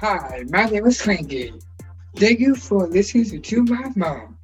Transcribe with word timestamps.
Hi, 0.00 0.44
my 0.48 0.66
name 0.66 0.86
is 0.86 1.02
Frankie. 1.02 1.52
Thank 2.14 2.38
you 2.38 2.54
for 2.54 2.86
listening 2.86 3.42
to 3.42 3.64
my 3.64 3.90
mom. 3.96 4.38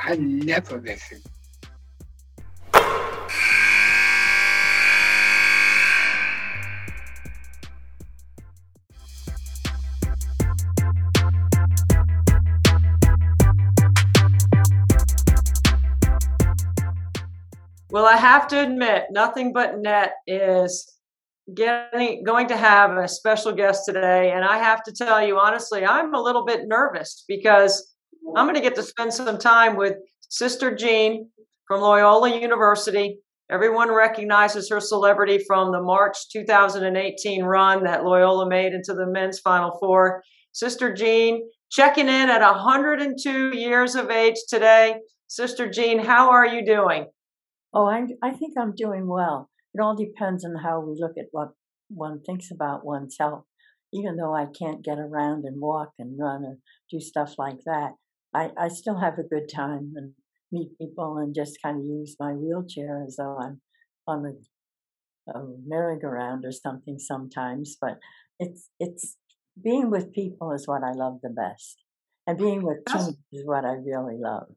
I 0.00 0.14
never 0.14 0.80
listen. 0.80 1.20
Well, 17.90 18.06
I 18.06 18.16
have 18.16 18.46
to 18.48 18.62
admit, 18.62 19.06
nothing 19.10 19.52
but 19.52 19.80
net 19.80 20.12
is 20.28 20.93
getting 21.52 22.22
going 22.24 22.48
to 22.48 22.56
have 22.56 22.96
a 22.96 23.08
special 23.08 23.52
guest 23.52 23.82
today, 23.86 24.32
and 24.32 24.44
I 24.44 24.58
have 24.58 24.82
to 24.84 24.92
tell 24.92 25.24
you 25.26 25.38
honestly, 25.38 25.84
I'm 25.84 26.14
a 26.14 26.22
little 26.22 26.44
bit 26.44 26.62
nervous 26.66 27.24
because 27.28 27.94
I'm 28.36 28.46
going 28.46 28.56
to 28.56 28.62
get 28.62 28.74
to 28.76 28.82
spend 28.82 29.12
some 29.12 29.38
time 29.38 29.76
with 29.76 29.94
Sister 30.28 30.74
Jean 30.74 31.30
from 31.68 31.80
Loyola 31.80 32.38
University. 32.40 33.18
Everyone 33.50 33.94
recognizes 33.94 34.70
her 34.70 34.80
celebrity 34.80 35.38
from 35.46 35.70
the 35.70 35.82
March 35.82 36.16
2018 36.32 37.44
run 37.44 37.84
that 37.84 38.04
Loyola 38.04 38.48
made 38.48 38.72
into 38.72 38.94
the 38.94 39.06
men's 39.06 39.40
Final 39.40 39.76
Four. 39.78 40.22
Sister 40.52 40.94
Jean 40.94 41.46
checking 41.70 42.08
in 42.08 42.30
at 42.30 42.40
102 42.40 43.56
years 43.56 43.96
of 43.96 44.10
age 44.10 44.36
today. 44.48 44.96
Sister 45.26 45.68
Jean, 45.68 45.98
how 45.98 46.30
are 46.30 46.46
you 46.46 46.64
doing? 46.64 47.06
Oh, 47.74 47.86
I, 47.86 48.06
I 48.22 48.30
think 48.30 48.54
I'm 48.58 48.74
doing 48.74 49.06
well. 49.06 49.50
It 49.74 49.80
all 49.80 49.96
depends 49.96 50.44
on 50.44 50.56
how 50.62 50.80
we 50.80 50.94
look 50.96 51.18
at 51.18 51.26
what 51.32 51.50
one 51.88 52.20
thinks 52.22 52.50
about 52.50 52.84
oneself. 52.84 53.44
Even 53.92 54.16
though 54.16 54.34
I 54.34 54.46
can't 54.46 54.84
get 54.84 54.98
around 54.98 55.44
and 55.44 55.60
walk 55.60 55.92
and 55.98 56.18
run 56.18 56.44
or 56.44 56.58
do 56.90 57.00
stuff 57.00 57.34
like 57.38 57.58
that, 57.66 57.92
I, 58.34 58.50
I 58.58 58.68
still 58.68 58.98
have 58.98 59.18
a 59.18 59.22
good 59.22 59.48
time 59.54 59.92
and 59.96 60.12
meet 60.50 60.78
people 60.78 61.18
and 61.18 61.34
just 61.34 61.58
kind 61.62 61.78
of 61.78 61.84
use 61.84 62.16
my 62.18 62.32
wheelchair 62.32 63.04
as 63.06 63.16
though 63.16 63.38
I'm 63.38 63.60
on 64.06 64.24
a, 64.26 65.32
a 65.32 65.44
merry-go-round 65.66 66.44
or 66.44 66.52
something 66.52 66.98
sometimes. 66.98 67.76
But 67.80 67.98
it's 68.38 68.70
it's 68.80 69.16
being 69.62 69.90
with 69.90 70.12
people 70.12 70.52
is 70.52 70.66
what 70.66 70.82
I 70.82 70.92
love 70.92 71.20
the 71.22 71.30
best, 71.30 71.82
and 72.26 72.36
being 72.36 72.62
with 72.62 72.84
teams 72.86 73.16
is 73.32 73.42
what 73.44 73.64
I 73.64 73.74
really 73.74 74.18
love. 74.18 74.48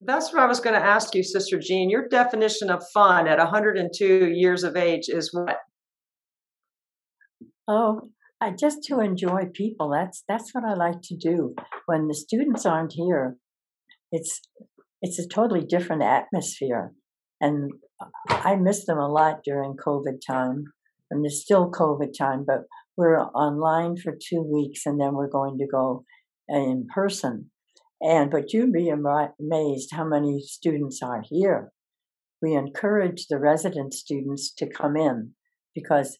That's 0.00 0.32
what 0.32 0.42
I 0.42 0.46
was 0.46 0.60
going 0.60 0.78
to 0.80 0.86
ask 0.86 1.14
you, 1.14 1.22
Sister 1.22 1.58
Jean. 1.58 1.90
Your 1.90 2.06
definition 2.06 2.70
of 2.70 2.84
fun 2.92 3.26
at 3.26 3.38
102 3.38 4.30
years 4.32 4.62
of 4.62 4.76
age 4.76 5.08
is 5.08 5.30
what? 5.32 5.56
Oh, 7.66 8.02
I 8.40 8.50
just 8.50 8.84
to 8.84 9.00
enjoy 9.00 9.46
people. 9.52 9.90
That's 9.90 10.22
that's 10.28 10.50
what 10.52 10.64
I 10.64 10.74
like 10.74 11.00
to 11.04 11.16
do. 11.16 11.54
When 11.86 12.06
the 12.06 12.14
students 12.14 12.66
aren't 12.66 12.92
here, 12.92 13.36
it's 14.12 14.42
it's 15.02 15.18
a 15.18 15.26
totally 15.26 15.64
different 15.64 16.02
atmosphere, 16.02 16.92
and 17.40 17.72
I 18.28 18.56
miss 18.56 18.86
them 18.86 18.98
a 18.98 19.08
lot 19.08 19.40
during 19.44 19.76
COVID 19.76 20.20
time. 20.26 20.64
And 21.10 21.24
there's 21.24 21.42
still 21.42 21.70
COVID 21.70 22.16
time, 22.16 22.44
but 22.46 22.62
we're 22.96 23.18
online 23.18 23.96
for 23.96 24.12
two 24.12 24.42
weeks, 24.42 24.86
and 24.86 25.00
then 25.00 25.14
we're 25.14 25.28
going 25.28 25.58
to 25.58 25.66
go 25.66 26.04
in 26.48 26.86
person 26.94 27.50
and 28.04 28.30
but 28.30 28.52
you'd 28.52 28.72
be 28.72 28.90
amazed 28.90 29.90
how 29.92 30.04
many 30.04 30.40
students 30.40 31.00
are 31.02 31.22
here. 31.28 31.72
We 32.42 32.54
encourage 32.54 33.26
the 33.26 33.38
resident 33.38 33.94
students 33.94 34.52
to 34.58 34.68
come 34.68 34.96
in 34.96 35.30
because 35.74 36.18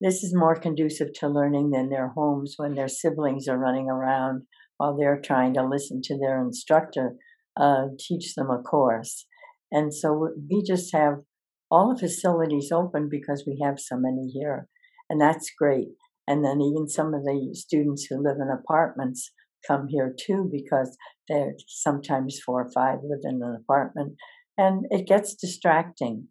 this 0.00 0.22
is 0.22 0.34
more 0.34 0.54
conducive 0.54 1.14
to 1.14 1.28
learning 1.28 1.70
than 1.70 1.88
their 1.88 2.08
homes 2.08 2.54
when 2.58 2.74
their 2.74 2.88
siblings 2.88 3.48
are 3.48 3.58
running 3.58 3.88
around 3.88 4.42
while 4.76 4.96
they're 4.96 5.20
trying 5.20 5.54
to 5.54 5.66
listen 5.66 6.02
to 6.04 6.18
their 6.18 6.40
instructor 6.42 7.14
uh, 7.58 7.86
teach 7.98 8.34
them 8.34 8.50
a 8.50 8.62
course. 8.62 9.26
And 9.70 9.94
so 9.94 10.30
we 10.50 10.62
just 10.62 10.94
have 10.94 11.20
all 11.70 11.94
the 11.94 12.00
facilities 12.00 12.70
open 12.72 13.08
because 13.10 13.44
we 13.46 13.62
have 13.64 13.78
so 13.78 13.96
many 13.96 14.28
here. 14.28 14.68
And 15.08 15.20
that's 15.20 15.50
great. 15.58 15.88
And 16.26 16.44
then 16.44 16.60
even 16.60 16.88
some 16.88 17.14
of 17.14 17.22
the 17.22 17.50
students 17.54 18.06
who 18.08 18.22
live 18.22 18.36
in 18.36 18.48
apartments 18.50 19.32
come 19.66 19.88
here 19.88 20.14
too 20.18 20.48
because 20.50 20.96
they're 21.28 21.54
sometimes 21.66 22.40
four 22.44 22.62
or 22.62 22.70
five 22.72 22.98
live 23.02 23.20
in 23.24 23.42
an 23.42 23.56
apartment 23.60 24.14
and 24.58 24.84
it 24.90 25.06
gets 25.06 25.34
distracting. 25.34 26.28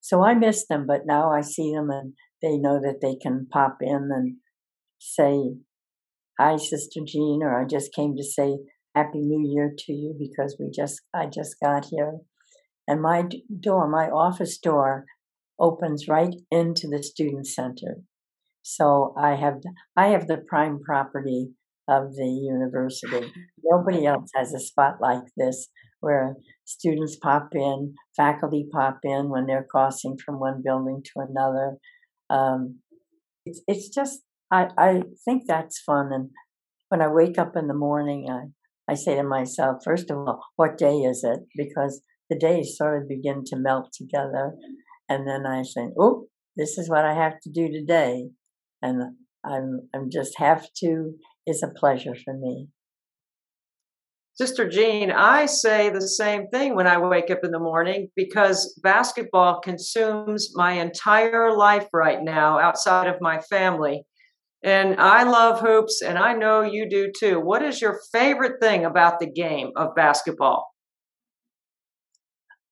So 0.00 0.24
I 0.24 0.34
miss 0.34 0.66
them, 0.66 0.86
but 0.86 1.02
now 1.06 1.30
I 1.30 1.42
see 1.42 1.72
them 1.72 1.90
and 1.90 2.14
they 2.40 2.56
know 2.58 2.80
that 2.80 3.00
they 3.00 3.16
can 3.16 3.46
pop 3.50 3.78
in 3.80 4.10
and 4.12 4.36
say, 4.98 5.54
Hi, 6.40 6.56
Sister 6.56 7.00
Jean, 7.06 7.40
or 7.42 7.60
I 7.60 7.66
just 7.66 7.94
came 7.94 8.16
to 8.16 8.24
say 8.24 8.58
Happy 8.94 9.20
New 9.20 9.48
Year 9.48 9.72
to 9.76 9.92
you 9.92 10.14
because 10.18 10.56
we 10.58 10.70
just 10.74 11.02
I 11.14 11.26
just 11.26 11.56
got 11.62 11.86
here. 11.90 12.18
And 12.88 13.00
my 13.00 13.24
door, 13.60 13.88
my 13.88 14.08
office 14.08 14.58
door, 14.58 15.04
opens 15.60 16.08
right 16.08 16.34
into 16.50 16.88
the 16.88 17.02
student 17.02 17.46
center. 17.46 18.02
So 18.62 19.14
I 19.16 19.36
have 19.36 19.60
I 19.96 20.08
have 20.08 20.26
the 20.26 20.38
prime 20.38 20.80
property 20.84 21.50
of 21.88 22.14
the 22.14 22.26
university. 22.26 23.32
Nobody 23.64 24.06
else 24.06 24.30
has 24.34 24.54
a 24.54 24.60
spot 24.60 24.96
like 25.00 25.24
this 25.36 25.68
where 26.00 26.34
students 26.64 27.16
pop 27.16 27.48
in, 27.54 27.94
faculty 28.16 28.66
pop 28.72 28.98
in 29.04 29.30
when 29.30 29.46
they're 29.46 29.66
crossing 29.70 30.16
from 30.24 30.40
one 30.40 30.62
building 30.64 31.02
to 31.04 31.26
another. 31.28 31.76
Um, 32.30 32.80
it's 33.46 33.62
it's 33.66 33.88
just 33.88 34.20
I 34.50 34.68
I 34.78 35.02
think 35.24 35.44
that's 35.46 35.80
fun. 35.80 36.10
And 36.12 36.30
when 36.88 37.02
I 37.02 37.08
wake 37.08 37.38
up 37.38 37.56
in 37.56 37.68
the 37.68 37.74
morning, 37.74 38.26
I 38.30 38.92
I 38.92 38.94
say 38.94 39.14
to 39.16 39.22
myself, 39.22 39.78
first 39.84 40.10
of 40.10 40.18
all, 40.18 40.40
what 40.56 40.76
day 40.76 40.98
is 40.98 41.24
it? 41.24 41.40
Because 41.56 42.02
the 42.28 42.38
days 42.38 42.76
sort 42.76 43.00
of 43.00 43.08
begin 43.08 43.42
to 43.46 43.56
melt 43.56 43.92
together, 43.92 44.52
and 45.08 45.26
then 45.26 45.46
I 45.46 45.62
say, 45.62 45.88
oh, 45.98 46.26
this 46.56 46.78
is 46.78 46.88
what 46.88 47.04
I 47.04 47.14
have 47.14 47.40
to 47.42 47.50
do 47.50 47.68
today, 47.70 48.30
and 48.82 49.14
I'm 49.44 49.88
I'm 49.94 50.10
just 50.10 50.38
have 50.38 50.66
to 50.78 51.14
is 51.46 51.62
a 51.62 51.68
pleasure 51.68 52.14
for 52.14 52.34
me. 52.34 52.68
Sister 54.34 54.66
Jean, 54.68 55.10
I 55.10 55.44
say 55.44 55.90
the 55.90 56.00
same 56.00 56.48
thing 56.48 56.74
when 56.74 56.86
I 56.86 56.96
wake 56.96 57.30
up 57.30 57.40
in 57.44 57.50
the 57.50 57.58
morning 57.58 58.08
because 58.16 58.78
basketball 58.82 59.60
consumes 59.60 60.52
my 60.54 60.72
entire 60.72 61.54
life 61.54 61.86
right 61.92 62.22
now 62.22 62.58
outside 62.58 63.08
of 63.08 63.20
my 63.20 63.40
family. 63.40 64.04
And 64.64 64.98
I 64.98 65.24
love 65.24 65.60
hoops, 65.60 66.02
and 66.02 66.16
I 66.16 66.34
know 66.34 66.62
you 66.62 66.88
do 66.88 67.10
too. 67.18 67.40
What 67.40 67.62
is 67.62 67.82
your 67.82 68.00
favorite 68.12 68.60
thing 68.60 68.84
about 68.84 69.18
the 69.18 69.30
game 69.30 69.70
of 69.76 69.94
basketball? 69.96 70.68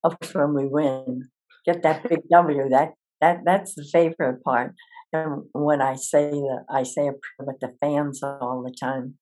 Of 0.05 0.19
course, 0.19 0.35
when 0.35 0.55
we 0.55 0.67
win, 0.67 1.29
get 1.67 1.83
that 1.83 2.09
big 2.09 2.21
W. 2.31 2.69
That 2.71 2.91
that 3.21 3.41
that's 3.45 3.75
the 3.75 3.85
favorite 3.93 4.43
part. 4.45 4.73
And 5.13 5.45
when 5.53 5.83
I 5.83 5.97
say 5.97 6.31
that, 6.31 6.65
I 6.71 6.83
say 6.85 7.09
a 7.09 7.13
prayer 7.13 7.47
with 7.47 7.61
the 7.61 7.75
fans 7.81 8.23
all 8.23 8.63
the 8.65 8.75
time. 8.79 9.15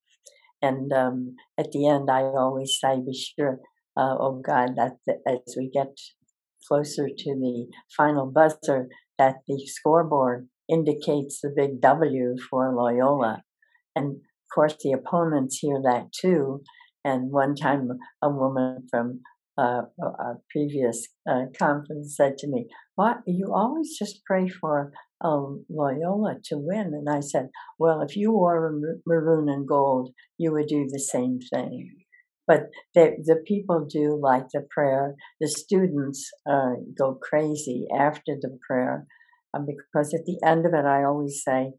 And 0.61 0.93
um, 0.93 1.37
at 1.57 1.73
the 1.73 1.87
end, 1.87 2.11
I 2.11 2.23
always 2.23 2.79
say, 2.81 3.01
be 3.01 3.15
sure, 3.15 3.61
uh, 3.97 4.17
oh 4.19 4.43
God, 4.45 4.77
that 4.77 4.97
as 5.27 5.55
we 5.57 5.71
get 5.73 5.95
closer 6.67 7.09
to 7.09 7.35
the 7.35 7.67
final 7.97 8.27
buzzer, 8.27 8.89
that 9.19 9.37
the 9.47 9.67
scoreboard 9.67 10.49
indicates 10.69 11.41
the 11.41 11.53
big 11.55 11.81
W 11.81 12.37
for 12.51 12.75
Loyola. 12.75 13.43
And 13.97 14.17
of 14.17 14.55
course, 14.55 14.77
the 14.83 14.93
opponents 14.93 15.59
hear 15.61 15.81
that 15.83 16.13
too. 16.13 16.63
And 17.05 17.31
one 17.31 17.55
time, 17.55 17.89
a 18.23 18.29
woman 18.29 18.87
from 18.91 19.21
uh, 19.57 19.83
a 20.01 20.35
previous 20.51 21.09
uh, 21.29 21.47
conference 21.59 22.17
said 22.17 22.39
to 22.39 22.49
me, 22.49 22.69
"What 22.97 23.19
you 23.27 23.53
always 23.53 23.97
just 23.99 24.25
pray 24.25 24.49
for 24.49 24.93
um, 25.23 25.65
Loyola 25.69 26.37
to 26.45 26.59
win. 26.59 26.93
And 26.95 27.09
I 27.09 27.21
said, 27.21 27.49
well, 27.79 28.03
if 28.03 28.17
you 28.17 28.33
wore 28.33 28.79
maroon 29.07 29.49
and 29.49 29.67
gold, 29.67 30.11
you 30.39 30.53
would 30.53 30.69
do 30.69 30.87
the 30.89 31.01
same 31.01 31.39
thing. 31.53 31.91
But 32.47 32.71
the, 32.95 33.17
the 33.25 33.43
people 33.47 33.87
do 33.89 34.19
like 34.21 34.47
the 34.55 34.67
prayer. 34.71 35.15
The 35.41 35.49
students 35.49 36.31
uh, 36.51 36.77
go 36.99 37.15
crazy 37.15 37.87
after 37.95 38.37
the 38.41 38.59
prayer 38.67 39.07
um, 39.55 39.67
because 39.67 40.15
at 40.15 40.25
the 40.25 40.39
end 40.45 40.65
of 40.65 40.73
it, 40.73 40.85
I 40.85 41.05
always 41.05 41.43
say, 41.45 41.73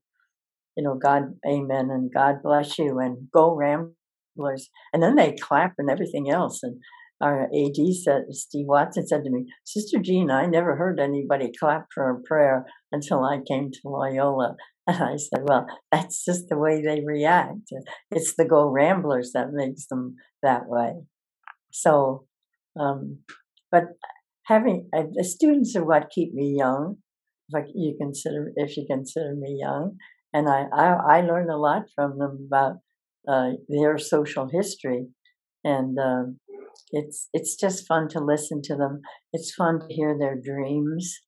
you 0.77 0.83
know, 0.83 0.95
God, 0.95 1.33
amen, 1.47 1.89
and 1.89 2.13
God 2.13 2.43
bless 2.43 2.77
you, 2.77 2.99
and 2.99 3.27
go 3.33 3.53
Ramblers. 3.53 4.69
And 4.93 5.03
then 5.03 5.15
they 5.15 5.35
clap 5.35 5.73
and 5.77 5.89
everything 5.89 6.29
else. 6.29 6.61
And 6.63 6.79
our 7.21 7.43
AD 7.43 7.93
said, 8.03 8.23
Steve 8.31 8.67
Watson 8.67 9.05
said 9.05 9.23
to 9.23 9.29
me, 9.29 9.45
Sister 9.65 9.99
Jean, 10.01 10.31
I 10.31 10.45
never 10.45 10.75
heard 10.75 10.99
anybody 10.99 11.51
clap 11.59 11.87
for 11.93 12.09
a 12.09 12.21
prayer 12.21 12.65
until 12.91 13.23
I 13.23 13.39
came 13.45 13.71
to 13.71 13.79
Loyola. 13.85 14.55
And 14.87 15.03
I 15.03 15.17
said, 15.17 15.43
well, 15.43 15.67
that's 15.91 16.25
just 16.25 16.49
the 16.49 16.57
way 16.57 16.81
they 16.81 17.03
react. 17.05 17.71
It's 18.09 18.35
the 18.35 18.45
Go 18.45 18.67
Ramblers 18.67 19.33
that 19.35 19.51
makes 19.51 19.85
them 19.85 20.15
that 20.41 20.63
way. 20.65 20.93
So, 21.71 22.25
um, 22.79 23.19
but 23.71 23.83
having 24.45 24.89
uh, 24.91 25.03
the 25.13 25.23
students 25.23 25.75
are 25.75 25.85
what 25.85 26.09
keep 26.09 26.33
me 26.33 26.55
young. 26.57 26.95
If 27.51 27.67
you 27.75 27.95
consider, 27.99 28.51
if 28.55 28.77
you 28.77 28.85
consider 28.89 29.35
me 29.35 29.59
young, 29.61 29.97
and 30.33 30.49
I, 30.49 30.65
I, 30.73 31.17
I 31.17 31.21
learn 31.21 31.49
a 31.49 31.57
lot 31.57 31.83
from 31.95 32.17
them 32.17 32.47
about 32.47 32.77
uh, 33.27 33.51
their 33.67 33.97
social 33.97 34.49
history, 34.51 35.07
and 35.63 35.97
um, 35.99 36.39
it's 36.91 37.29
it's 37.33 37.55
just 37.55 37.87
fun 37.87 38.07
to 38.09 38.19
listen 38.19 38.61
to 38.63 38.75
them. 38.75 39.01
It's 39.33 39.53
fun 39.53 39.79
to 39.79 39.93
hear 39.93 40.17
their 40.17 40.35
dreams, 40.35 41.19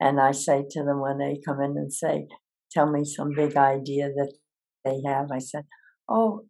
and 0.00 0.20
I 0.20 0.32
say 0.32 0.64
to 0.70 0.84
them 0.84 1.00
when 1.00 1.18
they 1.18 1.40
come 1.44 1.60
in 1.60 1.76
and 1.76 1.92
say, 1.92 2.28
"Tell 2.70 2.90
me 2.90 3.04
some 3.04 3.32
big 3.34 3.56
idea 3.56 4.08
that 4.08 4.34
they 4.84 5.00
have," 5.06 5.30
I 5.30 5.38
said, 5.38 5.66
"Oh, 6.08 6.46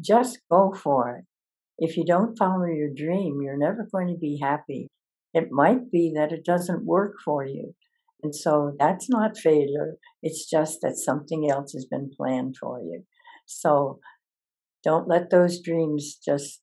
just 0.00 0.40
go 0.50 0.72
for 0.72 1.16
it. 1.16 1.24
If 1.78 1.96
you 1.96 2.04
don't 2.04 2.38
follow 2.38 2.66
your 2.66 2.90
dream, 2.94 3.40
you're 3.42 3.58
never 3.58 3.88
going 3.90 4.08
to 4.08 4.18
be 4.18 4.38
happy. 4.42 4.88
It 5.34 5.50
might 5.50 5.90
be 5.90 6.12
that 6.14 6.32
it 6.32 6.44
doesn't 6.44 6.84
work 6.84 7.14
for 7.24 7.44
you." 7.46 7.74
And 8.22 8.34
so 8.34 8.76
that's 8.78 9.10
not 9.10 9.36
failure. 9.36 9.96
It's 10.22 10.48
just 10.48 10.80
that 10.82 10.96
something 10.96 11.50
else 11.50 11.72
has 11.72 11.86
been 11.86 12.10
planned 12.16 12.56
for 12.56 12.80
you. 12.80 13.04
So 13.46 14.00
don't 14.84 15.08
let 15.08 15.30
those 15.30 15.60
dreams 15.62 16.18
just, 16.24 16.60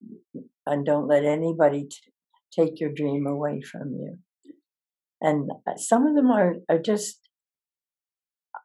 and 0.65 0.85
don't 0.85 1.07
let 1.07 1.23
anybody 1.23 1.87
t- 1.89 2.11
take 2.51 2.79
your 2.79 2.91
dream 2.93 3.25
away 3.25 3.61
from 3.61 3.91
you. 3.93 4.17
And 5.21 5.49
uh, 5.67 5.75
some 5.77 6.05
of 6.05 6.15
them 6.15 6.31
are, 6.31 6.55
are 6.69 6.79
just, 6.79 7.19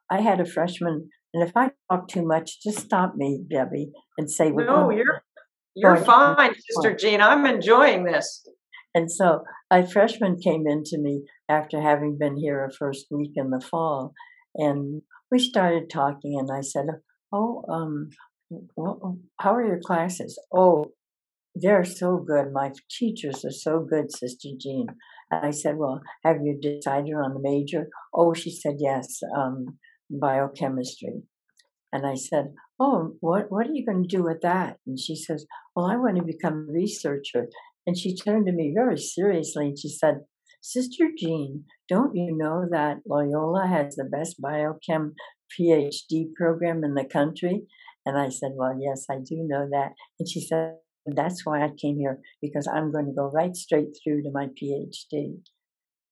I 0.09 0.21
had 0.21 0.39
a 0.39 0.45
freshman, 0.45 1.09
and 1.33 1.43
if 1.43 1.55
I 1.55 1.71
talk 1.91 2.07
too 2.07 2.25
much, 2.25 2.61
just 2.61 2.79
stop 2.79 3.15
me, 3.15 3.43
Debbie, 3.49 3.91
and 4.17 4.29
say, 4.29 4.51
No, 4.51 4.89
you're, 4.89 5.23
you're 5.75 5.97
fine, 5.97 6.53
Sister 6.69 6.95
Jean. 6.95 7.21
I'm 7.21 7.45
enjoying 7.45 8.05
this. 8.05 8.47
And 8.93 9.11
so 9.11 9.43
a 9.69 9.85
freshman 9.85 10.39
came 10.39 10.65
into 10.65 10.97
me 10.97 11.23
after 11.49 11.81
having 11.81 12.17
been 12.17 12.37
here 12.37 12.63
a 12.63 12.71
first 12.71 13.07
week 13.11 13.33
in 13.35 13.49
the 13.49 13.59
fall, 13.59 14.13
and 14.55 15.01
we 15.29 15.39
started 15.39 15.89
talking. 15.89 16.37
And 16.39 16.49
I 16.49 16.61
said, 16.61 16.85
"Oh, 17.33 17.65
um, 17.67 18.09
how 19.39 19.55
are 19.55 19.65
your 19.65 19.79
classes? 19.79 20.39
Oh, 20.53 20.91
they're 21.55 21.85
so 21.85 22.17
good. 22.17 22.51
My 22.51 22.71
teachers 22.89 23.43
are 23.45 23.51
so 23.51 23.79
good, 23.79 24.11
Sister 24.11 24.49
Jean." 24.59 24.87
And 25.31 25.45
I 25.45 25.51
said, 25.51 25.77
"Well, 25.77 26.01
have 26.23 26.37
you 26.43 26.57
decided 26.59 27.13
on 27.13 27.33
the 27.33 27.39
major?" 27.41 27.89
Oh, 28.13 28.33
she 28.33 28.51
said, 28.51 28.75
"Yes, 28.79 29.19
um, 29.35 29.79
biochemistry." 30.09 31.23
And 31.91 32.05
I 32.05 32.15
said, 32.15 32.53
"Oh, 32.79 33.15
what 33.19 33.51
what 33.51 33.67
are 33.67 33.73
you 33.73 33.85
going 33.85 34.03
to 34.03 34.17
do 34.17 34.23
with 34.23 34.41
that?" 34.41 34.77
And 34.85 34.99
she 34.99 35.15
says, 35.15 35.45
"Well, 35.75 35.85
I 35.85 35.95
want 35.95 36.17
to 36.17 36.23
become 36.23 36.67
a 36.69 36.73
researcher." 36.73 37.47
And 37.87 37.97
she 37.97 38.15
turned 38.15 38.47
to 38.47 38.51
me 38.51 38.73
very 38.73 38.97
seriously 38.97 39.67
and 39.67 39.79
she 39.79 39.89
said, 39.89 40.25
Sister 40.61 41.09
Jean, 41.15 41.65
don't 41.87 42.15
you 42.15 42.35
know 42.35 42.65
that 42.71 42.97
Loyola 43.07 43.67
has 43.67 43.95
the 43.95 44.03
best 44.03 44.41
biochem 44.41 45.13
PhD 45.53 46.33
program 46.33 46.83
in 46.83 46.95
the 46.95 47.05
country? 47.05 47.67
And 48.05 48.17
I 48.17 48.29
said, 48.29 48.51
Well, 48.55 48.77
yes, 48.79 49.05
I 49.09 49.15
do 49.15 49.37
know 49.47 49.67
that. 49.71 49.93
And 50.19 50.29
she 50.29 50.41
said, 50.41 50.75
That's 51.05 51.45
why 51.45 51.63
I 51.63 51.69
came 51.69 51.97
here, 51.97 52.19
because 52.41 52.67
I'm 52.67 52.91
going 52.91 53.07
to 53.07 53.13
go 53.13 53.29
right 53.31 53.55
straight 53.55 53.89
through 54.03 54.23
to 54.23 54.31
my 54.31 54.47
PhD. 54.47 55.39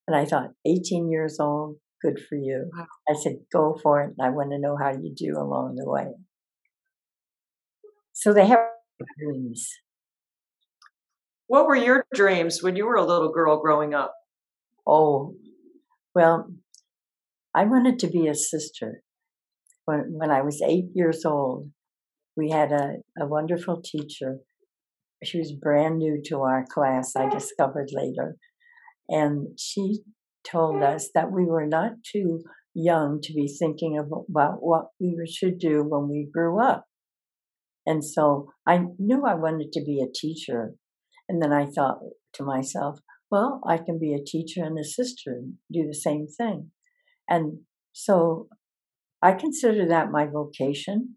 And 0.07 0.15
I 0.15 0.25
thought, 0.25 0.51
18 0.65 1.09
years 1.09 1.37
old, 1.39 1.77
good 2.01 2.19
for 2.27 2.35
you. 2.35 2.69
Wow. 2.75 2.87
I 3.07 3.13
said, 3.13 3.37
Go 3.51 3.77
for 3.81 4.01
it. 4.01 4.13
I 4.21 4.29
want 4.29 4.51
to 4.51 4.59
know 4.59 4.75
how 4.77 4.91
you 4.91 5.13
do 5.15 5.37
along 5.37 5.75
the 5.75 5.89
way. 5.89 6.13
So 8.13 8.33
they 8.33 8.47
have 8.47 8.59
dreams. 9.19 9.67
What 11.47 11.67
were 11.67 11.75
your 11.75 12.05
dreams 12.13 12.63
when 12.63 12.75
you 12.75 12.85
were 12.85 12.95
a 12.95 13.05
little 13.05 13.31
girl 13.31 13.61
growing 13.61 13.93
up? 13.93 14.13
Oh, 14.87 15.35
well, 16.15 16.47
I 17.55 17.65
wanted 17.65 17.99
to 17.99 18.07
be 18.07 18.27
a 18.27 18.35
sister. 18.35 19.03
When, 19.85 20.13
when 20.13 20.31
I 20.31 20.41
was 20.41 20.61
eight 20.61 20.85
years 20.93 21.25
old, 21.25 21.69
we 22.35 22.49
had 22.49 22.71
a, 22.71 22.95
a 23.19 23.27
wonderful 23.27 23.81
teacher. 23.83 24.39
She 25.23 25.37
was 25.39 25.53
brand 25.53 25.97
new 25.97 26.21
to 26.25 26.41
our 26.41 26.65
class, 26.69 27.13
I 27.15 27.29
discovered 27.29 27.89
later. 27.93 28.37
And 29.07 29.57
she 29.59 29.99
told 30.49 30.81
us 30.83 31.09
that 31.13 31.31
we 31.31 31.45
were 31.45 31.67
not 31.67 31.91
too 32.11 32.41
young 32.73 33.19
to 33.21 33.33
be 33.33 33.47
thinking 33.47 33.97
about 33.97 34.57
what 34.59 34.87
we 34.99 35.15
should 35.27 35.59
do 35.59 35.83
when 35.87 36.09
we 36.09 36.29
grew 36.31 36.61
up. 36.61 36.85
And 37.85 38.03
so 38.03 38.47
I 38.67 38.85
knew 38.97 39.23
I 39.25 39.35
wanted 39.35 39.71
to 39.73 39.83
be 39.83 40.01
a 40.01 40.11
teacher, 40.13 40.73
and 41.27 41.41
then 41.41 41.51
I 41.51 41.65
thought 41.65 41.99
to 42.33 42.43
myself, 42.43 42.99
well, 43.29 43.61
I 43.67 43.77
can 43.77 43.99
be 43.99 44.13
a 44.13 44.23
teacher 44.23 44.63
and 44.63 44.77
a 44.79 44.83
sister 44.83 45.31
and 45.31 45.55
do 45.71 45.85
the 45.87 45.93
same 45.93 46.27
thing. 46.27 46.71
And 47.27 47.59
so 47.91 48.47
I 49.21 49.33
consider 49.33 49.87
that 49.87 50.11
my 50.11 50.25
vocation, 50.25 51.15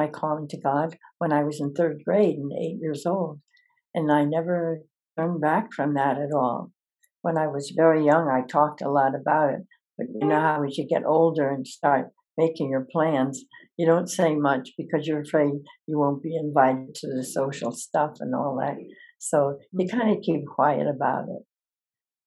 my 0.00 0.08
calling 0.08 0.48
to 0.48 0.60
God 0.60 0.96
when 1.18 1.32
I 1.32 1.44
was 1.44 1.60
in 1.60 1.74
third 1.74 1.98
grade 2.06 2.36
and 2.36 2.52
eight 2.52 2.78
years 2.80 3.04
old. 3.06 3.40
And 3.94 4.10
I 4.10 4.24
never 4.24 4.80
turned 5.18 5.40
back 5.40 5.72
from 5.74 5.94
that 5.94 6.16
at 6.16 6.32
all. 6.34 6.72
When 7.22 7.36
I 7.36 7.48
was 7.48 7.74
very 7.76 8.04
young, 8.04 8.28
I 8.28 8.46
talked 8.46 8.80
a 8.80 8.90
lot 8.90 9.12
about 9.14 9.50
it. 9.50 9.60
But 9.98 10.06
you 10.14 10.26
know 10.26 10.40
how 10.40 10.64
as 10.64 10.78
you 10.78 10.86
get 10.88 11.04
older 11.04 11.50
and 11.50 11.66
start 11.66 12.06
making 12.38 12.70
your 12.70 12.86
plans, 12.90 13.44
you 13.76 13.86
don't 13.86 14.08
say 14.08 14.34
much 14.34 14.70
because 14.78 15.06
you're 15.06 15.20
afraid 15.20 15.52
you 15.86 15.98
won't 15.98 16.22
be 16.22 16.34
invited 16.36 16.94
to 16.94 17.08
the 17.08 17.24
social 17.24 17.72
stuff 17.72 18.12
and 18.20 18.34
all 18.34 18.58
that. 18.60 18.76
So 19.18 19.58
you 19.72 19.86
mm-hmm. 19.86 19.98
kind 19.98 20.16
of 20.16 20.22
keep 20.22 20.46
quiet 20.46 20.86
about 20.86 21.24
it. 21.24 21.42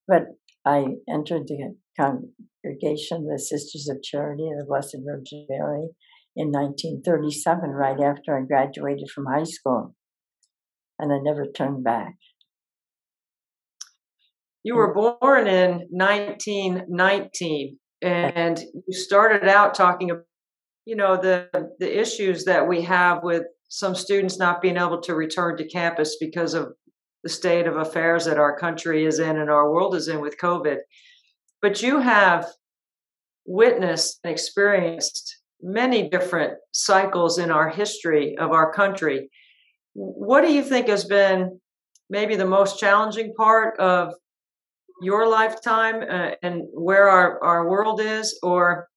But 0.08 0.24
I 0.66 0.86
entered 1.10 1.48
the 1.48 1.76
congregation, 2.00 3.28
the 3.28 3.40
Sisters 3.40 3.90
of 3.90 4.04
Charity 4.04 4.50
the 4.56 4.66
Blessed 4.68 4.98
Virgin 5.04 5.48
Mary, 5.50 5.88
in 6.36 6.52
1937, 6.52 7.70
right 7.70 8.00
after 8.00 8.38
I 8.38 8.46
graduated 8.46 9.10
from 9.10 9.26
high 9.26 9.44
school. 9.44 9.96
And 11.00 11.12
I 11.12 11.18
never 11.22 11.46
turned 11.46 11.84
back. 11.84 12.16
You 14.64 14.76
were 14.76 14.94
born 14.94 15.48
in 15.48 15.88
1919 15.90 17.78
and 18.02 18.60
you 18.60 18.94
started 18.94 19.48
out 19.48 19.74
talking 19.74 20.12
about 20.12 20.26
you 20.86 20.96
know 20.96 21.16
the 21.16 21.48
the 21.80 22.00
issues 22.00 22.44
that 22.46 22.68
we 22.68 22.82
have 22.82 23.24
with 23.24 23.44
some 23.70 23.96
students 23.96 24.38
not 24.38 24.62
being 24.62 24.78
able 24.78 25.02
to 25.02 25.16
return 25.16 25.58
to 25.58 25.68
campus 25.68 26.18
because 26.20 26.54
of 26.54 26.74
the 27.24 27.30
state 27.30 27.66
of 27.66 27.78
affairs 27.78 28.26
that 28.26 28.38
our 28.38 28.58
country 28.58 29.06
is 29.06 29.20
in 29.20 29.38
and 29.38 29.50
our 29.50 29.72
world 29.72 29.96
is 29.96 30.10
in 30.10 30.20
with 30.20 30.38
covid 30.38 30.78
but 31.62 31.82
you 31.82 32.00
have 32.00 32.46
witnessed 33.46 34.20
and 34.24 34.32
experienced 34.32 35.43
many 35.64 36.10
different 36.10 36.54
cycles 36.74 37.38
in 37.40 37.50
our 37.50 37.70
history 37.70 38.38
of 38.38 38.52
our 38.52 38.72
country 38.74 39.30
what 39.94 40.42
do 40.42 40.52
you 40.52 40.64
think 40.64 40.88
has 40.88 41.06
been 41.06 41.60
maybe 42.10 42.36
the 42.36 42.46
most 42.46 42.80
challenging 42.80 43.34
part 43.36 43.80
of 43.80 44.14
your 45.02 45.28
lifetime 45.28 46.04
uh, 46.10 46.32
and 46.42 46.64
where 46.74 47.10
our, 47.10 47.44
our 47.44 47.70
world 47.70 48.02
is? 48.02 48.38
Or 48.42 48.88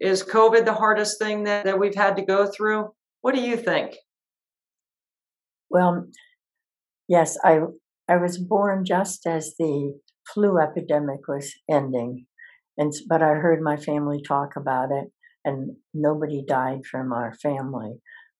is 0.00 0.22
COVID 0.22 0.64
the 0.64 0.74
hardest 0.74 1.18
thing 1.18 1.44
that, 1.44 1.64
that 1.64 1.78
we've 1.78 1.94
had 1.94 2.16
to 2.16 2.22
go 2.22 2.46
through? 2.46 2.90
What 3.22 3.34
do 3.34 3.40
you 3.40 3.56
think? 3.56 3.96
Well, 5.70 6.06
yes, 7.08 7.36
I 7.44 7.60
I 8.08 8.18
was 8.18 8.38
born 8.38 8.84
just 8.84 9.26
as 9.26 9.54
the 9.58 9.98
flu 10.32 10.60
epidemic 10.60 11.26
was 11.26 11.52
ending, 11.68 12.26
and 12.78 12.92
but 13.08 13.20
I 13.20 13.30
heard 13.30 13.60
my 13.60 13.76
family 13.76 14.22
talk 14.22 14.54
about 14.54 14.92
it, 14.92 15.10
and 15.46 15.76
nobody 15.94 16.44
died 16.46 16.84
from 16.90 17.12
our 17.12 17.32
family. 17.40 17.94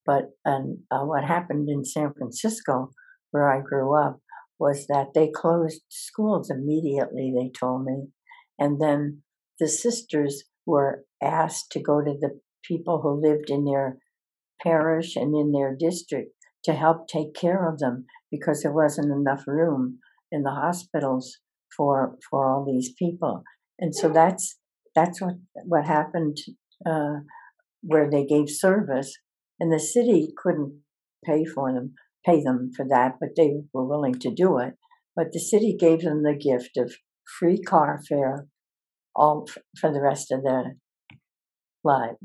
But 0.05 0.25
and 0.45 0.79
uh, 0.91 0.99
what 0.99 1.23
happened 1.23 1.69
in 1.69 1.83
San 1.83 2.13
Francisco, 2.13 2.91
where 3.31 3.51
I 3.51 3.61
grew 3.61 3.99
up, 3.99 4.19
was 4.59 4.85
that 4.87 5.07
they 5.15 5.31
closed 5.33 5.81
schools 5.89 6.51
immediately, 6.51 7.33
they 7.35 7.49
told 7.57 7.85
me. 7.85 8.09
And 8.59 8.79
then 8.79 9.23
the 9.59 9.67
sisters 9.67 10.43
were 10.65 11.05
asked 11.23 11.71
to 11.71 11.81
go 11.81 12.01
to 12.01 12.13
the 12.19 12.39
people 12.63 13.01
who 13.01 13.21
lived 13.21 13.49
in 13.49 13.63
their 13.65 13.97
parish 14.61 15.15
and 15.15 15.35
in 15.35 15.51
their 15.51 15.75
district 15.75 16.31
to 16.65 16.73
help 16.73 17.07
take 17.07 17.33
care 17.33 17.69
of 17.71 17.79
them 17.79 18.05
because 18.29 18.61
there 18.61 18.73
wasn't 18.73 19.11
enough 19.11 19.43
room 19.47 19.99
in 20.31 20.43
the 20.43 20.51
hospitals 20.51 21.37
for 21.75 22.17
for 22.29 22.51
all 22.51 22.65
these 22.65 22.91
people. 22.99 23.43
And 23.79 23.95
so 23.95 24.09
that's 24.09 24.57
that's 24.95 25.21
what 25.21 25.35
what 25.63 25.85
happened 25.85 26.37
uh, 26.85 27.21
where 27.81 28.09
they 28.09 28.25
gave 28.25 28.49
service, 28.49 29.13
and 29.59 29.71
the 29.71 29.79
city 29.79 30.33
couldn't 30.37 30.81
pay 31.25 31.45
for 31.45 31.73
them 31.73 31.93
pay 32.27 32.43
them 32.43 32.71
for 32.75 32.85
that, 32.89 33.13
but 33.19 33.29
they 33.35 33.61
were 33.73 33.85
willing 33.85 34.19
to 34.19 34.33
do 34.33 34.59
it. 34.59 34.73
But 35.15 35.31
the 35.31 35.39
city 35.39 35.75
gave 35.79 36.01
them 36.01 36.23
the 36.23 36.35
gift 36.35 36.77
of 36.77 36.93
free 37.39 37.61
car 37.61 37.99
fare 38.07 38.47
all 39.15 39.47
for 39.79 39.91
the 39.91 40.01
rest 40.01 40.31
of 40.31 40.43
their 40.43 40.75
life 41.83 42.17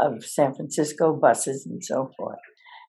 of 0.00 0.24
San 0.24 0.54
Francisco 0.54 1.14
buses 1.14 1.66
and 1.66 1.82
so 1.82 2.10
forth. 2.16 2.38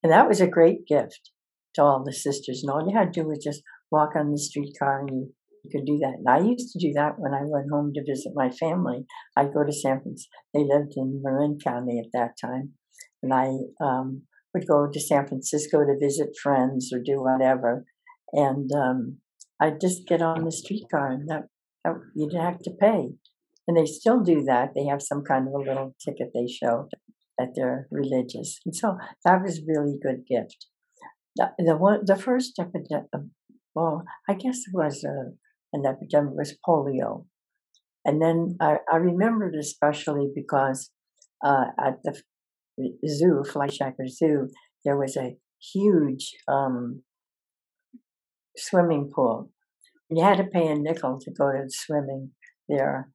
And 0.03 0.11
that 0.11 0.27
was 0.27 0.41
a 0.41 0.47
great 0.47 0.85
gift 0.87 1.31
to 1.75 1.83
all 1.83 2.03
the 2.03 2.13
sisters. 2.13 2.61
And 2.63 2.71
all 2.71 2.85
you 2.87 2.97
had 2.97 3.13
to 3.13 3.21
do 3.21 3.27
was 3.27 3.43
just 3.43 3.61
walk 3.91 4.15
on 4.15 4.31
the 4.31 4.37
streetcar 4.37 5.01
and 5.01 5.09
you, 5.09 5.33
could 5.71 5.85
do 5.85 5.97
that. 5.99 6.15
And 6.17 6.27
I 6.29 6.39
used 6.39 6.71
to 6.73 6.79
do 6.79 6.93
that 6.93 7.17
when 7.17 7.33
I 7.33 7.41
went 7.43 7.69
home 7.71 7.93
to 7.93 8.03
visit 8.05 8.33
my 8.35 8.49
family. 8.49 9.05
I'd 9.35 9.53
go 9.53 9.63
to 9.63 9.73
San 9.73 10.01
Francisco. 10.01 10.31
They 10.53 10.63
lived 10.63 10.93
in 10.95 11.21
Marin 11.23 11.57
County 11.63 11.99
at 11.99 12.11
that 12.13 12.31
time. 12.39 12.73
And 13.23 13.33
I 13.33 13.49
um, 13.83 14.23
would 14.53 14.67
go 14.67 14.87
to 14.91 14.99
San 14.99 15.27
Francisco 15.27 15.79
to 15.79 15.99
visit 15.99 16.29
friends 16.41 16.91
or 16.93 16.99
do 16.99 17.21
whatever. 17.21 17.85
And 18.33 18.69
um, 18.73 19.17
I'd 19.61 19.81
just 19.81 20.07
get 20.07 20.21
on 20.21 20.45
the 20.45 20.51
streetcar 20.51 21.11
and 21.11 21.29
that, 21.29 21.43
that, 21.83 21.93
you 22.15 22.29
didn't 22.29 22.45
have 22.45 22.59
to 22.59 22.71
pay. 22.79 23.09
And 23.67 23.77
they 23.77 23.85
still 23.85 24.21
do 24.21 24.43
that. 24.43 24.73
They 24.75 24.85
have 24.85 25.01
some 25.01 25.23
kind 25.23 25.47
of 25.47 25.53
a 25.53 25.57
little 25.57 25.95
ticket 26.03 26.31
they 26.33 26.47
show 26.47 26.87
that 27.37 27.49
they're 27.55 27.87
religious. 27.91 28.59
And 28.65 28.75
so 28.75 28.97
that 29.23 29.41
was 29.41 29.61
really 29.67 29.97
good 30.01 30.25
gift. 30.27 30.67
The, 31.35 31.51
the 31.57 31.75
one, 31.75 32.01
the 32.05 32.15
first 32.15 32.57
epidemic, 32.59 33.07
well, 33.73 34.03
I 34.29 34.33
guess 34.35 34.59
it 34.59 34.73
was 34.73 35.03
a, 35.03 35.33
an 35.75 35.85
epidemic 35.85 36.33
was 36.35 36.57
polio. 36.67 37.25
And 38.05 38.21
then 38.21 38.55
I, 38.61 38.77
I 38.91 38.97
remembered 38.97 39.55
especially 39.55 40.29
because 40.33 40.91
uh, 41.43 41.65
at 41.79 41.99
the 42.03 42.21
zoo, 43.07 43.43
Fleishhacker 43.45 44.07
Zoo, 44.07 44.49
there 44.83 44.97
was 44.97 45.17
a 45.17 45.35
huge 45.73 46.31
um, 46.47 47.03
swimming 48.55 49.11
pool. 49.13 49.51
You 50.09 50.23
had 50.23 50.37
to 50.37 50.45
pay 50.45 50.67
a 50.67 50.75
nickel 50.75 51.19
to 51.21 51.31
go 51.31 51.51
to 51.51 51.65
swimming 51.67 52.31
there. 52.69 53.09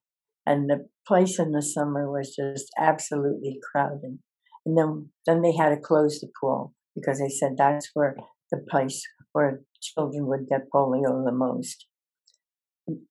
And 0.46 0.68
the 0.68 0.88
place 1.06 1.38
in 1.38 1.52
the 1.52 1.62
summer 1.62 2.10
was 2.10 2.34
just 2.34 2.66
absolutely 2.78 3.58
crowded. 3.70 4.18
And 4.66 4.76
then, 4.76 5.10
then 5.26 5.42
they 5.42 5.54
had 5.56 5.70
to 5.70 5.76
close 5.76 6.20
the 6.20 6.28
pool 6.40 6.74
because 6.94 7.20
they 7.20 7.28
said 7.28 7.52
that's 7.56 7.90
where 7.94 8.16
the 8.50 8.58
place 8.68 9.02
where 9.32 9.60
children 9.80 10.26
would 10.26 10.48
get 10.48 10.70
polio 10.74 11.24
the 11.24 11.32
most. 11.32 11.86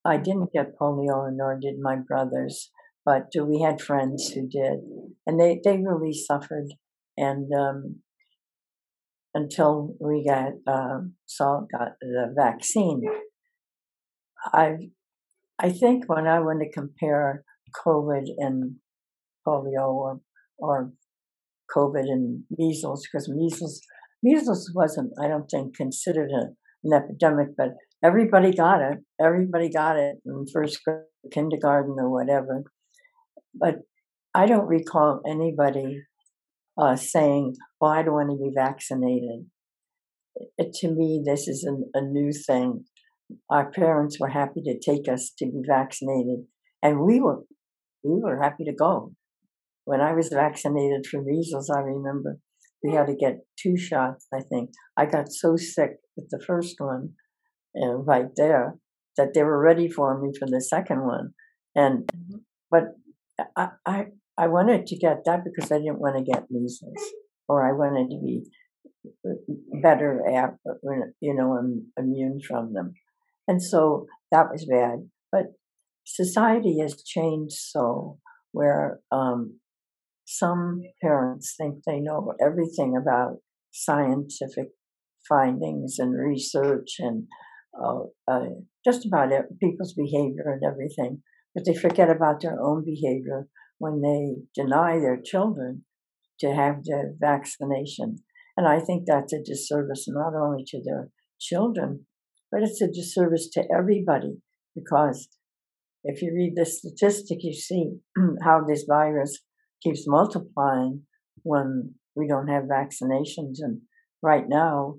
I 0.05 0.17
didn't 0.17 0.53
get 0.53 0.77
polio, 0.79 1.29
nor 1.31 1.57
did 1.59 1.75
my 1.81 1.98
brothers, 2.07 2.71
but 3.05 3.27
we 3.36 3.62
had 3.62 3.81
friends 3.81 4.31
who 4.33 4.48
did, 4.48 4.79
and 5.25 5.39
they, 5.39 5.59
they 5.63 5.77
really 5.77 6.13
suffered. 6.13 6.67
And 7.17 7.51
um, 7.53 8.01
until 9.33 9.95
we 10.00 10.25
got 10.25 10.53
uh, 10.67 11.00
saw 11.25 11.62
got 11.71 11.93
the 12.01 12.33
vaccine, 12.36 13.03
I 14.53 14.89
I 15.59 15.69
think 15.71 16.05
when 16.07 16.27
I 16.27 16.39
want 16.39 16.62
to 16.62 16.71
compare 16.71 17.43
COVID 17.86 18.25
and 18.38 18.75
polio 19.45 19.88
or 19.88 20.21
or 20.57 20.91
COVID 21.75 22.03
and 22.03 22.43
measles, 22.57 23.05
because 23.05 23.29
measles 23.29 23.81
measles 24.24 24.71
wasn't 24.74 25.12
I 25.21 25.27
don't 25.27 25.50
think 25.50 25.75
considered 25.75 26.31
a, 26.31 26.53
an 26.83 26.93
epidemic, 26.93 27.50
but 27.57 27.69
everybody 28.03 28.53
got 28.53 28.82
it. 28.82 29.00
Everybody 29.20 29.70
got 29.70 29.98
it 29.98 30.18
in 30.25 30.46
first 30.51 30.79
grade, 30.84 31.03
kindergarten, 31.32 31.96
or 31.98 32.10
whatever. 32.12 32.63
But 33.53 33.79
I 34.34 34.46
don't 34.46 34.68
recall 34.68 35.22
anybody 35.27 36.03
uh, 36.77 36.96
saying, 36.96 37.56
"Well, 37.79 37.91
I 37.91 38.03
don't 38.03 38.13
want 38.13 38.29
to 38.32 38.38
be 38.38 38.51
vaccinated." 38.56 39.48
It, 40.58 40.74
to 40.75 40.91
me, 40.91 41.22
this 41.25 41.48
is 41.48 41.63
an, 41.63 41.89
a 41.94 42.01
new 42.01 42.32
thing. 42.32 42.86
Our 43.50 43.72
parents 43.72 44.20
were 44.20 44.29
happy 44.29 44.62
to 44.63 44.79
take 44.79 45.08
us 45.12 45.32
to 45.38 45.46
be 45.46 45.62
vaccinated, 45.68 46.46
and 46.82 47.01
we 47.01 47.20
were 47.20 47.44
we 48.03 48.22
were 48.22 48.41
happy 48.41 48.63
to 48.65 48.74
go. 48.74 49.13
When 49.86 50.01
I 50.01 50.13
was 50.13 50.29
vaccinated 50.29 51.08
for 51.08 51.22
measles, 51.22 51.70
I 51.70 51.79
remember 51.79 52.38
we 52.84 52.94
had 52.94 53.08
to 53.08 53.15
get 53.15 53.39
two 53.62 53.75
shots. 53.75 54.27
I 54.34 54.41
think 54.41 54.70
I 54.96 55.06
got 55.06 55.32
so 55.32 55.58
sick 55.58 55.98
with 56.15 56.29
the 56.29 56.41
first 56.46 56.75
one 56.77 57.13
and 57.73 58.05
right 58.05 58.29
there 58.35 58.75
that 59.17 59.33
they 59.33 59.43
were 59.43 59.61
ready 59.61 59.89
for 59.89 60.19
me 60.19 60.31
for 60.38 60.47
the 60.47 60.61
second 60.61 61.05
one. 61.05 61.33
And 61.75 62.07
mm-hmm. 62.07 62.38
but 62.71 62.83
I 63.55 63.69
I, 63.85 64.05
I 64.38 64.47
wanted 64.47 64.88
to 64.88 64.97
get 64.97 65.25
that 65.25 65.43
because 65.43 65.71
I 65.71 65.79
didn't 65.79 65.99
want 65.99 66.17
to 66.17 66.31
get 66.31 66.49
measles, 66.49 67.03
or 67.47 67.67
I 67.67 67.73
wanted 67.73 68.09
to 68.09 68.19
be 68.23 68.43
uh, 69.25 69.53
better 69.81 70.23
at 70.27 70.55
you 71.19 71.33
know 71.33 71.57
immune 71.97 72.39
from 72.47 72.73
them, 72.73 72.93
and 73.47 73.61
so 73.61 74.07
that 74.31 74.47
was 74.51 74.65
bad. 74.65 75.09
But 75.31 75.53
society 76.05 76.79
has 76.79 77.03
changed 77.03 77.57
so 77.57 78.19
where 78.51 78.99
um, 79.11 79.59
some 80.25 80.81
parents 81.01 81.55
think 81.57 81.83
they 81.85 81.99
know 81.99 82.33
everything 82.41 82.95
about 82.99 83.38
scientific 83.71 84.69
findings 85.27 85.97
and 85.99 86.17
research 86.17 86.95
and 86.99 87.27
uh, 87.73 88.03
uh, 88.27 88.45
just 88.85 89.05
about 89.05 89.31
it, 89.31 89.45
people's 89.59 89.93
behavior 89.93 90.45
and 90.47 90.63
everything, 90.63 91.21
but 91.53 91.65
they 91.65 91.75
forget 91.75 92.09
about 92.09 92.41
their 92.41 92.59
own 92.61 92.83
behavior 92.85 93.47
when 93.77 94.01
they 94.01 94.35
deny 94.61 94.99
their 94.99 95.19
children 95.23 95.85
to 96.39 96.53
have 96.53 96.83
the 96.83 97.15
vaccination. 97.19 98.17
And 98.57 98.67
I 98.67 98.79
think 98.79 99.03
that's 99.05 99.33
a 99.33 99.43
disservice 99.43 100.05
not 100.07 100.33
only 100.35 100.63
to 100.67 100.81
their 100.83 101.09
children, 101.39 102.05
but 102.51 102.61
it's 102.61 102.81
a 102.81 102.88
disservice 102.88 103.49
to 103.53 103.63
everybody 103.73 104.38
because 104.75 105.29
if 106.03 106.21
you 106.21 106.33
read 106.33 106.53
the 106.55 106.65
statistic, 106.65 107.39
you 107.41 107.53
see 107.53 107.97
how 108.43 108.61
this 108.65 108.85
virus 108.88 109.39
keeps 109.83 110.03
multiplying 110.07 111.03
when 111.43 111.95
we 112.15 112.27
don't 112.27 112.47
have 112.47 112.63
vaccinations. 112.63 113.57
And 113.59 113.81
right 114.21 114.45
now, 114.47 114.95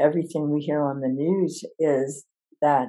everything 0.00 0.50
we 0.50 0.60
hear 0.60 0.82
on 0.82 1.00
the 1.00 1.08
news 1.08 1.64
is 1.78 2.24
that 2.60 2.88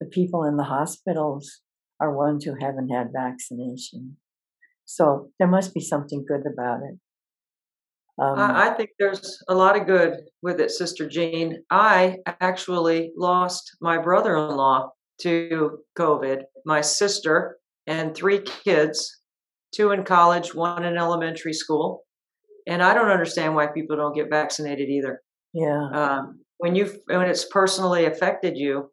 the 0.00 0.06
people 0.06 0.44
in 0.44 0.56
the 0.56 0.64
hospitals 0.64 1.60
are 2.00 2.16
ones 2.16 2.44
who 2.44 2.54
haven't 2.60 2.88
had 2.88 3.08
vaccination. 3.12 4.16
So 4.84 5.30
there 5.38 5.48
must 5.48 5.72
be 5.72 5.80
something 5.80 6.24
good 6.26 6.42
about 6.46 6.80
it. 6.82 6.98
Um, 8.16 8.38
I 8.38 8.70
think 8.70 8.90
there's 8.98 9.42
a 9.48 9.54
lot 9.54 9.76
of 9.76 9.86
good 9.86 10.18
with 10.40 10.60
it, 10.60 10.70
Sister 10.70 11.08
Jean. 11.08 11.64
I 11.70 12.18
actually 12.40 13.12
lost 13.16 13.76
my 13.80 13.98
brother 13.98 14.36
in 14.36 14.56
law 14.56 14.90
to 15.22 15.78
COVID, 15.98 16.42
my 16.64 16.80
sister, 16.80 17.56
and 17.86 18.14
three 18.14 18.40
kids 18.40 19.20
two 19.74 19.90
in 19.90 20.04
college, 20.04 20.54
one 20.54 20.84
in 20.84 20.96
elementary 20.96 21.52
school. 21.52 22.04
And 22.66 22.82
I 22.82 22.94
don't 22.94 23.10
understand 23.10 23.54
why 23.54 23.66
people 23.66 23.96
don't 23.96 24.14
get 24.14 24.30
vaccinated 24.30 24.88
either. 24.88 25.20
Yeah. 25.54 25.88
Um, 25.92 26.40
when 26.58 26.74
you 26.74 26.90
when 27.06 27.22
it's 27.22 27.46
personally 27.46 28.04
affected 28.04 28.56
you, 28.56 28.90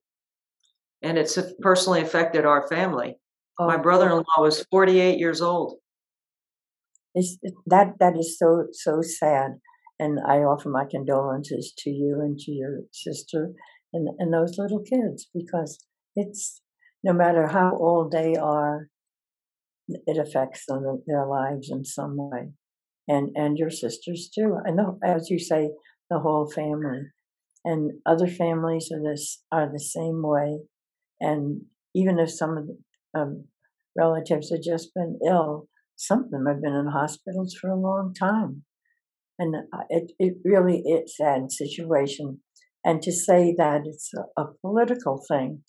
and 1.02 1.18
it's 1.18 1.38
personally 1.62 2.02
affected 2.02 2.46
our 2.46 2.68
family. 2.68 3.16
Oh. 3.60 3.68
My 3.68 3.78
brother-in-law 3.78 4.24
was 4.40 4.66
48 4.72 5.20
years 5.20 5.42
old. 5.42 5.78
It's, 7.14 7.38
that 7.66 7.94
that 8.00 8.14
is 8.18 8.38
so 8.38 8.68
so 8.72 9.02
sad, 9.02 9.60
and 10.00 10.20
I 10.26 10.38
offer 10.38 10.70
my 10.70 10.86
condolences 10.90 11.74
to 11.80 11.90
you 11.90 12.22
and 12.22 12.40
to 12.40 12.52
your 12.52 12.82
sister 12.94 13.52
and 13.92 14.08
and 14.20 14.34
those 14.34 14.58
little 14.58 14.80
kids 14.82 15.28
because 15.34 15.86
it's 16.16 16.62
no 17.04 17.14
matter 17.14 17.48
how 17.48 17.76
old 17.76 18.12
they 18.12 18.36
are, 18.36 18.88
it 19.88 20.18
affects 20.18 20.66
them, 20.68 21.04
their 21.08 21.26
lives 21.26 21.70
in 21.72 21.84
some 21.84 22.16
way, 22.18 22.52
and 23.08 23.30
and 23.36 23.58
your 23.58 23.72
sisters 23.72 24.30
too. 24.34 24.58
And 24.64 24.78
the, 24.78 24.98
as 25.04 25.30
you 25.30 25.40
say, 25.40 25.72
the 26.12 26.20
whole 26.20 26.52
family, 26.52 27.06
and 27.66 27.94
other 28.06 28.28
families 28.28 28.90
are 28.94 29.02
this 29.02 29.44
are 29.52 29.72
the 29.72 29.80
same 29.80 30.22
way. 30.24 30.60
And 31.20 31.62
even 31.96 32.20
if 32.20 32.32
some 32.32 32.58
of 32.58 32.68
the 32.68 33.20
um, 33.20 33.46
relatives 33.98 34.52
have 34.52 34.62
just 34.62 34.94
been 34.94 35.20
ill, 35.28 35.68
some 35.96 36.26
of 36.26 36.30
them 36.30 36.46
have 36.46 36.62
been 36.62 36.76
in 36.76 36.88
hospitals 36.88 37.56
for 37.60 37.72
a 37.72 37.80
long 37.80 38.14
time, 38.14 38.64
and 39.40 39.56
it 39.90 40.12
it 40.20 40.36
really 40.46 40.82
is 40.82 41.16
a 41.20 41.24
sad 41.24 41.52
situation. 41.52 42.42
And 42.84 43.02
to 43.04 43.12
say 43.12 43.54
that 43.58 43.82
it's 43.86 44.12
a, 44.16 44.42
a 44.42 44.46
political 44.62 45.24
thing 45.28 45.64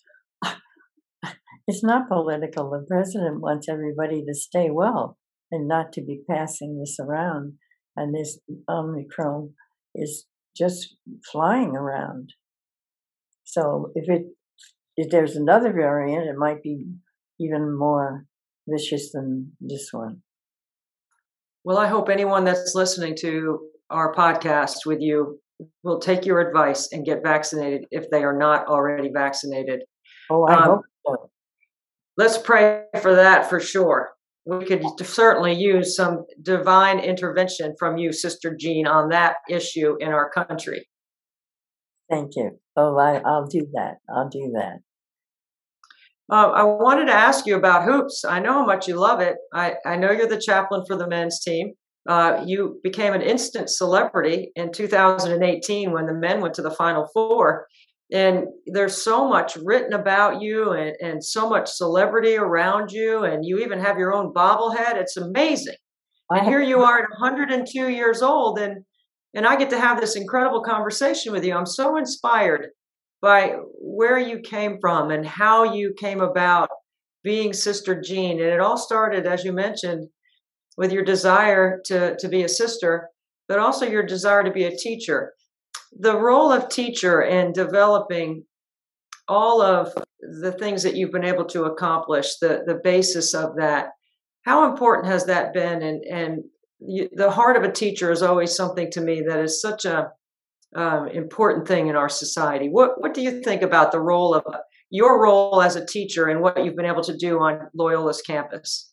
it's 1.67 1.83
not 1.83 2.09
political. 2.09 2.69
The 2.69 2.85
president 2.87 3.41
wants 3.41 3.69
everybody 3.69 4.23
to 4.25 4.33
stay 4.33 4.69
well 4.71 5.17
and 5.51 5.67
not 5.67 5.93
to 5.93 6.01
be 6.01 6.21
passing 6.29 6.79
this 6.79 6.97
around. 6.99 7.53
And 7.95 8.13
this 8.13 8.39
Omicron 8.69 9.51
is 9.95 10.25
just 10.55 10.95
flying 11.31 11.75
around. 11.75 12.33
So 13.43 13.91
if 13.95 14.09
it 14.09 14.25
if 14.95 15.09
there's 15.09 15.35
another 15.35 15.73
variant, 15.73 16.29
it 16.29 16.37
might 16.37 16.61
be 16.61 16.85
even 17.39 17.75
more 17.75 18.25
vicious 18.67 19.11
than 19.11 19.53
this 19.59 19.89
one. 19.91 20.21
Well, 21.63 21.77
I 21.77 21.87
hope 21.87 22.09
anyone 22.09 22.43
that's 22.43 22.75
listening 22.75 23.15
to 23.21 23.59
our 23.89 24.13
podcast 24.13 24.85
with 24.85 24.99
you 25.01 25.39
will 25.83 25.99
take 25.99 26.25
your 26.25 26.39
advice 26.39 26.89
and 26.91 27.05
get 27.05 27.23
vaccinated 27.23 27.85
if 27.91 28.09
they 28.09 28.23
are 28.23 28.37
not 28.37 28.67
already 28.67 29.09
vaccinated. 29.13 29.81
Oh, 30.29 30.45
I 30.45 30.53
um, 30.53 30.63
hope 30.63 30.81
so 31.05 31.29
let's 32.17 32.37
pray 32.37 32.85
for 33.01 33.15
that 33.15 33.49
for 33.49 33.59
sure. 33.59 34.12
We 34.45 34.65
could 34.65 34.83
certainly 35.01 35.53
use 35.53 35.95
some 35.95 36.25
divine 36.41 36.99
intervention 36.99 37.75
from 37.79 37.97
you, 37.97 38.11
Sister 38.11 38.55
Jean, 38.59 38.87
on 38.87 39.09
that 39.09 39.35
issue 39.49 39.95
in 39.99 40.09
our 40.09 40.29
country. 40.29 40.87
Thank 42.09 42.35
you. 42.35 42.59
Oh, 42.75 42.97
I, 42.97 43.21
I'll 43.25 43.47
do 43.47 43.67
that. 43.73 43.95
I'll 44.13 44.29
do 44.29 44.51
that. 44.55 44.79
Uh, 46.31 46.49
I 46.51 46.63
wanted 46.63 47.05
to 47.05 47.13
ask 47.13 47.45
you 47.45 47.55
about 47.55 47.85
hoops. 47.85 48.25
I 48.25 48.39
know 48.39 48.53
how 48.53 48.65
much 48.65 48.87
you 48.87 48.95
love 48.95 49.21
it. 49.21 49.35
I, 49.53 49.75
I 49.85 49.95
know 49.95 50.11
you're 50.11 50.27
the 50.27 50.39
chaplain 50.39 50.83
for 50.87 50.95
the 50.95 51.07
men's 51.07 51.39
team. 51.39 51.73
Uh, 52.07 52.43
you 52.45 52.79
became 52.83 53.13
an 53.13 53.21
instant 53.21 53.69
celebrity 53.69 54.51
in 54.55 54.71
2018 54.71 55.91
when 55.91 56.05
the 56.05 56.13
men 56.13 56.41
went 56.41 56.53
to 56.55 56.61
the 56.61 56.71
Final 56.71 57.07
Four. 57.13 57.67
And 58.11 58.45
there's 58.67 59.03
so 59.03 59.27
much 59.27 59.55
written 59.55 59.93
about 59.93 60.41
you 60.41 60.71
and, 60.73 60.95
and 61.01 61.23
so 61.23 61.49
much 61.49 61.69
celebrity 61.69 62.35
around 62.35 62.91
you. 62.91 63.23
And 63.23 63.45
you 63.45 63.59
even 63.59 63.79
have 63.79 63.97
your 63.97 64.13
own 64.13 64.33
bobblehead. 64.33 64.95
It's 64.95 65.17
amazing. 65.17 65.75
And 66.29 66.47
here 66.47 66.61
you 66.61 66.81
are 66.83 66.99
at 66.99 67.09
102 67.19 67.89
years 67.89 68.21
old, 68.21 68.57
and 68.57 68.83
and 69.35 69.47
I 69.47 69.55
get 69.55 69.71
to 69.71 69.79
have 69.79 69.99
this 69.99 70.15
incredible 70.15 70.61
conversation 70.61 71.31
with 71.33 71.43
you. 71.43 71.55
I'm 71.55 71.65
so 71.65 71.97
inspired 71.97 72.67
by 73.21 73.55
where 73.79 74.19
you 74.19 74.39
came 74.39 74.77
from 74.79 75.09
and 75.09 75.25
how 75.25 75.73
you 75.73 75.93
came 75.99 76.21
about 76.21 76.69
being 77.23 77.51
Sister 77.53 77.99
Jean. 77.99 78.39
And 78.39 78.49
it 78.49 78.59
all 78.59 78.77
started, 78.77 79.25
as 79.25 79.43
you 79.43 79.51
mentioned, 79.51 80.07
with 80.77 80.91
your 80.91 81.03
desire 81.03 81.81
to, 81.85 82.15
to 82.17 82.27
be 82.27 82.43
a 82.43 82.49
sister, 82.49 83.09
but 83.47 83.59
also 83.59 83.87
your 83.87 84.05
desire 84.05 84.43
to 84.43 84.51
be 84.51 84.65
a 84.65 84.75
teacher. 84.75 85.33
The 85.99 86.17
role 86.17 86.51
of 86.51 86.69
teacher 86.69 87.21
in 87.21 87.53
developing 87.53 88.45
all 89.27 89.61
of 89.61 89.93
the 90.41 90.51
things 90.51 90.83
that 90.83 90.95
you've 90.95 91.11
been 91.11 91.23
able 91.23 91.45
to 91.45 91.65
accomplish, 91.65 92.37
the, 92.39 92.63
the 92.65 92.79
basis 92.83 93.33
of 93.33 93.55
that, 93.57 93.89
how 94.43 94.69
important 94.69 95.07
has 95.07 95.25
that 95.25 95.53
been? 95.53 95.81
And, 95.81 96.03
and 96.03 96.43
you, 96.79 97.09
the 97.13 97.31
heart 97.31 97.55
of 97.55 97.63
a 97.63 97.71
teacher 97.71 98.11
is 98.11 98.21
always 98.21 98.55
something 98.55 98.91
to 98.91 99.01
me 99.01 99.21
that 99.27 99.39
is 99.39 99.61
such 99.61 99.85
a 99.85 100.11
um, 100.75 101.07
important 101.07 101.67
thing 101.67 101.87
in 101.87 101.95
our 101.95 102.09
society. 102.09 102.67
What 102.67 102.99
what 102.99 103.13
do 103.13 103.21
you 103.21 103.41
think 103.41 103.61
about 103.61 103.91
the 103.91 103.99
role 103.99 104.33
of 104.33 104.43
your 104.89 105.21
role 105.21 105.61
as 105.61 105.75
a 105.75 105.85
teacher 105.85 106.27
and 106.27 106.41
what 106.41 106.63
you've 106.63 106.75
been 106.75 106.85
able 106.85 107.03
to 107.03 107.15
do 107.15 107.39
on 107.39 107.69
Loyola's 107.77 108.21
campus? 108.21 108.91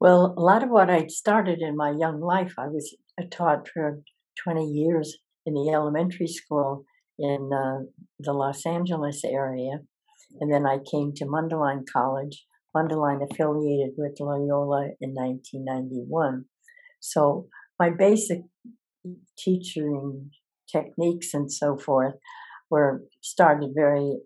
Well, 0.00 0.34
a 0.36 0.40
lot 0.40 0.62
of 0.62 0.70
what 0.70 0.90
I 0.90 1.06
started 1.06 1.60
in 1.60 1.76
my 1.76 1.90
young 1.90 2.20
life, 2.20 2.54
I 2.56 2.68
was 2.68 2.94
taught 3.30 3.68
for 3.68 4.00
20 4.44 4.64
years 4.64 5.18
in 5.48 5.54
the 5.54 5.72
elementary 5.74 6.26
school 6.26 6.84
in 7.18 7.50
uh, 7.52 7.84
the 8.20 8.32
Los 8.32 8.66
Angeles 8.66 9.22
area. 9.24 9.80
And 10.40 10.52
then 10.52 10.66
I 10.66 10.78
came 10.78 11.12
to 11.16 11.24
Mundelein 11.24 11.84
College, 11.90 12.44
Mundelein 12.76 13.26
affiliated 13.28 13.94
with 13.96 14.20
Loyola 14.20 14.90
in 15.00 15.14
1991. 15.14 16.44
So 17.00 17.48
my 17.80 17.90
basic 17.90 18.40
teaching 19.38 20.30
techniques 20.70 21.32
and 21.32 21.50
so 21.50 21.78
forth 21.78 22.14
were 22.70 23.02
started 23.22 23.70
very 23.74 24.18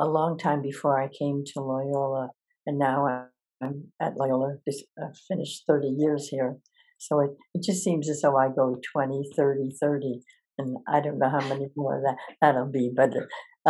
a 0.00 0.06
long 0.06 0.36
time 0.36 0.60
before 0.60 1.00
I 1.00 1.08
came 1.08 1.44
to 1.46 1.60
Loyola, 1.60 2.30
and 2.66 2.78
now 2.78 3.28
I'm 3.62 3.92
at 4.02 4.16
Loyola. 4.16 4.56
Just 4.68 4.84
uh, 5.00 5.12
finished 5.28 5.62
30 5.68 5.86
years 5.96 6.28
here, 6.28 6.56
so 6.98 7.20
it, 7.20 7.30
it 7.54 7.62
just 7.62 7.82
seems 7.82 8.08
as 8.08 8.22
though 8.22 8.36
I 8.36 8.48
go 8.48 8.80
20, 8.92 9.30
30, 9.36 9.70
30, 9.80 10.20
and 10.58 10.76
I 10.88 11.00
don't 11.00 11.18
know 11.18 11.30
how 11.30 11.46
many 11.48 11.68
more 11.76 12.00
that 12.04 12.16
that'll 12.40 12.70
be, 12.70 12.90
but 12.94 13.10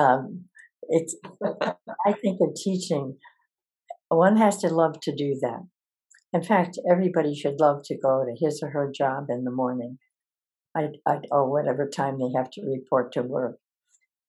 um, 0.01 0.45
it's. 0.83 1.17
I 2.07 2.13
think 2.13 2.39
of 2.41 2.55
teaching, 2.55 3.17
one 4.09 4.37
has 4.37 4.59
to 4.59 4.69
love 4.69 5.01
to 5.03 5.15
do 5.15 5.37
that. 5.43 5.67
In 6.33 6.43
fact, 6.43 6.79
everybody 6.91 7.35
should 7.35 7.61
love 7.61 7.83
to 7.85 7.97
go 7.97 8.25
to 8.25 8.45
his 8.45 8.61
or 8.63 8.71
her 8.71 8.91
job 8.95 9.27
in 9.29 9.45
the 9.45 9.51
morning, 9.51 9.99
I, 10.77 10.89
I, 11.07 11.19
or 11.31 11.51
whatever 11.51 11.89
time 11.89 12.19
they 12.19 12.37
have 12.37 12.51
to 12.53 12.63
report 12.63 13.13
to 13.13 13.23
work. 13.23 13.59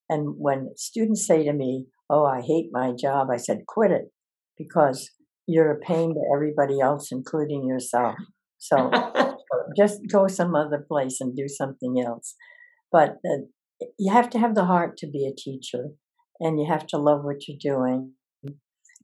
And 0.10 0.36
when 0.38 0.70
students 0.76 1.28
say 1.28 1.44
to 1.44 1.54
me, 1.54 1.88
Oh, 2.10 2.26
I 2.26 2.42
hate 2.42 2.70
my 2.72 2.94
job, 2.94 3.28
I 3.30 3.38
said, 3.38 3.66
Quit 3.68 3.92
it 3.92 4.12
because 4.58 5.12
you're 5.46 5.72
a 5.72 5.80
pain 5.80 6.14
to 6.14 6.22
everybody 6.34 6.80
else, 6.80 7.12
including 7.12 7.66
yourself. 7.66 8.16
So 8.58 8.92
just 9.78 10.02
go 10.12 10.28
some 10.28 10.56
other 10.56 10.86
place 10.88 11.18
and 11.20 11.36
do 11.36 11.48
something 11.48 12.04
else. 12.06 12.36
But 12.92 13.18
uh, 13.26 13.46
you 14.00 14.12
have 14.12 14.30
to 14.32 14.40
have 14.40 14.56
the 14.56 14.66
heart 14.66 14.98
to 14.98 15.08
be 15.08 15.28
a 15.28 15.36
teacher 15.36 15.90
and 16.40 16.60
you 16.60 16.68
have 16.68 16.88
to 16.88 16.98
love 16.98 17.24
what 17.24 17.48
you're 17.48 17.58
doing. 17.60 18.14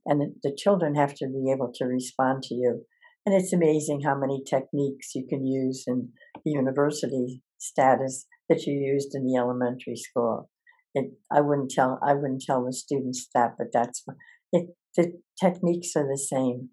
And 0.06 0.34
the, 0.42 0.54
children 0.56 0.94
have 0.96 1.14
to 1.14 1.26
be 1.26 1.50
able 1.50 1.72
to 1.76 1.86
respond 1.86 2.42
to 2.44 2.54
you. 2.54 2.84
And 3.24 3.34
it's 3.34 3.54
amazing 3.54 4.02
how 4.02 4.18
many 4.18 4.42
techniques 4.44 5.14
you 5.14 5.26
can 5.26 5.46
use 5.46 5.84
in 5.86 6.10
the 6.44 6.50
university 6.50 7.42
status 7.58 8.26
that 8.50 8.66
you 8.66 8.74
used 8.74 9.14
in 9.14 9.24
the 9.24 9.36
elementary 9.38 9.96
school. 9.96 10.50
It, 10.94 11.12
I 11.32 11.40
wouldn't 11.40 11.70
tell 11.70 11.98
I 12.06 12.12
wouldn't 12.14 12.42
tell 12.46 12.64
the 12.64 12.72
students 12.72 13.28
that, 13.34 13.52
but 13.56 13.68
that's 13.72 14.04
it. 14.52 14.66
The 14.96 15.12
techniques 15.42 15.96
are 15.96 16.06
the 16.06 16.18
same, 16.18 16.68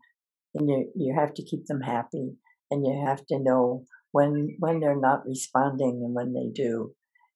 and 0.53 0.69
you 0.69 0.91
you 0.95 1.15
have 1.17 1.33
to 1.35 1.43
keep 1.43 1.65
them 1.65 1.81
happy, 1.81 2.33
and 2.71 2.85
you 2.85 3.05
have 3.05 3.25
to 3.27 3.39
know 3.39 3.85
when 4.11 4.55
when 4.59 4.79
they're 4.79 4.99
not 4.99 5.25
responding 5.25 6.01
and 6.03 6.15
when 6.15 6.33
they 6.33 6.49
do, 6.53 6.93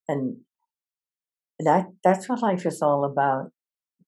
and 0.07 0.37
that 1.59 1.87
that's 2.03 2.27
what 2.27 2.41
life 2.41 2.65
is 2.65 2.81
all 2.81 3.05
about: 3.05 3.51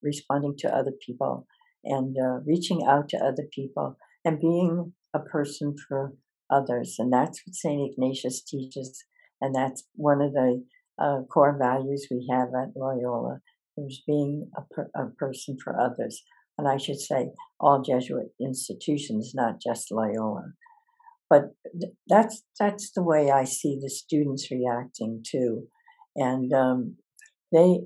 responding 0.02 0.56
to 0.60 0.76
other 0.76 0.94
people 1.06 1.46
and 1.84 2.16
uh, 2.18 2.40
reaching 2.46 2.86
out 2.88 3.10
to 3.10 3.18
other 3.18 3.44
people 3.54 3.98
and 4.26 4.40
being 4.40 4.94
a 5.14 5.20
person 5.20 5.76
for 5.88 6.14
others. 6.50 6.96
And 7.00 7.12
that's 7.12 7.42
what 7.46 7.56
St. 7.56 7.92
Ignatius 7.92 8.44
teaches. 8.44 9.04
And 9.42 9.56
that's 9.56 9.84
one 9.96 10.22
of 10.22 10.34
the 10.34 10.64
uh, 11.00 11.22
core 11.32 11.58
values 11.60 12.08
we 12.10 12.28
have 12.32 12.50
at 12.50 12.76
Loyola, 12.76 13.40
is 13.78 14.02
being 14.08 14.50
a, 14.58 14.62
per- 14.74 14.90
a 14.96 15.10
person 15.18 15.58
for 15.64 15.80
others. 15.80 16.24
And 16.58 16.68
I 16.68 16.78
should 16.78 17.00
say 17.00 17.30
all 17.60 17.84
Jesuit 17.84 18.32
institutions, 18.42 19.34
not 19.36 19.62
just 19.62 19.92
Loyola. 19.92 20.54
But 21.30 21.54
that's 22.08 22.44
that's 22.60 22.92
the 22.92 23.04
way 23.04 23.32
I 23.32 23.44
see 23.44 23.78
the 23.82 23.90
students 23.90 24.50
reacting 24.50 25.24
too, 25.30 25.68
and 26.16 26.54
um, 26.54 26.96
they 27.52 27.80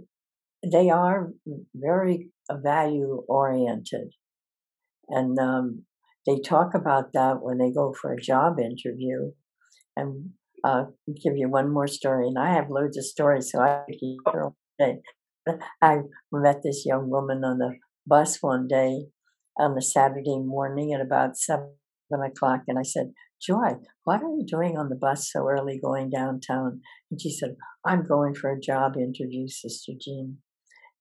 they 0.69 0.89
are 0.89 1.32
very 1.73 2.30
value 2.51 3.23
oriented, 3.27 4.13
and 5.10 5.39
um, 5.39 5.86
they 6.27 6.39
talk 6.39 6.75
about 6.75 7.13
that 7.13 7.41
when 7.41 7.58
they 7.58 7.71
go 7.71 7.93
for 7.99 8.13
a 8.13 8.21
job 8.21 8.60
interview. 8.60 9.32
And 9.97 10.32
uh, 10.63 10.86
give 11.23 11.36
you 11.36 11.49
one 11.49 11.73
more 11.73 11.88
story, 11.88 12.27
and 12.27 12.38
I 12.38 12.54
have 12.54 12.69
loads 12.69 12.97
of 12.97 13.04
stories, 13.04 13.51
so 13.51 13.60
I 13.60 13.84
keep 13.99 14.19
all 14.27 14.56
day. 14.80 14.99
I 15.82 15.97
met 16.32 16.62
this 16.63 16.86
young 16.86 17.10
woman 17.10 17.43
on 17.43 17.58
the 17.58 17.73
bus 18.06 18.38
one 18.41 18.67
day 18.67 19.08
on 19.58 19.75
the 19.75 19.82
Saturday 19.82 20.38
morning 20.38 20.93
at 20.93 21.01
about 21.01 21.38
seven 21.38 21.71
o'clock, 22.12 22.62
and 22.67 22.77
I 22.77 22.84
said, 22.84 23.12
Joy, 23.41 23.77
what 24.04 24.21
are 24.21 24.30
you 24.30 24.45
doing 24.45 24.77
on 24.77 24.89
the 24.89 24.95
bus 24.95 25.32
so 25.32 25.47
early 25.47 25.80
going 25.84 26.10
downtown? 26.10 26.82
And 27.10 27.19
she 27.19 27.32
said, 27.32 27.56
I'm 27.86 28.06
going 28.06 28.36
for 28.36 28.51
a 28.51 28.60
job 28.60 28.93
interview, 28.97 29.47
Sister 29.47 29.93
Jean. 29.99 30.38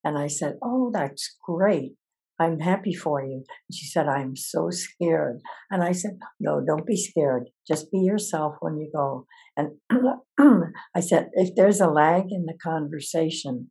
And 0.03 0.19
I 0.19 0.29
said, 0.29 0.55
Oh, 0.63 0.91
that's 0.93 1.37
great. 1.47 1.93
I'm 2.39 2.59
happy 2.61 2.95
for 2.95 3.23
you. 3.23 3.45
And 3.45 3.75
she 3.75 3.87
said, 3.87 4.09
I'm 4.09 4.35
so 4.35 4.71
scared. 4.71 5.41
And 5.71 5.83
I 5.83 5.93
said, 5.93 6.19
No, 6.39 6.63
don't 6.67 6.87
be 6.87 6.97
scared. 6.97 7.51
Just 7.69 7.91
be 7.91 7.99
yourself 7.99 8.55
when 8.61 8.79
you 8.79 8.91
go. 8.95 9.27
And 9.57 9.73
I 10.95 11.01
said, 11.01 11.29
If 11.35 11.55
there's 11.55 11.81
a 11.81 11.89
lag 11.89 12.25
in 12.31 12.47
the 12.47 12.57
conversation, 12.63 13.71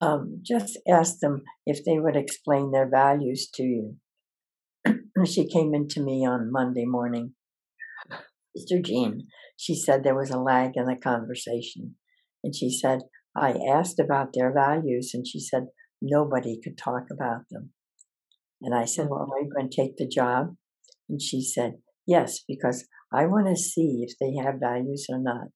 um, 0.00 0.40
just 0.42 0.78
ask 0.88 1.18
them 1.20 1.42
if 1.66 1.84
they 1.84 2.00
would 2.00 2.16
explain 2.16 2.72
their 2.72 2.88
values 2.88 3.48
to 3.54 3.62
you. 3.62 3.96
she 5.26 5.46
came 5.46 5.74
into 5.74 6.02
me 6.02 6.26
on 6.26 6.50
Monday 6.50 6.86
morning. 6.86 7.34
Mr. 8.56 8.84
Jean, 8.84 9.26
she 9.56 9.74
said 9.74 10.02
there 10.02 10.16
was 10.16 10.30
a 10.30 10.38
lag 10.38 10.72
in 10.74 10.86
the 10.86 10.96
conversation. 10.96 11.96
And 12.42 12.54
she 12.54 12.70
said, 12.70 13.00
I 13.36 13.54
asked 13.72 14.00
about 14.00 14.30
their 14.34 14.52
values, 14.52 15.12
and 15.14 15.26
she 15.26 15.38
said, 15.38 15.66
nobody 16.02 16.58
could 16.62 16.76
talk 16.78 17.04
about 17.12 17.42
them. 17.50 17.72
And 18.62 18.74
I 18.74 18.84
said, 18.84 19.08
Well, 19.08 19.28
are 19.32 19.42
you 19.42 19.50
going 19.54 19.70
to 19.70 19.76
take 19.76 19.96
the 19.96 20.08
job? 20.08 20.56
And 21.08 21.20
she 21.20 21.42
said, 21.42 21.74
Yes, 22.06 22.40
because 22.46 22.86
I 23.12 23.26
want 23.26 23.46
to 23.48 23.56
see 23.56 24.04
if 24.06 24.14
they 24.20 24.34
have 24.42 24.60
values 24.60 25.06
or 25.08 25.18
not. 25.18 25.48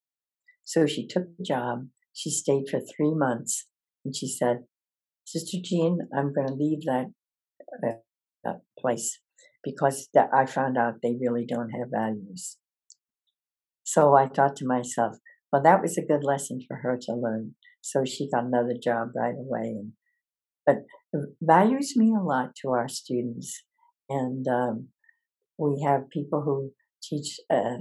So 0.63 0.85
she 0.85 1.07
took 1.07 1.25
the 1.37 1.43
job. 1.43 1.87
She 2.13 2.29
stayed 2.31 2.65
for 2.69 2.79
three 2.79 3.13
months. 3.13 3.67
And 4.03 4.15
she 4.15 4.27
said, 4.27 4.65
Sister 5.25 5.57
Jean, 5.63 5.99
I'm 6.15 6.33
going 6.33 6.47
to 6.47 6.53
leave 6.53 6.83
that 6.85 7.07
uh, 8.47 8.53
place 8.79 9.19
because 9.63 10.07
that 10.13 10.29
I 10.33 10.45
found 10.45 10.77
out 10.77 10.95
they 11.01 11.15
really 11.19 11.45
don't 11.47 11.71
have 11.71 11.89
values. 11.91 12.57
So 13.85 14.15
I 14.15 14.27
thought 14.27 14.55
to 14.57 14.67
myself, 14.67 15.15
well, 15.53 15.61
that 15.63 15.81
was 15.81 15.97
a 15.97 16.05
good 16.05 16.23
lesson 16.23 16.59
for 16.67 16.77
her 16.77 16.97
to 17.03 17.13
learn. 17.13 17.55
So 17.81 18.03
she 18.03 18.29
got 18.29 18.43
another 18.43 18.73
job 18.81 19.09
right 19.15 19.35
away. 19.37 19.77
And, 19.79 19.91
but 20.65 20.77
values 21.41 21.93
mean 21.95 22.17
a 22.17 22.23
lot 22.23 22.55
to 22.61 22.71
our 22.71 22.89
students. 22.89 23.63
And 24.09 24.45
um, 24.47 24.87
we 25.57 25.83
have 25.85 26.09
people 26.09 26.41
who 26.41 26.71
teach 27.01 27.39
uh, 27.53 27.77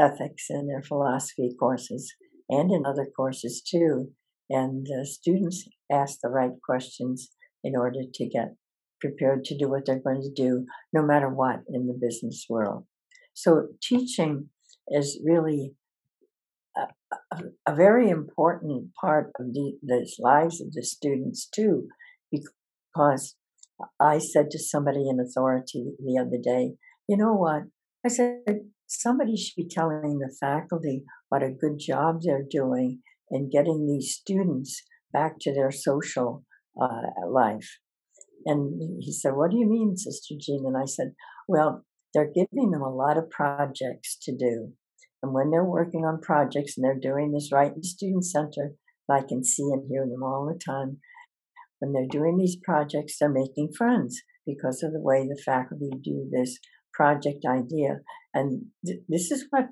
ethics 0.00 0.46
in 0.48 0.68
their 0.68 0.82
philosophy 0.82 1.50
courses 1.58 2.14
and 2.48 2.70
in 2.70 2.86
other 2.86 3.08
courses 3.14 3.60
too. 3.60 4.12
And 4.48 4.86
uh, 4.86 5.04
students 5.04 5.68
ask 5.90 6.18
the 6.22 6.28
right 6.28 6.52
questions 6.64 7.30
in 7.64 7.74
order 7.76 8.00
to 8.14 8.28
get 8.28 8.54
prepared 9.00 9.44
to 9.44 9.58
do 9.58 9.68
what 9.68 9.84
they're 9.84 9.98
going 9.98 10.22
to 10.22 10.32
do, 10.32 10.64
no 10.92 11.02
matter 11.02 11.28
what 11.28 11.60
in 11.68 11.86
the 11.86 11.98
business 12.00 12.46
world. 12.48 12.84
So 13.34 13.68
teaching 13.82 14.48
is 14.90 15.20
really 15.24 15.74
a, 16.76 16.82
a, 17.32 17.42
a 17.66 17.74
very 17.74 18.10
important 18.10 18.90
part 19.00 19.30
of 19.38 19.52
the, 19.52 19.78
the 19.82 20.08
lives 20.18 20.60
of 20.60 20.72
the 20.72 20.82
students 20.82 21.48
too, 21.48 21.88
because 22.30 23.36
I 24.00 24.18
said 24.18 24.50
to 24.50 24.58
somebody 24.58 25.08
in 25.08 25.18
authority 25.20 25.92
the 25.98 26.18
other 26.18 26.38
day, 26.42 26.74
you 27.08 27.16
know 27.16 27.34
what? 27.34 27.62
I 28.04 28.08
said, 28.08 28.60
somebody 28.86 29.36
should 29.36 29.56
be 29.56 29.68
telling 29.68 30.18
the 30.18 30.34
faculty 30.40 31.04
what 31.28 31.42
a 31.42 31.50
good 31.50 31.78
job 31.78 32.20
they're 32.22 32.46
doing 32.48 33.00
in 33.30 33.50
getting 33.50 33.86
these 33.86 34.14
students 34.14 34.82
back 35.12 35.36
to 35.40 35.54
their 35.54 35.70
social 35.70 36.44
uh, 36.80 37.28
life. 37.28 37.78
And 38.46 39.00
he 39.00 39.12
said, 39.12 39.32
What 39.34 39.50
do 39.50 39.58
you 39.58 39.68
mean, 39.68 39.96
Sister 39.96 40.34
Jean? 40.38 40.64
And 40.66 40.76
I 40.76 40.86
said, 40.86 41.12
Well, 41.46 41.84
they're 42.14 42.32
giving 42.32 42.70
them 42.70 42.82
a 42.82 42.94
lot 42.94 43.16
of 43.16 43.30
projects 43.30 44.16
to 44.22 44.36
do. 44.36 44.72
And 45.22 45.32
when 45.34 45.50
they're 45.50 45.64
working 45.64 46.04
on 46.04 46.20
projects 46.20 46.76
and 46.76 46.84
they're 46.84 46.98
doing 46.98 47.32
this 47.32 47.50
right 47.52 47.72
in 47.72 47.80
the 47.80 47.86
student 47.86 48.24
center, 48.24 48.72
I 49.10 49.20
can 49.20 49.44
see 49.44 49.64
and 49.64 49.86
hear 49.88 50.06
them 50.06 50.22
all 50.22 50.46
the 50.46 50.58
time. 50.58 50.98
When 51.78 51.92
they're 51.92 52.06
doing 52.08 52.36
these 52.36 52.56
projects, 52.62 53.16
they're 53.18 53.28
making 53.28 53.72
friends 53.76 54.22
because 54.46 54.82
of 54.82 54.92
the 54.92 55.00
way 55.00 55.26
the 55.26 55.40
faculty 55.44 55.90
do 56.02 56.28
this 56.30 56.58
project 56.92 57.44
idea. 57.48 58.00
And 58.32 58.66
th- 58.86 59.00
this 59.08 59.30
is 59.30 59.46
what 59.50 59.68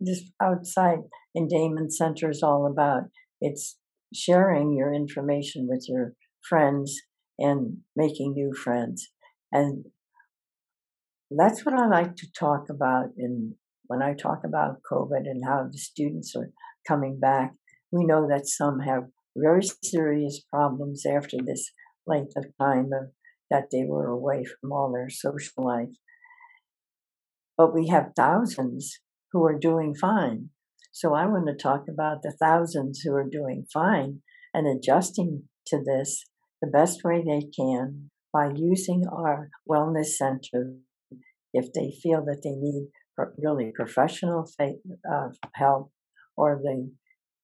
this 0.00 0.30
outside 0.40 0.98
Endowment 1.36 1.92
Center 1.94 2.30
is 2.30 2.42
all 2.42 2.70
about. 2.70 3.04
It's 3.40 3.78
sharing 4.14 4.76
your 4.76 4.92
information 4.92 5.66
with 5.68 5.86
your 5.88 6.14
friends 6.48 7.00
and 7.38 7.78
making 7.96 8.34
new 8.34 8.52
friends. 8.54 9.08
And 9.50 9.86
that's 11.30 11.64
what 11.64 11.74
I 11.74 11.86
like 11.86 12.16
to 12.16 12.26
talk 12.38 12.68
about 12.70 13.06
in 13.16 13.56
when 13.92 14.00
I 14.00 14.14
talk 14.14 14.40
about 14.42 14.80
COVID 14.90 15.26
and 15.26 15.44
how 15.44 15.68
the 15.70 15.76
students 15.76 16.34
are 16.34 16.48
coming 16.88 17.20
back. 17.20 17.52
We 17.90 18.06
know 18.06 18.26
that 18.26 18.46
some 18.46 18.80
have 18.80 19.02
very 19.36 19.60
serious 19.84 20.42
problems 20.50 21.04
after 21.04 21.36
this 21.44 21.72
length 22.06 22.32
of 22.38 22.46
time 22.58 22.88
of, 22.98 23.10
that 23.50 23.64
they 23.70 23.84
were 23.86 24.08
away 24.08 24.44
from 24.44 24.72
all 24.72 24.90
their 24.90 25.10
social 25.10 25.66
life. 25.66 25.94
But 27.58 27.74
we 27.74 27.88
have 27.88 28.14
thousands 28.16 29.00
who 29.30 29.44
are 29.44 29.58
doing 29.58 29.94
fine. 29.94 30.48
So 30.90 31.12
I 31.14 31.26
want 31.26 31.46
to 31.48 31.62
talk 31.62 31.84
about 31.86 32.22
the 32.22 32.34
thousands 32.40 33.00
who 33.00 33.12
are 33.14 33.28
doing 33.30 33.66
fine 33.70 34.22
and 34.54 34.66
adjusting 34.66 35.42
to 35.66 35.82
this 35.84 36.24
the 36.62 36.66
best 36.66 37.04
way 37.04 37.22
they 37.22 37.46
can 37.54 38.10
by 38.32 38.52
using 38.54 39.04
our 39.06 39.50
wellness 39.68 40.16
center 40.16 40.76
if 41.52 41.66
they 41.74 41.92
feel 42.02 42.24
that 42.24 42.40
they 42.42 42.52
need 42.56 42.88
really 43.38 43.72
professional 43.74 44.48
uh, 44.60 45.28
help 45.54 45.92
or 46.36 46.60
the 46.62 46.90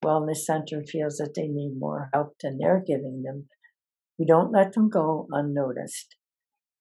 wellness 0.04 0.38
center 0.38 0.82
feels 0.86 1.16
that 1.16 1.32
they 1.34 1.48
need 1.48 1.74
more 1.78 2.08
help 2.12 2.34
than 2.42 2.58
they're 2.58 2.82
giving 2.86 3.22
them, 3.24 3.48
we 4.18 4.26
don't 4.26 4.52
let 4.52 4.72
them 4.72 4.88
go 4.88 5.26
unnoticed. 5.30 6.16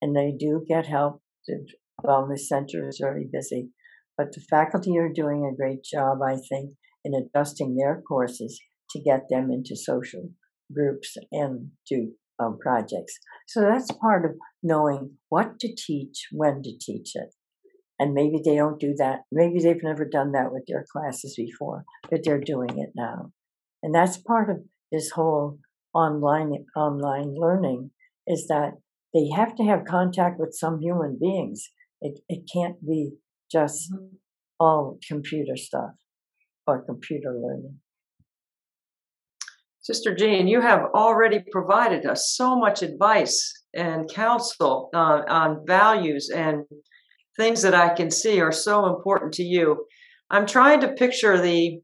And 0.02 0.16
they 0.16 0.34
do 0.38 0.64
get 0.68 0.88
help. 0.88 1.22
The 1.48 1.66
wellness 2.04 2.42
center 2.42 2.88
is 2.88 3.00
very 3.02 3.28
busy. 3.32 3.70
But 4.18 4.34
the 4.34 4.42
faculty 4.42 4.98
are 4.98 5.12
doing 5.14 5.46
a 5.46 5.56
great 5.56 5.84
job, 5.84 6.20
I 6.26 6.38
think, 6.50 6.72
in 7.04 7.14
adjusting 7.14 7.76
their 7.76 8.02
courses 8.08 8.60
to 8.92 9.02
get 9.02 9.26
them 9.30 9.50
into 9.52 9.76
social 9.76 10.30
groups 10.74 11.16
and 11.32 11.72
to 11.88 12.12
um, 12.40 12.58
projects. 12.60 13.18
So 13.48 13.62
that's 13.62 13.92
part 13.92 14.26
of 14.26 14.32
knowing 14.62 15.18
what 15.30 15.60
to 15.60 15.74
teach, 15.76 16.28
when 16.32 16.62
to 16.64 16.72
teach 16.80 17.12
it. 17.16 17.34
And 18.00 18.14
maybe 18.14 18.40
they 18.44 18.56
don't 18.56 18.80
do 18.80 18.94
that. 18.98 19.22
Maybe 19.32 19.60
they've 19.60 19.82
never 19.82 20.06
done 20.06 20.32
that 20.34 20.52
with 20.52 20.66
their 20.68 20.86
classes 20.92 21.36
before, 21.36 21.84
but 22.10 22.24
they're 22.24 22.40
doing 22.40 22.78
it 22.78 22.92
now. 22.96 23.32
And 23.82 23.94
that's 23.94 24.18
part 24.18 24.50
of 24.50 24.58
this 24.92 25.12
whole 25.12 25.60
online 25.94 26.66
online 26.76 27.34
learning 27.36 27.92
is 28.28 28.48
that 28.48 28.74
they 29.14 29.30
have 29.36 29.56
to 29.56 29.64
have 29.64 29.86
contact 29.86 30.40
with 30.40 30.54
some 30.54 30.80
human 30.80 31.18
beings. 31.20 31.70
It 32.02 32.20
it 32.30 32.50
can't 32.52 32.86
be 32.86 33.14
just 33.52 33.92
all 34.60 35.00
computer 35.08 35.56
stuff 35.56 35.92
or 36.68 36.84
computer 36.84 37.34
learning. 37.34 37.80
Sister 39.82 40.14
Jean, 40.14 40.48
you 40.48 40.60
have 40.60 40.82
already 40.94 41.40
provided 41.50 42.06
us 42.06 42.34
so 42.36 42.58
much 42.58 42.82
advice 42.82 43.54
and 43.74 44.10
counsel 44.14 44.90
uh, 44.94 45.22
on 45.30 45.64
values 45.66 46.30
and 46.30 46.66
things 47.38 47.62
that 47.62 47.74
I 47.74 47.90
can 47.90 48.12
see 48.12 48.42
are 48.42 48.52
so 48.52 48.88
important 48.88 49.34
to 49.36 49.44
you. 49.44 49.86
I'm 50.30 50.46
trying 50.46 50.82
to 50.82 50.90
picture 50.94 51.40
the 51.40 51.80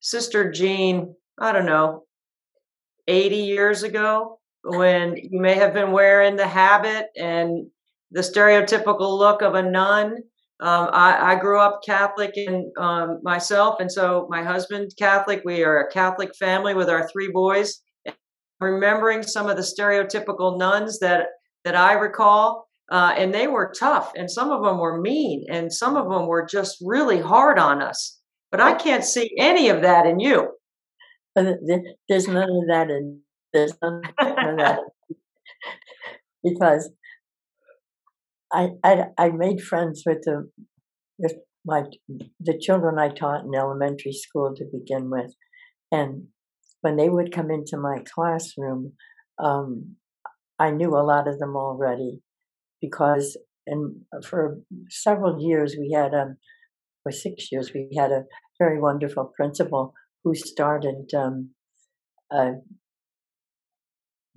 Sister 0.00 0.50
Jean, 0.50 1.14
I 1.38 1.52
don't 1.52 1.66
know, 1.66 2.04
80 3.06 3.36
years 3.36 3.82
ago 3.82 4.38
when 4.64 5.16
you 5.16 5.40
may 5.40 5.54
have 5.54 5.74
been 5.74 5.92
wearing 5.92 6.36
the 6.36 6.46
habit 6.46 7.06
and 7.16 7.66
the 8.10 8.20
stereotypical 8.20 9.18
look 9.18 9.42
of 9.42 9.54
a 9.54 9.62
nun 9.62 10.16
um, 10.60 10.90
I, 10.92 11.34
I, 11.34 11.34
grew 11.36 11.60
up 11.60 11.82
Catholic 11.86 12.34
um, 12.78 13.20
myself, 13.22 13.78
and 13.78 13.90
so 13.90 14.26
my 14.28 14.42
husband 14.42 14.90
Catholic. 14.98 15.42
We 15.44 15.62
are 15.62 15.82
a 15.82 15.92
Catholic 15.92 16.34
family 16.34 16.74
with 16.74 16.88
our 16.88 17.08
three 17.08 17.30
boys. 17.30 17.80
remembering 18.60 19.22
some 19.22 19.48
of 19.48 19.56
the 19.56 19.62
stereotypical 19.62 20.58
nuns 20.58 20.98
that 20.98 21.28
that 21.64 21.76
I 21.76 21.92
recall, 21.92 22.67
uh, 22.90 23.14
and 23.16 23.34
they 23.34 23.46
were 23.46 23.72
tough, 23.78 24.12
and 24.16 24.30
some 24.30 24.50
of 24.50 24.62
them 24.62 24.78
were 24.78 25.00
mean, 25.00 25.44
and 25.50 25.72
some 25.72 25.96
of 25.96 26.08
them 26.08 26.26
were 26.26 26.46
just 26.46 26.78
really 26.82 27.20
hard 27.20 27.58
on 27.58 27.82
us. 27.82 28.18
But 28.50 28.60
I 28.60 28.74
can't 28.74 29.04
see 29.04 29.30
any 29.38 29.68
of 29.68 29.82
that 29.82 30.06
in 30.06 30.20
you. 30.20 30.48
There's 31.36 32.26
none 32.26 32.50
of 32.50 32.66
that 32.68 32.88
in 32.90 33.20
there's 33.52 33.74
none 33.82 34.02
of 34.18 34.56
that 34.58 34.80
because 36.44 36.90
I, 38.52 38.70
I, 38.82 39.04
I 39.16 39.28
made 39.30 39.60
friends 39.60 40.02
with 40.06 40.18
the 40.22 40.50
with 41.18 41.34
my 41.64 41.84
the 42.40 42.58
children 42.58 42.98
I 42.98 43.08
taught 43.10 43.44
in 43.44 43.54
elementary 43.54 44.12
school 44.12 44.54
to 44.56 44.64
begin 44.72 45.10
with, 45.10 45.34
and 45.92 46.28
when 46.80 46.96
they 46.96 47.08
would 47.08 47.32
come 47.32 47.50
into 47.50 47.76
my 47.76 48.02
classroom, 48.14 48.92
um, 49.38 49.96
I 50.58 50.70
knew 50.70 50.90
a 50.90 51.04
lot 51.04 51.28
of 51.28 51.38
them 51.38 51.56
already 51.56 52.20
because 52.80 53.36
and 53.66 53.96
for 54.24 54.58
several 54.88 55.40
years 55.40 55.76
we 55.78 55.92
had 55.92 56.14
um 56.14 56.36
for 57.02 57.12
six 57.12 57.50
years 57.52 57.72
we 57.74 57.88
had 57.96 58.10
a 58.10 58.24
very 58.58 58.80
wonderful 58.80 59.32
principal 59.36 59.94
who 60.24 60.34
started 60.34 61.08
um, 61.16 61.50
a 62.30 62.52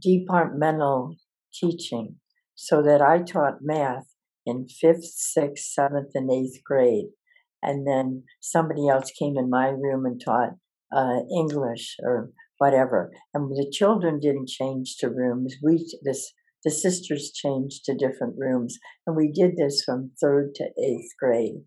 departmental 0.01 1.15
teaching 1.53 2.15
so 2.55 2.81
that 2.81 3.01
I 3.01 3.19
taught 3.19 3.59
math 3.61 4.05
in 4.45 4.67
fifth, 4.67 5.05
sixth, 5.05 5.65
seventh, 5.65 6.11
and 6.13 6.31
eighth 6.31 6.63
grade. 6.63 7.07
And 7.63 7.87
then 7.87 8.23
somebody 8.39 8.87
else 8.87 9.11
came 9.11 9.37
in 9.37 9.49
my 9.49 9.67
room 9.67 10.05
and 10.05 10.19
taught 10.23 10.51
uh, 10.95 11.19
English 11.35 11.95
or 12.03 12.31
whatever. 12.57 13.11
And 13.33 13.51
the 13.51 13.69
children 13.71 14.19
didn't 14.19 14.47
change 14.47 14.97
to 14.99 15.09
rooms. 15.09 15.55
We 15.63 15.85
this 16.03 16.31
the 16.63 16.71
sisters 16.71 17.31
changed 17.33 17.85
to 17.85 17.95
different 17.95 18.35
rooms, 18.37 18.77
and 19.05 19.15
we 19.15 19.31
did 19.31 19.57
this 19.57 19.83
from 19.85 20.11
third 20.21 20.55
to 20.55 20.65
eighth 20.65 21.11
grade. 21.19 21.63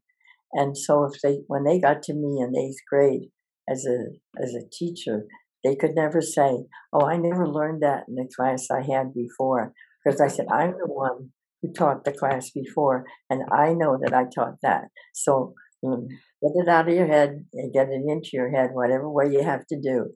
And 0.53 0.77
so 0.77 1.05
if 1.05 1.21
they 1.23 1.41
when 1.49 1.65
they 1.65 1.81
got 1.81 2.03
to 2.05 2.15
me 2.15 2.41
in 2.41 2.57
eighth 2.57 2.81
grade 2.89 3.31
as 3.69 3.85
a 3.87 4.43
as 4.43 4.55
a 4.55 4.69
teacher, 4.73 5.27
they 5.65 5.75
could 5.75 5.95
never 5.95 6.21
say, 6.21 6.67
"Oh, 6.93 7.07
I 7.07 7.17
never 7.17 7.47
learned 7.47 7.83
that 7.83 8.05
in 8.09 8.15
the 8.15 8.29
class 8.35 8.69
I 8.71 8.83
had 8.83 9.13
before," 9.15 9.73
because 10.05 10.21
I 10.21 10.29
said 10.29 10.47
I'm 10.51 10.73
the 10.73 10.87
one 10.87 11.31
who 11.61 11.73
taught 11.73 12.05
the 12.05 12.13
class 12.13 12.51
before, 12.51 13.05
and 13.29 13.43
I 13.51 13.73
know 13.73 13.99
that 14.01 14.15
I 14.15 14.25
taught 14.33 14.59
that. 14.63 14.85
So 15.13 15.55
um, 15.85 16.07
get 16.43 16.53
it 16.55 16.69
out 16.69 16.89
of 16.89 16.95
your 16.95 17.07
head 17.07 17.45
and 17.53 17.73
get 17.73 17.89
it 17.89 18.03
into 18.07 18.31
your 18.33 18.51
head, 18.51 18.71
whatever 18.73 19.11
way 19.11 19.31
you 19.31 19.43
have 19.43 19.67
to 19.67 19.81
do. 19.81 20.11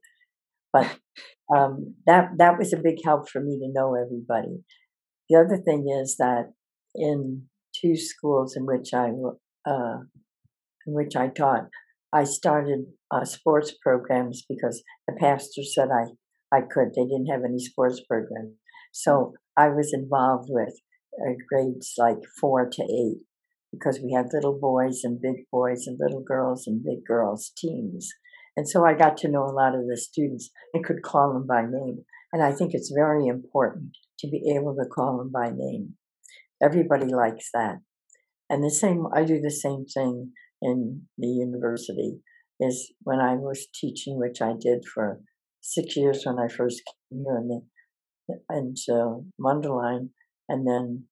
But 0.73 0.99
um, 1.55 1.95
that 2.07 2.31
that 2.39 2.59
was 2.59 2.73
a 2.73 2.83
big 2.83 2.99
help 3.05 3.29
for 3.29 3.41
me 3.41 3.59
to 3.59 3.73
know 3.73 3.95
everybody. 3.95 4.65
The 5.29 5.37
other 5.37 5.57
thing 5.57 5.87
is 6.03 6.17
that 6.19 6.53
in 6.95 7.49
two 7.81 7.97
schools 7.97 8.57
in 8.57 8.67
which 8.67 8.93
I 8.95 9.11
uh, 9.67 9.99
in 10.87 10.95
which 10.95 11.17
I 11.17 11.29
taught, 11.29 11.69
I 12.13 12.25
started 12.25 12.87
uh, 13.11 13.25
sports 13.25 13.75
programs 13.83 14.45
because 14.49 14.83
the 15.07 15.15
pastor 15.19 15.63
said 15.63 15.89
I 15.91 16.57
I 16.57 16.63
could. 16.63 16.89
They 16.95 17.05
didn't 17.05 17.27
have 17.27 17.45
any 17.45 17.59
sports 17.59 18.01
programs, 18.09 18.55
so 18.93 19.35
I 19.57 19.69
was 19.69 19.93
involved 19.93 20.49
with 20.51 20.75
uh, 21.21 21.35
grades 21.49 21.95
like 21.99 22.19
four 22.41 22.69
to 22.71 22.83
eight 22.83 23.25
because 23.73 24.01
we 24.03 24.13
had 24.13 24.33
little 24.33 24.59
boys 24.59 25.01
and 25.05 25.21
big 25.21 25.45
boys 25.53 25.87
and 25.87 25.99
little 26.01 26.23
girls 26.23 26.67
and 26.67 26.83
big 26.83 27.05
girls 27.07 27.53
teams. 27.57 28.09
And 28.59 28.69
so 28.69 28.85
I 28.85 28.95
got 28.95 29.17
to 29.19 29.29
know 29.29 29.45
a 29.45 29.55
lot 29.55 29.77
of 29.77 29.87
the 29.87 29.97
students 29.97 30.51
and 30.75 30.85
could 30.85 31.01
call 31.05 31.33
them 31.33 31.47
by 31.47 31.63
name. 31.63 32.05
And 32.33 32.43
I 32.43 32.51
think 32.51 32.73
it's 32.75 32.93
very 32.93 33.29
important 33.29 33.91
to 34.19 34.27
be 34.27 34.53
able 34.57 34.75
to 34.75 34.89
call 34.93 35.17
them 35.17 35.31
by 35.31 35.53
name. 35.55 35.95
Everybody 36.61 37.07
likes 37.07 37.51
that. 37.55 37.77
And 38.51 38.65
the 38.65 38.71
same, 38.73 39.07
I 39.15 39.23
do 39.23 39.41
the 39.41 39.53
same 39.53 39.85
thing 39.85 40.33
in 40.61 41.03
the 41.17 41.29
university. 41.29 42.19
Is 42.59 42.93
when 43.03 43.21
I 43.21 43.35
was 43.35 43.69
teaching, 43.73 44.19
which 44.19 44.43
I 44.43 44.55
did 44.59 44.85
for 44.93 45.21
six 45.61 45.97
years 45.97 46.25
when 46.25 46.41
I 46.41 46.49
first 46.49 46.83
came 46.85 47.23
here 47.25 47.41
the, 47.47 48.39
into 48.51 49.25
Mundelein, 49.41 50.09
and 50.49 50.67
then 50.67 51.05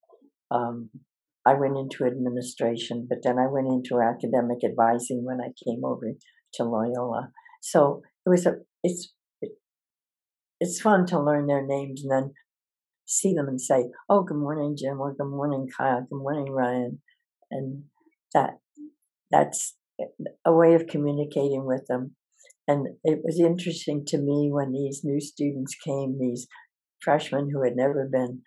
um, 0.50 0.90
I 1.46 1.54
went 1.54 1.76
into 1.76 2.06
administration, 2.06 3.06
but 3.08 3.18
then 3.22 3.38
I 3.38 3.46
went 3.46 3.68
into 3.68 4.02
academic 4.02 4.64
advising 4.64 5.24
when 5.24 5.38
I 5.40 5.54
came 5.64 5.84
over 5.84 6.08
to 6.56 6.64
Loyola. 6.64 7.30
So 7.62 8.02
it 8.24 8.30
was 8.30 8.46
a 8.46 8.56
it's 8.82 9.12
it, 9.40 9.52
it's 10.60 10.80
fun 10.80 11.06
to 11.06 11.22
learn 11.22 11.46
their 11.46 11.66
names 11.66 12.02
and 12.02 12.10
then 12.10 12.34
see 13.06 13.34
them 13.34 13.48
and 13.48 13.60
say, 13.60 13.90
"Oh, 14.08 14.22
good 14.22 14.36
morning, 14.38 14.76
Jim," 14.76 15.00
or 15.00 15.14
"Good 15.14 15.30
morning, 15.30 15.68
Kyle," 15.76 16.06
"Good 16.08 16.18
morning, 16.18 16.50
Ryan," 16.52 17.00
and 17.50 17.84
that 18.34 18.58
that's 19.30 19.76
a 20.44 20.52
way 20.52 20.74
of 20.74 20.86
communicating 20.86 21.64
with 21.64 21.86
them. 21.88 22.16
And 22.68 22.88
it 23.04 23.20
was 23.22 23.40
interesting 23.40 24.04
to 24.06 24.18
me 24.18 24.50
when 24.50 24.72
these 24.72 25.02
new 25.04 25.20
students 25.20 25.74
came, 25.76 26.18
these 26.18 26.48
freshmen 27.00 27.50
who 27.50 27.62
had 27.62 27.76
never 27.76 28.08
been 28.10 28.42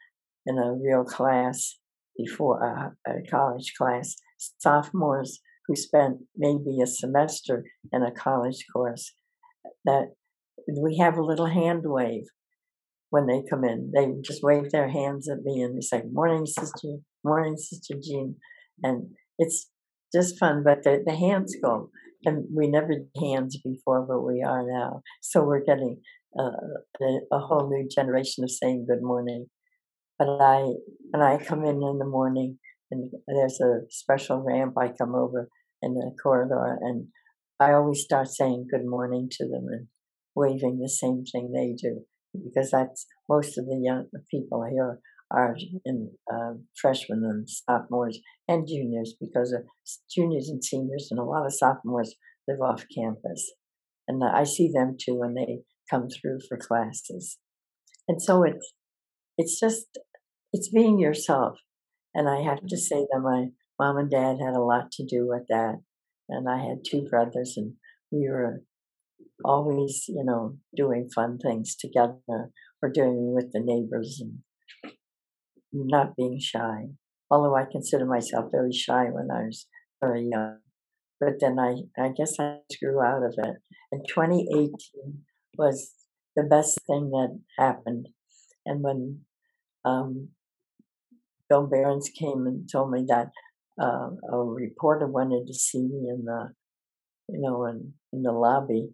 in 0.45 0.57
a 0.57 0.73
real 0.73 1.05
class 1.05 1.77
before 2.17 2.61
a, 2.63 3.09
a 3.09 3.21
college 3.29 3.73
class, 3.77 4.15
sophomores 4.37 5.41
who 5.69 5.75
spent 5.75 6.17
maybe 6.35 6.81
a 6.81 6.87
semester 6.87 7.63
in 7.93 8.01
a 8.01 8.11
college 8.11 8.65
course, 8.75 9.13
that 9.85 10.07
we 10.81 10.97
have 10.97 11.15
a 11.15 11.23
little 11.23 11.45
hand 11.45 11.83
wave 11.85 12.25
when 13.11 13.27
they 13.27 13.43
come 13.47 13.63
in. 13.63 13.91
They 13.95 14.07
just 14.23 14.41
wave 14.41 14.71
their 14.71 14.89
hands 14.89 15.29
at 15.29 15.43
me 15.43 15.61
and 15.61 15.77
they 15.77 15.81
say, 15.81 16.01
Morning, 16.11 16.47
Sister, 16.47 16.97
morning, 17.23 17.55
Sister 17.55 17.93
Jean. 18.01 18.35
And 18.81 19.11
it's 19.37 19.69
just 20.13 20.39
fun, 20.39 20.63
but 20.65 20.83
the, 20.83 21.03
the 21.05 21.15
hands 21.15 21.55
go. 21.63 21.91
And 22.25 22.45
we 22.53 22.67
never 22.67 22.87
did 22.87 23.07
hands 23.21 23.59
before, 23.63 24.05
but 24.07 24.21
we 24.21 24.41
are 24.41 24.65
now. 24.67 25.01
So 25.21 25.43
we're 25.43 25.63
getting 25.63 26.01
uh, 26.37 26.49
a, 26.99 27.35
a 27.35 27.39
whole 27.39 27.69
new 27.69 27.87
generation 27.87 28.43
of 28.43 28.49
saying 28.49 28.87
good 28.89 29.03
morning. 29.03 29.45
But 30.17 30.29
I, 30.41 30.63
when 31.11 31.21
I 31.21 31.37
come 31.37 31.63
in 31.63 31.75
in 31.75 31.99
the 31.99 32.05
morning, 32.05 32.57
and 32.91 33.11
there's 33.27 33.61
a 33.61 33.81
special 33.89 34.41
ramp, 34.41 34.73
I 34.79 34.87
come 34.87 35.13
over 35.13 35.47
in 35.81 35.93
the 35.93 36.11
corridor, 36.21 36.77
and 36.81 37.07
I 37.59 37.73
always 37.73 38.01
start 38.01 38.27
saying 38.27 38.67
good 38.71 38.85
morning 38.85 39.27
to 39.31 39.45
them 39.45 39.65
and 39.69 39.87
waving 40.35 40.79
the 40.79 40.89
same 40.89 41.23
thing 41.31 41.51
they 41.51 41.73
do, 41.73 42.05
because 42.33 42.71
that's 42.71 43.05
most 43.27 43.57
of 43.57 43.65
the 43.65 43.79
young 43.81 44.05
people 44.31 44.65
here 44.69 44.99
are 45.31 45.55
in 45.85 46.11
uh, 46.33 46.53
freshmen 46.81 47.23
and 47.23 47.47
sophomores 47.47 48.19
and 48.47 48.67
juniors, 48.67 49.15
because 49.19 49.51
of 49.51 49.61
juniors 50.13 50.49
and 50.49 50.63
seniors 50.63 51.07
and 51.11 51.19
a 51.19 51.23
lot 51.23 51.45
of 51.45 51.53
sophomores 51.53 52.15
live 52.47 52.61
off 52.61 52.85
campus, 52.95 53.53
and 54.07 54.23
I 54.23 54.43
see 54.43 54.71
them 54.73 54.97
too 54.99 55.15
when 55.15 55.35
they 55.35 55.59
come 55.89 56.07
through 56.09 56.39
for 56.47 56.57
classes, 56.57 57.37
and 58.07 58.21
so 58.21 58.43
it's 58.43 58.73
it's 59.37 59.59
just 59.59 59.99
it's 60.51 60.69
being 60.69 60.99
yourself. 60.99 61.57
And 62.15 62.27
I 62.27 62.41
have 62.41 62.65
to 62.67 62.75
say 62.75 63.05
that 63.11 63.19
my 63.21 63.49
mom 63.79 63.97
and 63.97 64.11
dad 64.11 64.37
had 64.43 64.55
a 64.55 64.61
lot 64.61 64.91
to 64.91 65.05
do 65.05 65.27
with 65.27 65.43
that. 65.49 65.77
And 66.27 66.47
I 66.47 66.57
had 66.57 66.83
two 66.85 67.07
brothers, 67.09 67.55
and 67.57 67.73
we 68.11 68.29
were 68.29 68.61
always, 69.43 70.05
you 70.07 70.23
know, 70.23 70.57
doing 70.75 71.09
fun 71.13 71.39
things 71.39 71.75
together 71.75 72.51
or 72.81 72.91
doing 72.93 73.33
with 73.33 73.51
the 73.51 73.61
neighbors 73.63 74.21
and 74.21 74.93
not 75.71 76.15
being 76.15 76.39
shy. 76.39 76.89
Although 77.31 77.55
I 77.55 77.65
consider 77.71 78.05
myself 78.05 78.51
very 78.51 78.73
shy 78.73 79.05
when 79.05 79.29
I 79.31 79.45
was 79.45 79.67
very 80.01 80.27
young. 80.29 80.57
But 81.19 81.39
then 81.39 81.57
I, 81.59 81.83
I 82.01 82.09
guess 82.09 82.39
I 82.39 82.59
grew 82.81 83.01
out 83.01 83.23
of 83.23 83.35
it. 83.37 83.55
And 83.91 84.05
2018 84.07 84.71
was 85.57 85.91
the 86.35 86.43
best 86.43 86.79
thing 86.87 87.09
that 87.11 87.39
happened. 87.57 88.07
And 88.65 88.81
when 88.81 89.21
um, 89.83 90.29
Bill 91.49 91.67
Behrens 91.67 92.09
came 92.09 92.45
and 92.47 92.69
told 92.71 92.91
me 92.91 93.05
that 93.07 93.29
uh, 93.81 94.09
a 94.31 94.37
reporter 94.37 95.07
wanted 95.07 95.47
to 95.47 95.53
see 95.53 95.81
me 95.81 96.09
in 96.09 96.25
the, 96.25 96.53
you 97.29 97.39
know, 97.41 97.65
in, 97.65 97.93
in 98.13 98.23
the 98.23 98.31
lobby. 98.31 98.89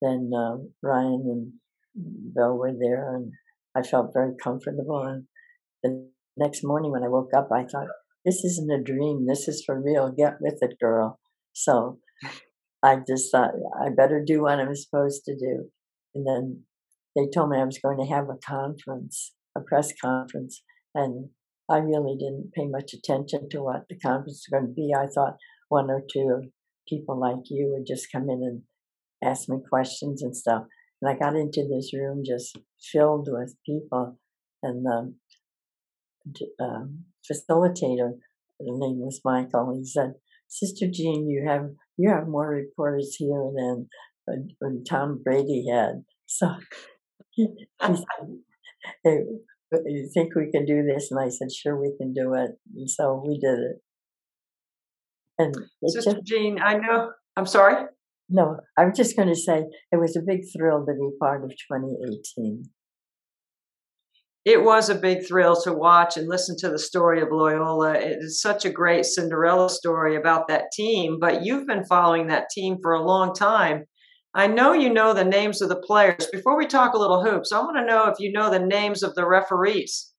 Then 0.00 0.30
uh, 0.36 0.56
Ryan 0.82 1.22
and 1.26 1.52
Bill 2.34 2.56
were 2.56 2.72
there, 2.78 3.14
and 3.14 3.32
I 3.76 3.82
felt 3.82 4.12
very 4.12 4.32
comfortable. 4.42 5.02
And 5.02 5.24
the 5.82 6.10
next 6.36 6.64
morning 6.64 6.92
when 6.92 7.02
I 7.02 7.08
woke 7.08 7.30
up, 7.36 7.48
I 7.52 7.64
thought, 7.64 7.88
this 8.24 8.44
isn't 8.44 8.70
a 8.70 8.82
dream. 8.82 9.26
This 9.26 9.48
is 9.48 9.62
for 9.64 9.80
real. 9.80 10.12
Get 10.16 10.34
with 10.40 10.58
it, 10.60 10.78
girl. 10.80 11.18
So 11.52 11.98
I 12.82 12.98
just 13.06 13.32
thought 13.32 13.52
I 13.80 13.88
better 13.88 14.22
do 14.24 14.42
what 14.42 14.60
I'm 14.60 14.74
supposed 14.74 15.24
to 15.24 15.34
do. 15.36 15.70
And 16.14 16.26
then 16.26 16.62
they 17.16 17.28
told 17.32 17.50
me 17.50 17.58
I 17.58 17.64
was 17.64 17.78
going 17.78 17.98
to 17.98 18.12
have 18.12 18.28
a 18.28 18.38
conference, 18.46 19.34
a 19.56 19.60
press 19.60 19.92
conference, 20.00 20.62
and 20.94 21.30
I 21.68 21.78
really 21.78 22.16
didn't 22.16 22.52
pay 22.54 22.66
much 22.66 22.94
attention 22.94 23.48
to 23.50 23.62
what 23.62 23.84
the 23.88 23.98
conference 23.98 24.46
was 24.50 24.60
going 24.60 24.68
to 24.68 24.72
be. 24.72 24.92
I 24.96 25.06
thought 25.06 25.36
one 25.68 25.90
or 25.90 26.02
two 26.10 26.50
people 26.88 27.18
like 27.18 27.50
you 27.50 27.70
would 27.72 27.86
just 27.86 28.10
come 28.10 28.30
in 28.30 28.42
and 28.42 28.62
ask 29.22 29.48
me 29.48 29.58
questions 29.68 30.22
and 30.22 30.34
stuff. 30.34 30.64
And 31.00 31.10
I 31.10 31.18
got 31.18 31.36
into 31.36 31.66
this 31.68 31.92
room 31.92 32.22
just 32.24 32.56
filled 32.80 33.28
with 33.30 33.54
people, 33.64 34.18
and 34.62 34.84
the 34.84 35.14
um, 36.60 37.04
facilitator, 37.30 38.14
the 38.58 38.72
name 38.72 38.98
was 38.98 39.20
Michael. 39.24 39.76
He 39.78 39.84
said, 39.84 40.14
"Sister 40.48 40.86
Jean, 40.90 41.28
you 41.28 41.46
have 41.46 41.70
you 41.96 42.10
have 42.10 42.26
more 42.26 42.48
reporters 42.48 43.14
here 43.16 43.50
than 43.54 43.88
uh, 44.28 44.68
Tom 44.88 45.20
Brady 45.22 45.66
had." 45.70 46.04
So 46.26 46.56
he, 47.30 47.46
he 47.86 47.96
said, 47.96 49.04
you 49.72 50.08
think 50.12 50.34
we 50.34 50.50
can 50.50 50.64
do 50.64 50.82
this? 50.82 51.10
And 51.10 51.20
I 51.20 51.28
said, 51.28 51.48
sure, 51.52 51.80
we 51.80 51.94
can 51.98 52.12
do 52.12 52.34
it. 52.34 52.52
And 52.74 52.90
so 52.90 53.22
we 53.24 53.38
did 53.38 53.58
it. 53.58 53.76
And 55.38 55.54
Sister 55.86 56.14
just, 56.14 56.24
Jean, 56.24 56.58
I 56.60 56.74
know. 56.74 57.12
I'm 57.36 57.46
sorry. 57.46 57.84
No, 58.28 58.58
I 58.76 58.84
was 58.84 58.96
just 58.96 59.16
going 59.16 59.28
to 59.28 59.36
say 59.36 59.64
it 59.92 60.00
was 60.00 60.16
a 60.16 60.22
big 60.26 60.40
thrill 60.54 60.84
to 60.84 60.92
be 60.92 61.10
part 61.20 61.44
of 61.44 61.50
2018. 61.50 62.64
It 64.44 64.62
was 64.62 64.88
a 64.88 64.94
big 64.94 65.26
thrill 65.26 65.60
to 65.62 65.72
watch 65.72 66.16
and 66.16 66.28
listen 66.28 66.56
to 66.60 66.70
the 66.70 66.78
story 66.78 67.20
of 67.20 67.28
Loyola. 67.30 67.94
It 67.94 68.18
is 68.20 68.40
such 68.40 68.64
a 68.64 68.70
great 68.70 69.04
Cinderella 69.04 69.68
story 69.68 70.16
about 70.16 70.48
that 70.48 70.72
team, 70.72 71.18
but 71.20 71.44
you've 71.44 71.66
been 71.66 71.84
following 71.84 72.28
that 72.28 72.48
team 72.50 72.78
for 72.80 72.92
a 72.92 73.04
long 73.04 73.34
time. 73.34 73.84
I 74.34 74.46
know 74.46 74.72
you 74.72 74.92
know 74.92 75.14
the 75.14 75.24
names 75.24 75.62
of 75.62 75.68
the 75.68 75.76
players. 75.76 76.28
Before 76.30 76.56
we 76.56 76.66
talk 76.66 76.92
a 76.94 76.98
little 76.98 77.24
hoops, 77.24 77.50
I 77.50 77.60
want 77.60 77.76
to 77.78 77.86
know 77.86 78.06
if 78.06 78.20
you 78.20 78.30
know 78.30 78.50
the 78.50 78.58
names 78.58 79.02
of 79.02 79.14
the 79.14 79.26
referees. 79.26 80.12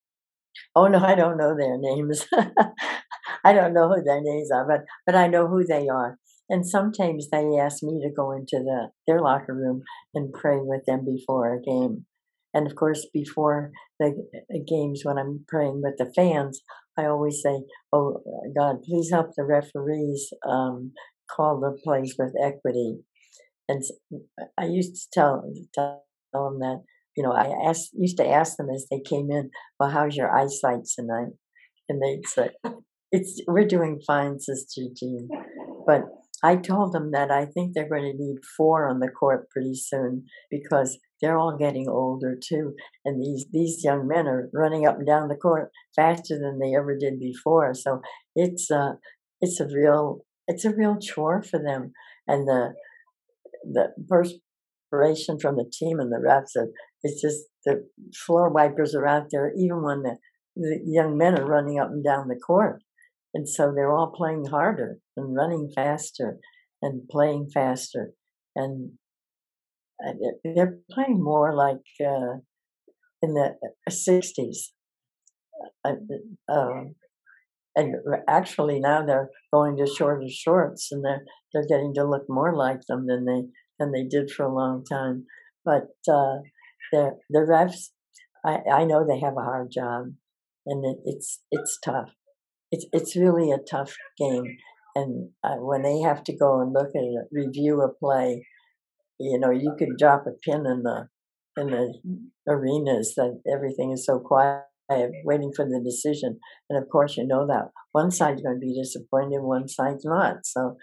Oh 0.76 0.88
no, 0.88 1.00
I 1.00 1.16
don't 1.16 1.38
know 1.38 1.56
their 1.56 1.78
names. 1.78 2.26
I 3.44 3.54
don't 3.54 3.74
know 3.74 3.88
who 3.88 4.04
their 4.04 4.22
names 4.22 4.50
are, 4.52 4.68
but 4.68 4.82
but 5.06 5.16
I 5.16 5.28
know 5.28 5.48
who 5.48 5.64
they 5.64 5.88
are. 5.88 6.18
And 6.50 6.68
sometimes 6.68 7.30
they 7.30 7.58
ask 7.60 7.84
me 7.84 8.02
to 8.02 8.12
go 8.14 8.32
into 8.32 8.58
the 8.64 8.90
their 9.08 9.22
locker 9.22 9.54
room 9.54 9.84
and 10.16 10.34
pray 10.34 10.58
with 10.60 10.86
them 10.86 11.06
before 11.06 11.54
a 11.54 11.62
game. 11.62 12.06
And 12.54 12.66
of 12.66 12.76
course, 12.76 13.08
before 13.14 13.72
the 14.00 14.14
games, 14.68 15.02
when 15.04 15.20
I'm 15.20 15.46
praying 15.48 15.82
with 15.84 15.98
the 15.98 16.12
fans, 16.16 16.62
I 16.98 17.06
always 17.06 17.42
say, 17.44 17.62
"Oh 17.94 18.24
God, 18.58 18.82
please 18.84 19.12
help 19.12 19.28
the 19.38 19.44
referees 19.44 20.34
um, 20.48 20.94
call 21.30 21.60
the 21.60 21.78
plays 21.84 22.16
with 22.18 22.34
equity." 22.44 23.04
And 23.70 23.82
I 24.58 24.66
used 24.66 24.96
to 24.96 25.08
tell, 25.14 25.44
tell 25.74 26.04
them 26.34 26.60
that, 26.60 26.82
you 27.16 27.24
know, 27.24 27.32
I 27.32 27.70
asked, 27.70 27.92
used 27.94 28.18
to 28.18 28.28
ask 28.28 28.58
them 28.58 28.70
as 28.70 28.88
they 28.92 29.00
came 29.00 29.32
in, 29.32 29.52
well, 29.80 29.90
how's 29.90 30.18
your 30.18 30.30
eyesight 30.36 30.86
tonight? 30.94 31.34
And 31.88 32.02
they'd 32.02 32.28
say, 32.28 32.50
it's, 33.12 33.42
we're 33.48 33.68
doing 33.68 34.02
fine, 34.06 34.40
Sister 34.40 34.82
Jean. 35.00 35.30
But 35.86 36.02
I 36.44 36.56
told 36.56 36.94
them 36.94 37.12
that 37.12 37.32
I 37.32 37.46
think 37.46 37.74
they're 37.74 37.90
going 37.90 38.12
to 38.12 38.18
need 38.18 38.38
four 38.58 38.90
on 38.90 39.00
the 39.00 39.10
court 39.10 39.50
pretty 39.50 39.76
soon 39.76 40.26
because 40.50 40.98
they're 41.22 41.38
all 41.38 41.58
getting 41.58 41.90
older 41.90 42.38
too, 42.42 42.74
and 43.04 43.22
these 43.22 43.46
these 43.52 43.84
young 43.84 44.08
men 44.08 44.26
are 44.26 44.50
running 44.54 44.88
up 44.88 45.00
and 45.00 45.08
down 45.08 45.28
the 45.28 45.36
court 45.36 45.70
faster 45.96 46.40
than 46.40 46.60
they 46.60 46.78
ever 46.78 46.98
did 46.98 47.20
before. 47.20 47.74
So 47.74 48.02
it's 48.36 48.72
uh 48.72 48.94
it's 49.42 49.60
a 49.60 49.68
real 49.68 50.20
it's 50.48 50.64
a 50.64 50.74
real 50.74 50.98
chore 50.98 51.44
for 51.44 51.60
them, 51.60 51.92
and 52.26 52.48
the 52.48 52.74
the 53.64 53.90
perspiration 54.08 55.40
from 55.40 55.56
the 55.56 55.72
team 55.72 56.00
and 56.00 56.12
the 56.12 56.18
refs. 56.18 56.56
It's 57.04 57.22
just 57.22 57.44
the 57.66 57.88
floor 58.26 58.50
wipers 58.50 58.96
are 58.96 59.08
out 59.08 59.28
there, 59.32 59.52
even 59.58 59.84
when 59.84 60.04
the, 60.04 60.18
the 60.56 60.80
young 60.86 61.18
men 61.18 61.38
are 61.38 61.46
running 61.46 61.80
up 61.80 61.90
and 61.90 62.04
down 62.04 62.28
the 62.28 62.40
court. 62.40 62.82
And 63.34 63.48
so 63.48 63.72
they're 63.74 63.94
all 63.94 64.12
playing 64.16 64.46
harder 64.46 64.98
and 65.16 65.36
running 65.36 65.72
faster 65.74 66.38
and 66.82 67.08
playing 67.10 67.50
faster. 67.54 68.12
And 68.56 68.94
uh, 70.06 70.14
they're 70.44 70.80
playing 70.92 71.24
more 71.24 71.56
like 71.56 71.78
uh, 72.02 72.40
in 73.22 73.34
the 73.34 73.56
60s. 73.90 74.58
Uh, 75.86 75.92
um, 76.52 76.96
and 77.76 77.96
actually 78.28 78.80
now 78.80 79.06
they're 79.06 79.30
going 79.54 79.78
to 79.78 79.86
shorter 79.86 80.28
shorts 80.30 80.92
and 80.92 81.04
they're 81.04 81.24
they're 81.54 81.68
getting 81.68 81.94
to 81.96 82.04
look 82.04 82.26
more 82.30 82.56
like 82.56 82.82
them 82.88 83.08
than 83.08 83.26
they 83.26 83.48
than 83.78 83.92
they 83.92 84.04
did 84.04 84.30
for 84.32 84.46
a 84.46 84.54
long 84.54 84.84
time. 84.84 85.26
But 85.66 85.90
uh, 86.08 86.40
the 86.92 87.18
the 87.30 87.40
refs, 87.40 87.90
I, 88.46 88.82
I 88.82 88.86
know 88.86 89.06
they 89.06 89.20
have 89.20 89.38
a 89.38 89.44
hard 89.44 89.72
job, 89.72 90.14
and 90.66 90.86
it, 90.86 90.98
it's 91.06 91.42
it's 91.52 91.80
tough. 91.84 92.10
It's 92.72 92.86
it's 92.92 93.16
really 93.16 93.52
a 93.52 93.58
tough 93.58 93.96
game, 94.18 94.58
and 94.96 95.30
uh, 95.44 95.58
when 95.58 95.82
they 95.82 96.00
have 96.00 96.24
to 96.26 96.38
go 96.38 96.62
and 96.62 96.74
look 96.74 96.90
at 96.96 97.02
a 97.02 97.24
review 97.32 97.82
a 97.82 97.94
play, 97.94 98.46
you 99.20 99.40
know, 99.40 99.52
you 99.52 99.76
could 99.78 99.98
drop 99.98 100.26
a 100.28 100.32
pin 100.44 100.66
in 100.66 100.84
the 100.84 101.08
in 101.58 101.68
the 101.68 101.94
arenas 102.48 103.14
that 103.16 103.42
everything 103.52 103.92
is 103.92 104.06
so 104.06 104.20
quiet 104.20 104.64
waiting 105.24 105.52
for 105.56 105.66
the 105.66 105.82
decision. 105.84 106.40
And 106.70 106.82
of 106.82 106.90
course, 106.90 107.18
you 107.18 107.26
know 107.28 107.46
that 107.48 107.70
one 107.92 108.12
side's 108.12 108.42
going 108.42 108.56
to 108.56 108.60
be 108.60 108.80
disappointed, 108.80 109.42
one 109.42 109.68
side's 109.68 110.06
not. 110.06 110.46
So 110.46 110.78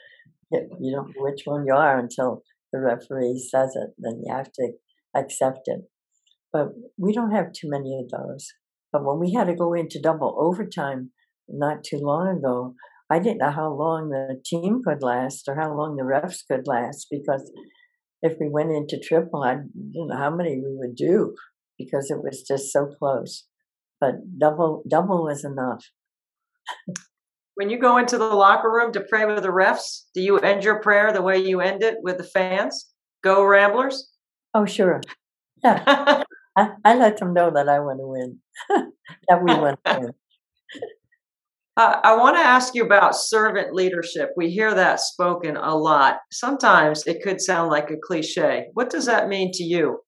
you 0.50 0.92
don't 0.94 1.08
know 1.08 1.22
which 1.22 1.42
one 1.44 1.64
you 1.66 1.74
are 1.74 1.98
until 1.98 2.42
the 2.72 2.80
referee 2.80 3.38
says 3.38 3.72
it. 3.74 3.90
Then 3.98 4.22
you 4.24 4.34
have 4.34 4.52
to 4.52 4.72
accept 5.14 5.62
it. 5.66 5.82
But 6.52 6.68
we 6.96 7.12
don't 7.12 7.32
have 7.32 7.52
too 7.52 7.68
many 7.68 7.98
of 7.98 8.10
those. 8.10 8.48
But 8.92 9.04
when 9.04 9.18
we 9.18 9.32
had 9.32 9.48
to 9.48 9.54
go 9.54 9.74
into 9.74 10.00
double 10.00 10.36
overtime 10.38 11.10
not 11.48 11.84
too 11.84 11.98
long 11.98 12.38
ago, 12.38 12.74
I 13.10 13.18
didn't 13.18 13.38
know 13.38 13.50
how 13.50 13.72
long 13.72 14.10
the 14.10 14.40
team 14.44 14.82
could 14.84 15.02
last 15.02 15.48
or 15.48 15.54
how 15.54 15.74
long 15.76 15.96
the 15.96 16.02
refs 16.02 16.38
could 16.50 16.66
last 16.66 17.06
because 17.10 17.50
if 18.22 18.36
we 18.40 18.48
went 18.48 18.72
into 18.72 18.98
triple, 18.98 19.42
I 19.42 19.54
didn't 19.54 20.08
know 20.08 20.16
how 20.16 20.34
many 20.34 20.56
we 20.56 20.76
would 20.76 20.96
do 20.96 21.34
because 21.78 22.10
it 22.10 22.22
was 22.22 22.42
just 22.42 22.72
so 22.72 22.86
close 22.86 23.44
but 24.00 24.38
double 24.38 24.82
double 24.88 25.24
was 25.24 25.44
enough. 25.44 25.84
when 27.56 27.70
you 27.70 27.78
go 27.78 27.96
into 27.96 28.18
the 28.18 28.24
locker 28.24 28.70
room 28.70 28.92
to 28.92 29.00
pray 29.00 29.24
with 29.24 29.42
the 29.42 29.48
refs, 29.48 30.02
do 30.14 30.20
you 30.20 30.38
end 30.38 30.62
your 30.62 30.80
prayer 30.80 31.12
the 31.12 31.22
way 31.22 31.38
you 31.38 31.60
end 31.60 31.82
it 31.82 31.96
with 32.02 32.18
the 32.18 32.24
fans? 32.24 32.90
Go 33.24 33.44
Ramblers! 33.44 34.10
Oh, 34.54 34.66
sure. 34.66 35.00
Yeah. 35.64 36.22
I, 36.56 36.70
I, 36.84 36.94
let 36.94 37.16
them 37.16 37.32
know 37.32 37.50
that 37.54 37.68
I 37.68 37.80
want 37.80 37.98
to 37.98 38.06
win, 38.06 38.38
that 39.28 39.42
we 39.42 39.54
want 39.54 39.78
to 39.84 39.98
win. 40.00 40.12
Uh, 41.78 42.00
I 42.02 42.16
want 42.16 42.36
to 42.36 42.40
ask 42.40 42.74
you 42.74 42.84
about 42.84 43.16
servant 43.16 43.74
leadership. 43.74 44.30
We 44.36 44.50
hear 44.50 44.74
that 44.74 45.00
spoken 45.00 45.56
a 45.56 45.76
lot. 45.76 46.18
Sometimes 46.30 47.06
it 47.06 47.22
could 47.22 47.40
sound 47.40 47.70
like 47.70 47.90
a 47.90 47.96
cliche. 48.02 48.66
What 48.74 48.90
does 48.90 49.06
that 49.06 49.28
mean 49.28 49.50
to 49.54 49.62
you? 49.62 50.00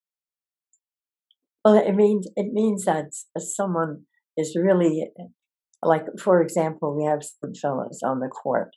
Well, 1.64 1.74
it 1.74 1.94
means 1.94 2.26
it 2.36 2.52
means 2.52 2.84
that 2.84 3.10
someone 3.38 4.04
is 4.36 4.56
really 4.58 5.10
like, 5.82 6.04
for 6.18 6.42
example, 6.42 6.96
we 6.96 7.04
have 7.04 7.22
some 7.22 7.54
fellows 7.54 8.00
on 8.04 8.20
the 8.20 8.28
court 8.28 8.70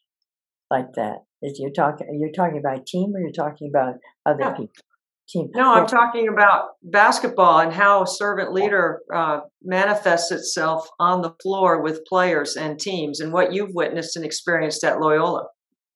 like 0.69 0.93
that. 0.95 1.19
Is 1.41 1.59
you're 1.59 1.71
talking 1.71 2.07
you're 2.19 2.31
talking 2.31 2.59
about 2.59 2.85
team 2.85 3.13
or 3.15 3.19
you're 3.19 3.31
talking 3.31 3.71
about 3.73 3.95
other 4.25 4.41
yeah. 4.41 4.51
people? 4.51 4.83
Team. 5.29 5.49
No, 5.55 5.73
I'm 5.73 5.87
talking 5.87 6.27
about 6.27 6.71
basketball 6.83 7.59
and 7.59 7.71
how 7.71 8.03
servant 8.03 8.51
leader 8.51 8.99
uh, 9.15 9.39
manifests 9.63 10.29
itself 10.29 10.89
on 10.99 11.21
the 11.21 11.33
floor 11.41 11.81
with 11.81 12.03
players 12.05 12.57
and 12.57 12.77
teams, 12.77 13.21
and 13.21 13.31
what 13.31 13.53
you've 13.53 13.73
witnessed 13.73 14.17
and 14.17 14.25
experienced 14.25 14.83
at 14.83 14.99
Loyola. 14.99 15.45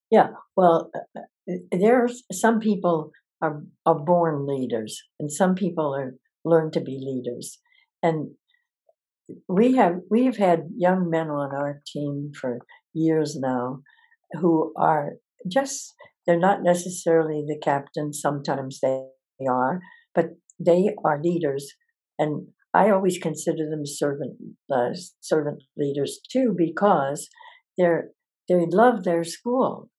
Yeah, 0.10 0.28
well, 0.56 0.90
uh, 0.96 1.20
uh, 1.20 1.56
there's 1.72 2.24
some 2.32 2.60
people 2.60 3.12
are 3.42 3.62
are 3.86 4.00
born 4.00 4.48
leaders, 4.48 5.02
and 5.20 5.30
some 5.30 5.54
people 5.54 5.94
are 5.94 6.14
learn 6.46 6.72
to 6.72 6.80
be 6.80 6.98
leaders. 7.02 7.60
And 8.02 8.30
we 9.48 9.76
have 9.76 9.96
we 10.10 10.26
have 10.26 10.38
had 10.38 10.70
young 10.76 11.10
men 11.10 11.30
on 11.30 11.56
our 11.56 11.82
team 11.88 12.32
for 12.40 12.60
years 12.94 13.36
now 13.40 13.80
who 14.34 14.74
are 14.78 15.14
just 15.52 15.94
they're 16.26 16.40
not 16.40 16.64
necessarily 16.64 17.44
the 17.48 17.60
captain 17.64 18.14
sometimes 18.14 18.80
they 18.82 19.04
are 19.50 19.80
but 20.14 20.28
they 20.60 20.96
are 21.04 21.22
leaders. 21.22 21.74
And 22.18 22.48
i 22.74 22.90
always 22.90 23.18
consider 23.18 23.70
them 23.70 23.86
servant 23.86 24.38
uh, 24.74 24.94
servant 25.22 25.64
leaders 25.78 26.20
too 26.32 26.54
because 26.58 27.30
they're 27.78 28.10
they 28.48 28.66
love 28.70 29.04
their 29.04 29.24
school. 29.24 29.90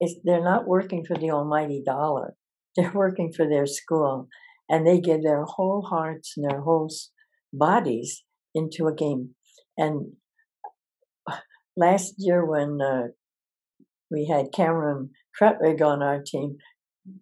It's, 0.00 0.14
they're 0.24 0.44
not 0.44 0.66
working 0.66 1.04
for 1.04 1.16
the 1.16 1.30
almighty 1.30 1.82
dollar. 1.84 2.34
They're 2.76 2.92
working 2.94 3.32
for 3.36 3.48
their 3.48 3.66
school 3.66 4.28
and 4.68 4.86
they 4.86 5.00
give 5.00 5.22
their 5.22 5.44
whole 5.44 5.82
hearts 5.82 6.34
and 6.36 6.48
their 6.48 6.60
whole 6.60 6.88
bodies 7.52 8.22
into 8.58 8.88
a 8.88 8.94
game. 8.94 9.34
And 9.76 10.12
last 11.76 12.14
year, 12.18 12.44
when 12.44 12.78
uh, 12.82 13.08
we 14.10 14.26
had 14.30 14.52
Cameron 14.54 15.10
Krutwig 15.40 15.80
on 15.80 16.02
our 16.02 16.20
team, 16.24 16.56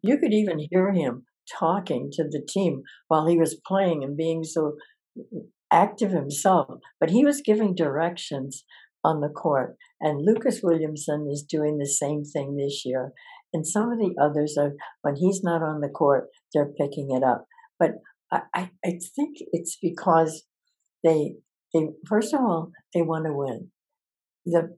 you 0.03 0.19
could 0.19 0.33
even 0.33 0.67
hear 0.71 0.93
him 0.93 1.25
talking 1.61 2.09
to 2.13 2.25
the 2.25 2.45
team 2.47 2.83
while 3.09 3.27
he 3.27 3.39
was 3.39 3.61
playing 3.67 4.03
and 4.03 4.17
being 4.17 4.43
so 4.43 4.73
active 5.73 6.11
himself. 6.11 6.67
But 7.01 7.11
he 7.11 7.25
was 7.25 7.43
giving 7.45 7.75
directions 7.75 8.65
on 9.05 9.21
the 9.21 9.29
court. 9.29 9.77
And 10.01 10.25
Lucas 10.25 10.61
Williamson 10.63 11.29
is 11.31 11.45
doing 11.49 11.79
the 11.79 11.87
same 11.87 12.25
thing 12.25 12.57
this 12.57 12.83
year. 12.85 13.13
And 13.53 13.67
some 13.67 13.93
of 13.93 13.99
the 13.99 14.15
others 14.21 14.57
are, 14.59 14.73
when 15.03 15.17
he's 15.17 15.43
not 15.43 15.63
on 15.63 15.81
the 15.81 15.89
court, 15.89 16.25
they're 16.53 16.73
picking 16.79 17.11
it 17.11 17.23
up. 17.23 17.45
But 17.79 17.93
I, 18.33 18.71
I 18.85 18.99
think 19.15 19.37
it's 19.53 19.79
because 19.81 20.45
they, 21.07 21.37
they, 21.73 21.89
first 22.07 22.35
of 22.35 22.41
all, 22.41 22.73
they 22.93 23.03
want 23.03 23.27
to 23.27 23.33
win. 23.33 23.71
The 24.45 24.77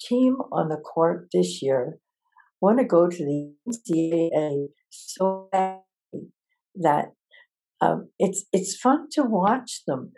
team 0.00 0.36
on 0.52 0.68
the 0.68 0.76
court 0.76 1.28
this 1.32 1.60
year 1.62 1.98
want 2.60 2.78
to 2.78 2.84
go 2.84 3.08
to 3.08 3.16
the 3.16 3.54
NCAA 3.68 4.68
so 4.90 5.48
badly 5.50 5.80
that 6.76 7.12
um, 7.80 8.10
it's 8.18 8.44
it's 8.52 8.76
fun 8.76 9.08
to 9.12 9.22
watch 9.22 9.82
them 9.86 10.12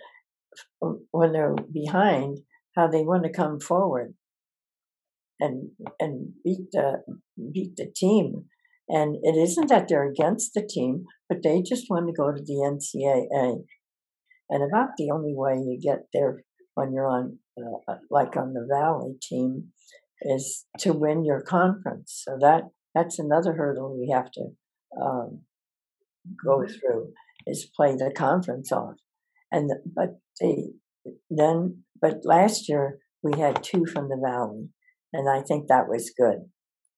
when 1.11 1.33
they're 1.33 1.55
behind 1.73 2.39
how 2.77 2.89
they 2.89 3.03
want 3.03 3.25
to 3.25 3.33
come 3.33 3.61
forward 3.61 4.15
and 5.39 5.71
and 6.01 6.33
beat 6.45 6.71
the 6.73 7.03
beat 7.53 7.77
the 7.77 7.87
team. 7.95 8.47
And 8.89 9.17
it 9.23 9.37
isn't 9.37 9.69
that 9.69 9.87
they're 9.89 10.11
against 10.11 10.55
the 10.55 10.69
team, 10.69 11.05
but 11.29 11.39
they 11.43 11.63
just 11.63 11.87
want 11.89 12.09
to 12.09 12.13
go 12.13 12.33
to 12.33 12.43
the 12.43 12.55
NCAA. 12.55 13.63
And 14.53 14.62
about 14.62 14.91
the 14.99 15.11
only 15.11 15.33
way 15.35 15.55
you 15.55 15.81
get 15.83 16.09
there 16.12 16.45
when 16.75 16.93
you're 16.93 17.09
on, 17.09 17.38
uh, 17.59 17.91
uh, 17.91 17.97
like 18.11 18.37
on 18.37 18.53
the 18.53 18.67
Valley 18.71 19.15
team, 19.23 19.73
is 20.21 20.67
to 20.81 20.93
win 20.93 21.25
your 21.25 21.41
conference. 21.41 22.23
So 22.23 22.37
that 22.38 22.65
that's 22.95 23.19
another 23.19 23.55
hurdle 23.55 23.99
we 23.99 24.12
have 24.15 24.31
to 24.33 24.43
um, 25.01 25.41
go 26.45 26.59
mm-hmm. 26.59 26.71
through 26.71 27.12
is 27.47 27.71
play 27.75 27.97
the 27.97 28.12
conference 28.15 28.71
off. 28.71 28.97
And 29.51 29.71
the, 29.71 29.77
but 29.87 30.21
they 30.38 30.73
then 31.31 31.85
but 31.99 32.21
last 32.25 32.69
year 32.69 32.99
we 33.23 33.41
had 33.41 33.65
two 33.65 33.87
from 33.87 34.11
the 34.11 34.21
Valley, 34.23 34.69
and 35.15 35.31
I 35.31 35.41
think 35.41 35.69
that 35.69 35.88
was 35.88 36.12
good 36.15 36.51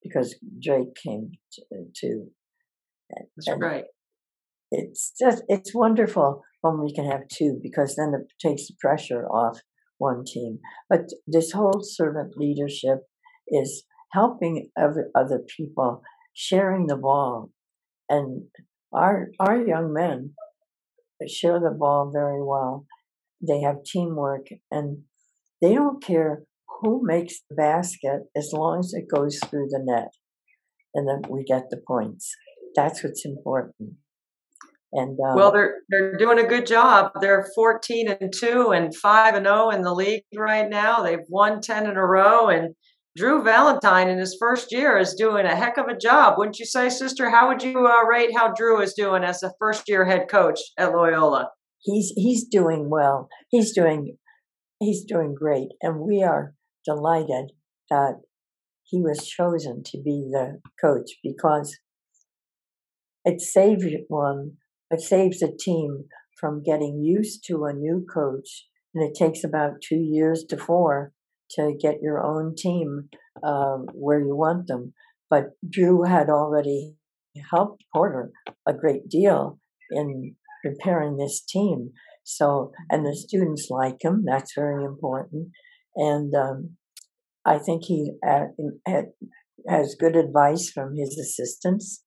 because 0.02 0.34
Drake 0.60 0.96
came 1.06 1.30
to. 1.52 1.62
to 2.00 2.24
That's 3.36 3.60
right. 3.60 3.84
It's 4.72 5.12
just 5.16 5.44
it's 5.46 5.72
wonderful 5.72 6.42
when 6.64 6.82
we 6.82 6.94
can 6.94 7.04
have 7.04 7.28
two 7.28 7.60
because 7.62 7.94
then 7.94 8.14
it 8.14 8.32
takes 8.40 8.66
the 8.66 8.74
pressure 8.80 9.26
off 9.26 9.58
one 9.98 10.24
team. 10.24 10.60
But 10.88 11.10
this 11.26 11.52
whole 11.52 11.82
servant 11.82 12.32
leadership 12.36 13.00
is 13.48 13.84
helping 14.12 14.70
other 14.78 15.42
people, 15.56 16.00
sharing 16.32 16.86
the 16.86 16.96
ball, 16.96 17.50
and 18.08 18.44
our 18.92 19.28
our 19.38 19.60
young 19.60 19.92
men 19.92 20.32
share 21.28 21.60
the 21.60 21.76
ball 21.78 22.10
very 22.10 22.42
well. 22.42 22.86
They 23.46 23.60
have 23.60 23.84
teamwork 23.84 24.46
and 24.70 25.02
they 25.60 25.74
don't 25.74 26.02
care 26.02 26.44
who 26.80 27.02
makes 27.04 27.40
the 27.48 27.56
basket 27.56 28.22
as 28.34 28.50
long 28.52 28.80
as 28.80 28.94
it 28.94 29.04
goes 29.14 29.38
through 29.38 29.68
the 29.68 29.80
net 29.82 30.12
and 30.94 31.06
then 31.08 31.30
we 31.30 31.44
get 31.44 31.64
the 31.70 31.80
points. 31.86 32.34
That's 32.74 33.02
what's 33.02 33.24
important. 33.24 33.94
And 34.94 35.18
um, 35.28 35.34
well, 35.34 35.50
they're 35.50 35.74
they're 35.90 36.16
doing 36.16 36.38
a 36.38 36.48
good 36.48 36.66
job. 36.66 37.10
They're 37.20 37.48
14 37.54 38.16
and 38.20 38.32
two 38.32 38.70
and 38.70 38.94
five 38.94 39.34
and 39.34 39.44
zero 39.44 39.70
in 39.70 39.82
the 39.82 39.92
league 39.92 40.22
right 40.36 40.68
now. 40.68 41.02
They've 41.02 41.26
won 41.28 41.60
10 41.60 41.88
in 41.88 41.96
a 41.96 42.06
row, 42.06 42.48
and 42.48 42.74
Drew 43.16 43.42
Valentine 43.42 44.08
in 44.08 44.18
his 44.18 44.36
first 44.38 44.72
year 44.72 44.96
is 44.96 45.14
doing 45.14 45.46
a 45.46 45.56
heck 45.56 45.78
of 45.78 45.86
a 45.86 45.96
job, 45.96 46.34
wouldn't 46.38 46.60
you 46.60 46.64
say, 46.64 46.88
sister? 46.88 47.28
How 47.28 47.48
would 47.48 47.62
you 47.62 47.86
uh, 47.86 48.04
rate 48.04 48.36
how 48.36 48.52
Drew 48.52 48.80
is 48.80 48.94
doing 48.94 49.24
as 49.24 49.42
a 49.42 49.52
first 49.58 49.88
year 49.88 50.04
head 50.04 50.28
coach 50.30 50.60
at 50.78 50.92
Loyola? 50.92 51.50
He's 51.80 52.12
he's 52.16 52.46
doing 52.48 52.88
well. 52.88 53.28
He's 53.50 53.72
doing 53.74 54.16
he's 54.78 55.04
doing 55.04 55.34
great, 55.34 55.68
and 55.82 56.00
we 56.00 56.22
are 56.22 56.54
delighted 56.86 57.50
that 57.90 58.20
he 58.84 59.00
was 59.00 59.26
chosen 59.26 59.82
to 59.86 59.98
be 59.98 60.28
the 60.30 60.60
coach 60.80 61.10
because 61.22 61.76
it 63.24 63.40
saved 63.40 63.84
one, 64.08 64.52
it 64.94 65.00
saves 65.00 65.42
a 65.42 65.56
team 65.56 66.04
from 66.40 66.62
getting 66.62 67.02
used 67.02 67.44
to 67.46 67.64
a 67.64 67.72
new 67.72 68.06
coach, 68.12 68.66
and 68.94 69.02
it 69.08 69.14
takes 69.14 69.44
about 69.44 69.82
two 69.86 70.00
years 70.00 70.44
to 70.48 70.56
four 70.56 71.12
to 71.50 71.74
get 71.80 72.02
your 72.02 72.24
own 72.24 72.54
team 72.56 73.08
uh, 73.42 73.78
where 73.92 74.20
you 74.20 74.34
want 74.34 74.66
them. 74.66 74.94
But 75.28 75.50
Drew 75.68 76.04
had 76.04 76.28
already 76.28 76.94
helped 77.50 77.84
Porter 77.92 78.30
a 78.66 78.72
great 78.72 79.08
deal 79.08 79.58
in 79.90 80.36
preparing 80.62 81.16
this 81.16 81.44
team. 81.44 81.90
So, 82.24 82.72
and 82.90 83.04
the 83.04 83.14
students 83.14 83.66
like 83.70 83.98
him. 84.00 84.24
That's 84.26 84.54
very 84.54 84.84
important. 84.84 85.48
And 85.96 86.34
um, 86.34 86.76
I 87.44 87.58
think 87.58 87.84
he 87.84 88.12
uh, 88.26 88.46
has 89.68 89.96
good 89.98 90.16
advice 90.16 90.70
from 90.70 90.96
his 90.96 91.18
assistants. 91.18 92.02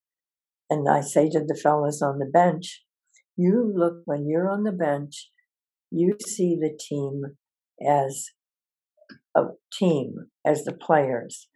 And 0.70 0.88
I 0.90 1.02
say 1.02 1.30
to 1.30 1.40
the 1.40 1.60
fellows 1.62 2.02
on 2.02 2.20
the 2.20 2.26
bench, 2.26 2.84
you 3.36 3.72
look 3.76 4.02
when 4.06 4.28
you're 4.28 4.50
on 4.50 4.64
the 4.64 4.72
bench, 4.72 5.30
you 5.92 6.18
see 6.26 6.58
the 6.60 6.78
team 6.78 7.22
as 7.86 8.28
a 9.36 9.44
team, 9.72 10.16
as 10.46 10.64
the 10.64 10.74
players. 10.74 11.48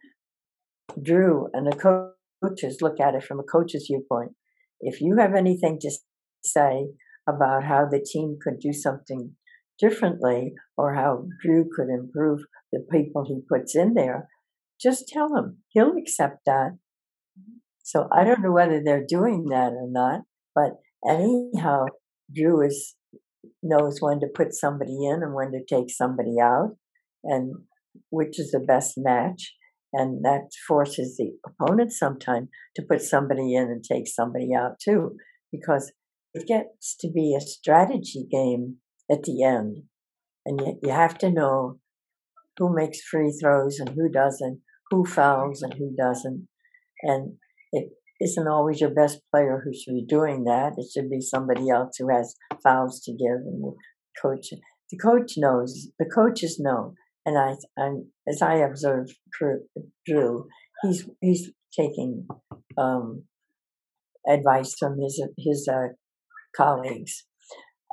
Drew 1.00 1.48
and 1.52 1.66
the 1.66 2.12
coaches 2.42 2.78
look 2.80 3.00
at 3.00 3.14
it 3.14 3.24
from 3.24 3.40
a 3.40 3.44
coach's 3.44 3.86
viewpoint. 3.90 4.32
If 4.80 5.00
you 5.00 5.16
have 5.18 5.34
anything 5.34 5.78
to 5.80 5.90
say 6.44 6.88
about 7.28 7.64
how 7.64 7.86
the 7.90 8.04
team 8.04 8.38
could 8.42 8.58
do 8.58 8.72
something 8.72 9.36
differently 9.78 10.54
or 10.76 10.94
how 10.94 11.26
Drew 11.42 11.68
could 11.74 11.88
improve 11.88 12.40
the 12.72 12.84
people 12.90 13.24
he 13.26 13.40
puts 13.48 13.74
in 13.74 13.94
there, 13.94 14.28
just 14.80 15.08
tell 15.08 15.36
him. 15.36 15.58
He'll 15.68 15.96
accept 15.96 16.40
that. 16.46 16.78
So 17.82 18.08
I 18.12 18.24
don't 18.24 18.42
know 18.42 18.52
whether 18.52 18.80
they're 18.84 19.04
doing 19.06 19.46
that 19.50 19.72
or 19.72 19.88
not, 19.90 20.20
but 20.54 20.72
anyhow, 21.08 21.86
Drew 22.34 22.64
is 22.64 22.94
knows 23.62 23.98
when 24.00 24.20
to 24.20 24.28
put 24.32 24.54
somebody 24.54 25.04
in 25.04 25.20
and 25.22 25.34
when 25.34 25.50
to 25.52 25.64
take 25.68 25.90
somebody 25.90 26.36
out, 26.40 26.76
and 27.24 27.54
which 28.10 28.38
is 28.38 28.50
the 28.52 28.60
best 28.60 28.94
match. 28.96 29.54
And 29.92 30.24
that 30.24 30.48
forces 30.66 31.18
the 31.18 31.32
opponent 31.46 31.92
sometime 31.92 32.48
to 32.76 32.82
put 32.82 33.02
somebody 33.02 33.54
in 33.54 33.64
and 33.64 33.84
take 33.84 34.08
somebody 34.08 34.50
out 34.56 34.78
too, 34.82 35.16
because 35.50 35.92
it 36.32 36.46
gets 36.46 36.96
to 37.00 37.10
be 37.10 37.36
a 37.36 37.40
strategy 37.44 38.26
game 38.30 38.76
at 39.10 39.24
the 39.24 39.42
end. 39.42 39.82
And 40.46 40.60
you, 40.60 40.78
you 40.84 40.90
have 40.90 41.18
to 41.18 41.30
know 41.30 41.78
who 42.56 42.74
makes 42.74 43.02
free 43.02 43.36
throws 43.38 43.78
and 43.78 43.90
who 43.90 44.08
doesn't, 44.08 44.60
who 44.90 45.04
fouls 45.04 45.60
and 45.62 45.74
who 45.74 45.94
doesn't. 45.94 46.48
And 47.02 47.34
it 47.72 47.88
isn't 48.20 48.48
always 48.48 48.80
your 48.80 48.94
best 48.94 49.20
player 49.32 49.62
who 49.64 49.72
should 49.74 49.94
be 49.94 50.04
doing 50.06 50.44
that. 50.44 50.74
It 50.76 50.86
should 50.92 51.10
be 51.10 51.20
somebody 51.20 51.68
else 51.70 51.96
who 51.98 52.08
has 52.08 52.34
fouls 52.62 53.00
to 53.04 53.12
give 53.12 53.40
and 53.46 53.62
the 53.62 53.72
coach. 54.20 54.48
The 54.90 54.98
coach 54.98 55.32
knows. 55.36 55.88
The 55.98 56.04
coaches 56.04 56.60
know. 56.60 56.94
And 57.24 57.38
I, 57.38 57.54
I'm, 57.80 58.10
as 58.28 58.42
I 58.42 58.56
observe 58.56 59.06
Drew, 60.06 60.46
he's 60.82 61.08
he's 61.20 61.50
taking 61.78 62.26
um, 62.76 63.24
advice 64.28 64.74
from 64.78 64.98
his 65.00 65.22
his 65.38 65.68
uh, 65.72 65.94
colleagues. 66.56 67.24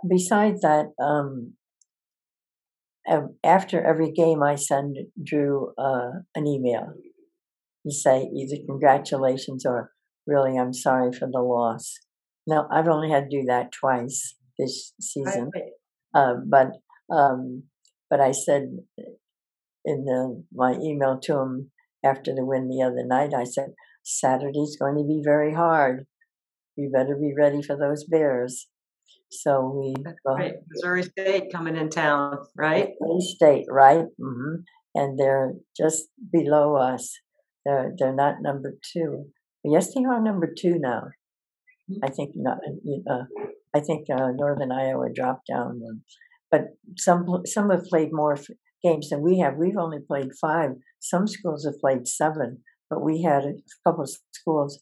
Besides 0.08 0.62
that, 0.62 0.88
um, 1.02 1.54
after 3.44 3.86
every 3.86 4.12
game, 4.12 4.42
I 4.42 4.56
send 4.56 4.98
Drew 5.24 5.74
uh, 5.78 6.22
an 6.36 6.48
email 6.48 6.94
say 7.92 8.30
either 8.36 8.58
congratulations 8.68 9.66
or 9.66 9.92
really 10.28 10.58
I'm 10.58 10.74
sorry 10.74 11.12
for 11.12 11.28
the 11.32 11.42
loss. 11.42 11.94
Now 12.48 12.68
I've 12.72 12.88
only 12.88 13.10
had 13.10 13.30
to 13.30 13.42
do 13.42 13.46
that 13.48 13.72
twice 13.72 14.36
this 14.58 14.94
season, 15.00 15.52
uh, 16.14 16.34
but 16.48 16.72
um, 17.14 17.64
but 18.10 18.20
I 18.20 18.32
said 18.32 18.64
in 19.86 20.06
the, 20.06 20.44
my 20.54 20.74
email 20.74 21.20
to 21.24 21.40
him 21.40 21.72
after 22.04 22.34
the 22.34 22.46
win 22.46 22.70
the 22.70 22.84
other 22.84 23.06
night, 23.06 23.34
I 23.34 23.44
said 23.44 23.74
Saturday's 24.04 24.78
going 24.80 24.96
to 24.96 25.04
be 25.04 25.22
very 25.24 25.54
hard. 25.54 26.06
You 26.76 26.92
better 26.92 27.16
be 27.16 27.34
ready 27.38 27.62
for 27.62 27.78
those 27.78 28.06
Bears. 28.06 28.68
So 29.32 29.72
we 29.76 29.96
right. 30.26 30.54
Missouri 30.70 31.04
State 31.04 31.52
coming 31.52 31.76
in 31.76 31.90
town, 31.90 32.38
right? 32.56 32.90
Missouri 33.00 33.36
State, 33.36 33.66
right? 33.70 34.06
Mm-hmm. 34.20 34.56
And 34.96 35.20
they're 35.20 35.54
just 35.78 36.08
below 36.32 36.76
us. 36.76 37.16
They're 37.66 37.94
they're 37.98 38.16
not 38.16 38.42
number 38.42 38.74
two. 38.94 39.26
Yes, 39.64 39.94
they 39.94 40.04
are 40.04 40.22
number 40.22 40.54
two 40.58 40.80
now. 40.80 41.10
Mm-hmm. 41.90 42.06
I 42.06 42.10
think 42.10 42.32
not. 42.36 42.58
Uh, 43.10 43.26
I 43.76 43.80
think 43.80 44.08
uh, 44.10 44.32
Northern 44.36 44.72
Iowa 44.72 45.08
dropped 45.14 45.48
down 45.48 45.80
one, 45.80 46.02
but 46.52 46.62
some 46.98 47.26
some 47.46 47.70
have 47.70 47.86
played 47.86 48.10
more 48.12 48.38
games 48.84 49.10
than 49.10 49.22
we 49.22 49.40
have. 49.40 49.56
We've 49.58 49.78
only 49.78 50.00
played 50.00 50.30
five. 50.40 50.72
Some 51.00 51.28
schools 51.28 51.66
have 51.66 51.80
played 51.80 52.08
seven, 52.08 52.64
but 52.90 53.04
we 53.04 53.24
had 53.24 53.44
a 53.46 53.54
couple 53.86 54.04
of 54.04 54.12
schools 54.34 54.82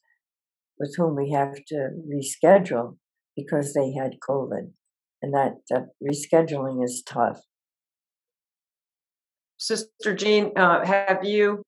with 0.80 0.96
whom 0.98 1.16
we 1.16 1.32
have 1.32 1.56
to 1.68 1.90
reschedule 2.08 2.98
because 3.36 3.74
they 3.74 3.94
had 3.94 4.18
COVID, 4.28 4.72
and 5.22 5.34
that, 5.34 5.56
that 5.70 5.88
rescheduling 6.04 6.84
is 6.84 7.04
tough. 7.06 7.40
Sister 9.58 10.16
Jean, 10.16 10.52
uh, 10.56 10.86
have 10.86 11.24
you 11.24 11.64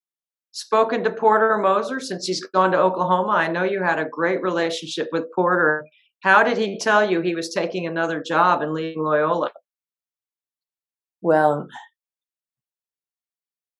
spoken 0.60 1.04
to 1.04 1.12
Porter 1.12 1.58
Moser 1.58 2.00
since 2.00 2.26
he's 2.26 2.44
gone 2.44 2.72
to 2.72 2.80
Oklahoma? 2.80 3.32
I 3.32 3.48
know 3.48 3.64
you 3.64 3.84
had 3.84 4.00
a 4.00 4.10
great 4.10 4.42
relationship 4.42 5.08
with 5.12 5.32
Porter. 5.34 5.86
How 6.22 6.44
did 6.44 6.58
he 6.58 6.78
tell 6.78 7.10
you 7.10 7.22
he 7.22 7.36
was 7.36 7.54
taking 7.54 7.88
another 7.88 8.22
job 8.26 8.62
and 8.62 8.74
leaving 8.74 9.04
Loyola? 9.04 9.52
Well, 11.22 11.68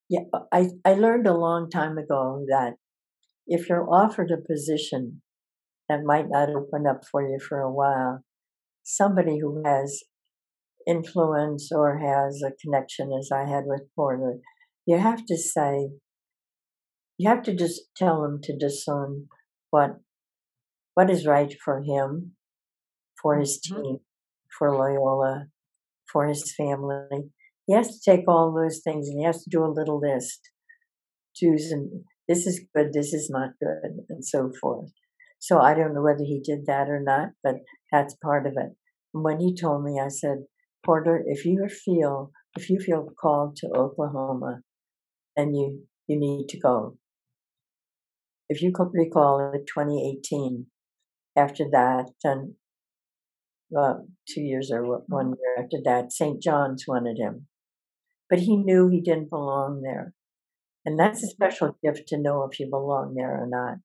yeah, 0.08 0.24
I, 0.52 0.68
I 0.84 0.94
learned 0.94 1.26
a 1.26 1.36
long 1.36 1.70
time 1.70 1.98
ago 1.98 2.44
that 2.48 2.74
if 3.46 3.68
you're 3.68 3.88
offered 3.88 4.30
a 4.30 4.36
position 4.36 5.22
that 5.90 6.04
might 6.04 6.26
not 6.28 6.48
open 6.48 6.86
up 6.86 7.00
for 7.10 7.20
you 7.20 7.38
for 7.40 7.58
a 7.58 7.70
while. 7.70 8.22
Somebody 8.84 9.40
who 9.40 9.60
has 9.66 10.04
influence 10.86 11.70
or 11.72 11.98
has 11.98 12.40
a 12.46 12.52
connection, 12.62 13.10
as 13.12 13.30
I 13.34 13.40
had 13.40 13.64
with 13.66 13.82
Porter, 13.96 14.36
you 14.86 14.98
have 14.98 15.26
to 15.26 15.36
say, 15.36 15.90
you 17.20 17.28
have 17.28 17.42
to 17.42 17.54
just 17.54 17.82
tell 17.94 18.24
him 18.24 18.40
to 18.42 18.56
discern 18.56 19.26
what 19.68 20.00
what 20.94 21.10
is 21.10 21.26
right 21.26 21.54
for 21.62 21.82
him, 21.82 22.32
for 23.20 23.38
his 23.38 23.60
mm-hmm. 23.60 23.82
team, 23.82 23.96
for 24.58 24.74
Loyola, 24.74 25.48
for 26.10 26.26
his 26.26 26.54
family. 26.56 27.30
He 27.66 27.74
has 27.74 27.88
to 27.88 28.10
take 28.10 28.24
all 28.26 28.54
those 28.54 28.80
things 28.82 29.06
and 29.06 29.18
he 29.20 29.26
has 29.26 29.44
to 29.44 29.50
do 29.50 29.62
a 29.62 29.76
little 29.78 30.00
list. 30.00 30.48
Choose 31.36 31.70
and 31.70 32.04
this 32.26 32.46
is 32.46 32.64
good, 32.74 32.94
this 32.94 33.12
is 33.12 33.28
not 33.30 33.50
good, 33.60 34.06
and 34.08 34.24
so 34.24 34.50
forth. 34.58 34.90
So 35.38 35.60
I 35.60 35.74
don't 35.74 35.92
know 35.94 36.02
whether 36.02 36.24
he 36.24 36.40
did 36.42 36.64
that 36.66 36.88
or 36.88 37.02
not, 37.02 37.32
but 37.44 37.56
that's 37.92 38.16
part 38.24 38.46
of 38.46 38.54
it. 38.56 38.72
And 39.12 39.24
when 39.24 39.40
he 39.40 39.54
told 39.54 39.84
me, 39.84 40.00
I 40.00 40.08
said, 40.08 40.44
Porter, 40.86 41.22
if 41.26 41.44
you 41.44 41.68
feel 41.68 42.30
if 42.56 42.70
you 42.70 42.80
feel 42.80 43.08
called 43.20 43.56
to 43.56 43.68
Oklahoma, 43.76 44.62
and 45.36 45.54
you 45.54 45.82
you 46.06 46.18
need 46.18 46.48
to 46.48 46.58
go. 46.58 46.96
If 48.50 48.62
you 48.62 48.72
could 48.74 48.88
recall, 48.92 49.52
in 49.54 49.64
2018, 49.64 50.66
after 51.36 51.64
that, 51.70 52.06
then 52.24 52.56
well, 53.70 54.08
two 54.28 54.40
years 54.40 54.72
or 54.72 54.82
one 55.06 55.28
year 55.28 55.64
after 55.64 55.76
that, 55.84 56.12
St. 56.12 56.42
John's 56.42 56.84
wanted 56.88 57.16
him, 57.16 57.46
but 58.28 58.40
he 58.40 58.56
knew 58.56 58.88
he 58.88 59.00
didn't 59.00 59.30
belong 59.30 59.82
there, 59.82 60.14
and 60.84 60.98
that's 60.98 61.22
a 61.22 61.28
special 61.28 61.78
gift 61.80 62.08
to 62.08 62.18
know 62.18 62.42
if 62.42 62.58
you 62.58 62.68
belong 62.68 63.14
there 63.14 63.40
or 63.40 63.46
not. 63.48 63.76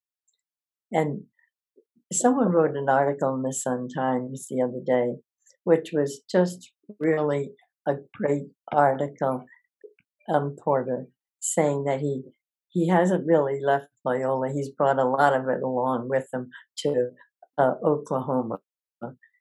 And 0.92 1.26
someone 2.12 2.50
wrote 2.50 2.76
an 2.76 2.90
article 2.90 3.36
in 3.36 3.44
the 3.44 3.54
Sun 3.54 3.90
Times 3.96 4.48
the 4.50 4.64
other 4.64 4.82
day, 4.84 5.20
which 5.64 5.92
was 5.94 6.22
just 6.28 6.72
really 7.00 7.52
a 7.88 7.94
great 8.16 8.48
article, 8.72 9.46
um, 10.34 10.56
Porter, 10.60 11.06
saying 11.40 11.84
that 11.84 12.00
he 12.00 12.24
he 12.76 12.90
hasn't 12.90 13.26
really 13.26 13.62
left 13.66 13.86
Loyola. 14.04 14.50
He's 14.54 14.70
brought 14.70 15.00
a 15.00 15.08
lot 15.08 15.34
of 15.34 15.48
it 15.48 15.64
along 15.64 16.10
with 16.10 16.28
him 16.34 16.50
to 16.80 17.12
uh, 17.58 17.76
Oklahoma, 17.82 18.58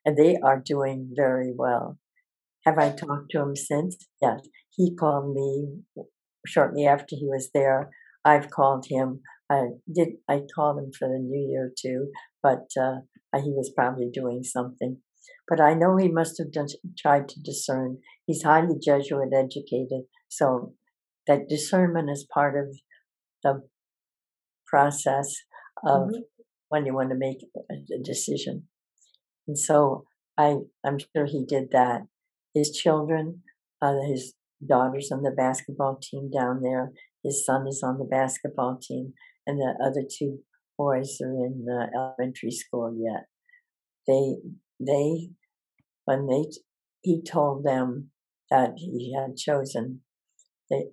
and 0.05 0.15
they 0.17 0.37
are 0.41 0.63
doing 0.65 1.11
very 1.13 1.51
well. 1.53 1.99
Have 2.65 2.77
I 2.77 2.91
talked 2.91 3.31
to 3.31 3.41
him 3.41 3.55
since? 3.57 3.97
Yes. 4.21 4.39
He 4.71 4.95
called 4.95 5.35
me 5.35 5.67
shortly 6.47 6.87
after 6.87 7.17
he 7.17 7.25
was 7.25 7.49
there. 7.53 7.89
I've 8.23 8.49
called 8.49 8.85
him. 8.89 9.19
I 9.51 9.63
did. 9.93 10.13
I 10.29 10.43
called 10.55 10.79
him 10.79 10.91
for 10.97 11.09
the 11.09 11.19
New 11.19 11.45
Year 11.51 11.73
too, 11.77 12.11
but 12.41 12.67
uh, 12.79 12.99
he 13.35 13.51
was 13.51 13.73
probably 13.75 14.09
doing 14.11 14.43
something. 14.43 14.99
But 15.49 15.59
I 15.59 15.73
know 15.73 15.97
he 15.97 16.07
must 16.07 16.37
have 16.39 16.53
done, 16.53 16.67
tried 16.97 17.27
to 17.29 17.41
discern. 17.43 17.97
He's 18.25 18.43
highly 18.43 18.79
Jesuit 18.81 19.33
educated, 19.33 20.05
so 20.29 20.73
that 21.27 21.49
discernment 21.49 22.09
is 22.09 22.25
part 22.33 22.57
of 22.57 22.79
the 23.45 23.61
process 24.67 25.33
of 25.85 26.07
mm-hmm. 26.07 26.21
when 26.69 26.85
you 26.85 26.93
want 26.93 27.11
to 27.11 27.15
make 27.15 27.37
a, 27.55 28.03
decision. 28.03 28.63
And 29.47 29.57
so 29.57 30.05
I 30.37 30.57
I'm 30.85 30.97
sure 30.99 31.25
he 31.25 31.45
did 31.47 31.69
that. 31.71 32.01
His 32.53 32.71
children, 32.71 33.43
uh, 33.81 34.01
his 34.07 34.33
daughters 34.65 35.09
on 35.11 35.21
the 35.21 35.31
basketball 35.31 35.99
team 36.01 36.31
down 36.31 36.61
there. 36.61 36.91
His 37.23 37.45
son 37.45 37.67
is 37.67 37.81
on 37.83 37.97
the 37.97 38.05
basketball 38.05 38.79
team, 38.81 39.13
and 39.45 39.59
the 39.59 39.73
other 39.83 40.03
two 40.07 40.39
boys 40.77 41.17
are 41.21 41.45
in 41.45 41.65
uh, 41.69 41.87
elementary 41.95 42.51
school 42.51 42.95
yet. 42.97 43.25
They 44.07 44.37
they 44.79 45.29
when 46.05 46.27
they 46.27 46.45
he 47.01 47.21
told 47.21 47.63
them 47.63 48.09
that 48.49 48.73
he 48.77 49.15
had 49.15 49.37
chosen 49.37 50.01
they 50.69 50.85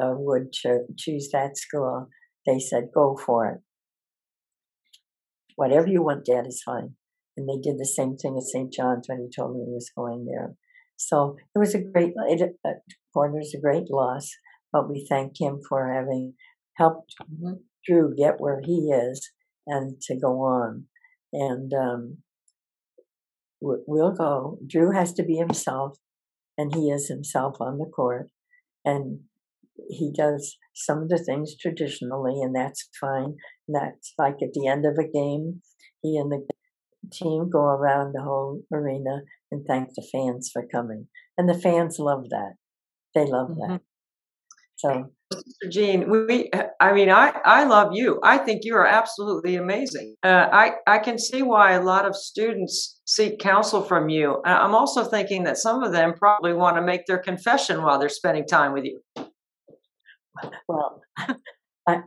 uh, 0.00 0.14
would 0.16 0.52
cho- 0.52 0.86
choose 0.96 1.30
that 1.32 1.56
school. 1.56 2.08
They 2.46 2.58
said, 2.58 2.90
"Go 2.94 3.16
for 3.16 3.48
it. 3.48 3.60
Whatever 5.56 5.88
you 5.88 6.02
want, 6.02 6.24
Dad 6.24 6.46
is 6.46 6.62
fine." 6.64 6.96
And 7.36 7.48
they 7.48 7.60
did 7.60 7.78
the 7.78 7.86
same 7.86 8.16
thing 8.16 8.36
at 8.36 8.44
St. 8.44 8.72
John's 8.72 9.08
when 9.08 9.20
he 9.20 9.28
told 9.34 9.54
me 9.54 9.64
he 9.64 9.72
was 9.72 9.90
going 9.94 10.24
there. 10.24 10.54
So 10.96 11.36
it 11.54 11.58
was 11.58 11.74
a 11.74 11.82
great, 11.82 12.14
it, 12.28 12.56
uh, 12.64 12.70
Porter's 13.12 13.54
a 13.54 13.60
great 13.60 13.90
loss, 13.90 14.30
but 14.72 14.88
we 14.88 15.06
thank 15.08 15.38
him 15.38 15.60
for 15.68 15.92
having 15.92 16.34
helped 16.76 17.14
mm-hmm. 17.22 17.54
Drew 17.86 18.14
get 18.16 18.36
where 18.40 18.60
he 18.64 18.90
is 18.90 19.30
and 19.66 20.00
to 20.02 20.18
go 20.18 20.40
on. 20.40 20.84
And 21.32 21.72
um, 21.74 22.18
we'll 23.60 24.12
go. 24.12 24.58
Drew 24.66 24.92
has 24.92 25.12
to 25.14 25.22
be 25.22 25.36
himself, 25.36 25.98
and 26.56 26.74
he 26.74 26.88
is 26.88 27.08
himself 27.08 27.56
on 27.60 27.78
the 27.78 27.90
court. 27.94 28.30
And 28.86 29.20
he 29.90 30.10
does 30.16 30.56
some 30.74 31.02
of 31.02 31.08
the 31.10 31.18
things 31.18 31.54
traditionally, 31.60 32.40
and 32.40 32.54
that's 32.56 32.88
fine. 32.98 33.36
And 33.68 33.74
that's 33.74 34.14
like 34.16 34.36
at 34.42 34.54
the 34.54 34.66
end 34.66 34.86
of 34.86 34.96
a 34.98 35.06
game, 35.06 35.60
he 36.02 36.16
and 36.16 36.32
the 36.32 36.46
team 37.12 37.50
go 37.50 37.60
around 37.60 38.12
the 38.12 38.22
whole 38.22 38.62
arena 38.72 39.22
and 39.50 39.66
thank 39.66 39.90
the 39.94 40.06
fans 40.12 40.50
for 40.52 40.66
coming. 40.66 41.08
And 41.36 41.48
the 41.48 41.58
fans 41.58 41.98
love 41.98 42.30
that. 42.30 42.54
They 43.14 43.26
love 43.26 43.50
mm-hmm. 43.50 43.72
that. 43.72 43.80
So, 44.76 45.10
Jean, 45.70 46.08
we, 46.08 46.50
I 46.80 46.92
mean, 46.92 47.10
I, 47.10 47.32
I 47.44 47.64
love 47.64 47.90
you. 47.92 48.20
I 48.22 48.38
think 48.38 48.60
you 48.64 48.76
are 48.76 48.86
absolutely 48.86 49.56
amazing. 49.56 50.14
Uh, 50.22 50.48
I, 50.52 50.72
I 50.86 50.98
can 50.98 51.18
see 51.18 51.42
why 51.42 51.72
a 51.72 51.82
lot 51.82 52.06
of 52.06 52.14
students 52.14 53.00
seek 53.06 53.40
counsel 53.40 53.82
from 53.82 54.08
you. 54.08 54.40
I'm 54.44 54.74
also 54.74 55.04
thinking 55.04 55.44
that 55.44 55.58
some 55.58 55.82
of 55.82 55.92
them 55.92 56.14
probably 56.14 56.52
want 56.52 56.76
to 56.76 56.82
make 56.82 57.06
their 57.06 57.18
confession 57.18 57.82
while 57.82 57.98
they're 57.98 58.08
spending 58.08 58.46
time 58.46 58.72
with 58.72 58.84
you. 58.84 59.00
Well, 60.68 61.02
I, 61.88 62.00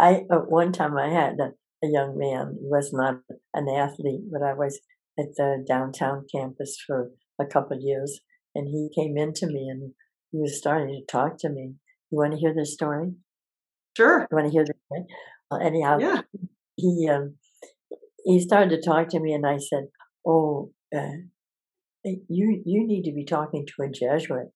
I, 0.00 0.14
at 0.30 0.48
one 0.50 0.72
time 0.72 0.96
I 0.96 1.08
had 1.10 1.34
a, 1.40 1.50
a 1.84 1.90
young 1.90 2.16
man. 2.16 2.56
He 2.60 2.66
was 2.66 2.92
not 2.92 3.16
an 3.54 3.68
athlete, 3.68 4.22
but 4.32 4.42
I 4.42 4.54
was 4.54 4.80
at 5.18 5.34
the 5.36 5.64
downtown 5.66 6.24
campus 6.32 6.78
for 6.86 7.10
a 7.40 7.46
couple 7.46 7.76
of 7.76 7.82
years, 7.82 8.20
and 8.54 8.68
he 8.68 8.88
came 8.94 9.16
into 9.18 9.46
me 9.46 9.68
and 9.68 9.92
he 10.30 10.38
was 10.38 10.58
starting 10.58 10.88
to 10.88 11.12
talk 11.12 11.38
to 11.40 11.48
me. 11.48 11.74
You 12.10 12.18
want 12.18 12.32
to 12.32 12.38
hear 12.38 12.54
this 12.54 12.74
story? 12.74 13.12
Sure. 13.96 14.26
You 14.30 14.36
want 14.36 14.46
to 14.46 14.52
hear 14.52 14.64
the 14.64 14.74
story? 14.86 15.04
Well, 15.50 15.60
anyhow, 15.60 15.98
yeah. 15.98 16.22
he 16.76 17.08
um, 17.10 17.36
he 18.24 18.40
started 18.40 18.70
to 18.70 18.82
talk 18.82 19.08
to 19.08 19.20
me, 19.20 19.32
and 19.32 19.46
I 19.46 19.58
said, 19.58 19.88
"Oh, 20.26 20.70
uh, 20.94 21.18
you 22.04 22.62
you 22.64 22.86
need 22.86 23.02
to 23.04 23.14
be 23.14 23.24
talking 23.24 23.66
to 23.66 23.82
a 23.82 23.90
Jesuit." 23.90 24.48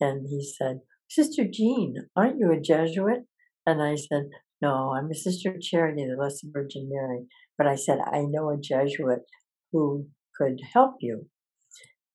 And 0.00 0.26
he 0.28 0.42
said, 0.42 0.80
"Sister 1.08 1.44
Jean, 1.50 1.94
aren't 2.16 2.38
you 2.38 2.52
a 2.52 2.60
Jesuit?" 2.60 3.26
And 3.66 3.82
I 3.82 3.94
said, 3.94 4.28
"No, 4.60 4.94
I'm 4.96 5.10
a 5.10 5.14
Sister 5.14 5.50
of 5.50 5.60
Charity, 5.60 6.06
the 6.06 6.16
Blessed 6.16 6.46
Virgin 6.52 6.88
Mary." 6.90 7.26
But 7.56 7.66
I 7.66 7.76
said, 7.76 7.98
"I 8.00 8.22
know 8.22 8.50
a 8.50 8.60
Jesuit 8.60 9.20
who 9.72 10.06
could 10.36 10.60
help 10.72 10.96
you." 11.00 11.26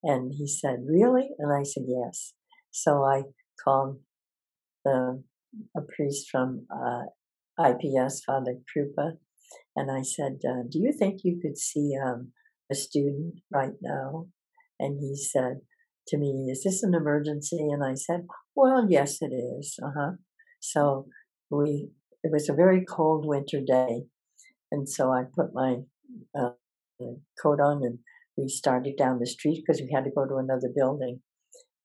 And 0.06 0.34
he 0.38 0.48
said, 0.48 0.86
Really? 0.88 1.30
And 1.40 1.52
I 1.52 1.64
said, 1.64 1.84
Yes. 1.88 2.34
So 2.72 3.04
I 3.04 3.24
called 3.62 4.00
the, 4.86 5.24
a 5.76 5.82
priest 5.82 6.30
from 6.32 6.66
uh, 6.72 7.04
IPS, 7.60 8.24
Father 8.26 8.56
Krupa, 8.70 9.18
and 9.76 9.92
I 9.92 10.02
said, 10.02 10.40
uh, 10.48 10.64
Do 10.70 10.80
you 10.80 10.94
think 10.98 11.22
you 11.24 11.40
could 11.42 11.58
see 11.58 11.94
um, 12.02 12.32
a 12.72 12.76
student 12.76 13.36
right 13.52 13.76
now? 13.82 14.28
And 14.80 15.00
he 15.00 15.16
said 15.16 15.62
to 16.08 16.18
me, 16.18 16.50
Is 16.52 16.64
this 16.64 16.84
an 16.84 16.94
emergency? 16.94 17.68
And 17.72 17.84
I 17.84 17.96
said, 17.96 18.28
Well, 18.56 18.88
yes, 18.90 19.18
it 19.22 19.34
is. 19.34 19.78
Uh 19.84 19.92
huh. 19.98 20.12
So 20.60 21.08
we, 21.50 21.90
it 22.24 22.32
was 22.32 22.50
a 22.50 22.54
very 22.54 22.84
cold 22.86 23.26
winter 23.26 23.60
day. 23.66 24.06
And 24.72 24.90
so 24.90 25.12
I 25.12 25.24
put 25.24 25.54
my 25.54 25.78
uh, 26.38 26.52
coat 27.42 27.60
on 27.60 27.84
and 27.84 28.00
we 28.38 28.48
started 28.48 28.96
down 28.98 29.20
the 29.20 29.28
street 29.28 29.64
because 29.66 29.82
we 29.82 29.92
had 29.94 30.06
to 30.06 30.12
go 30.12 30.26
to 30.26 30.38
another 30.38 30.70
building. 30.76 31.22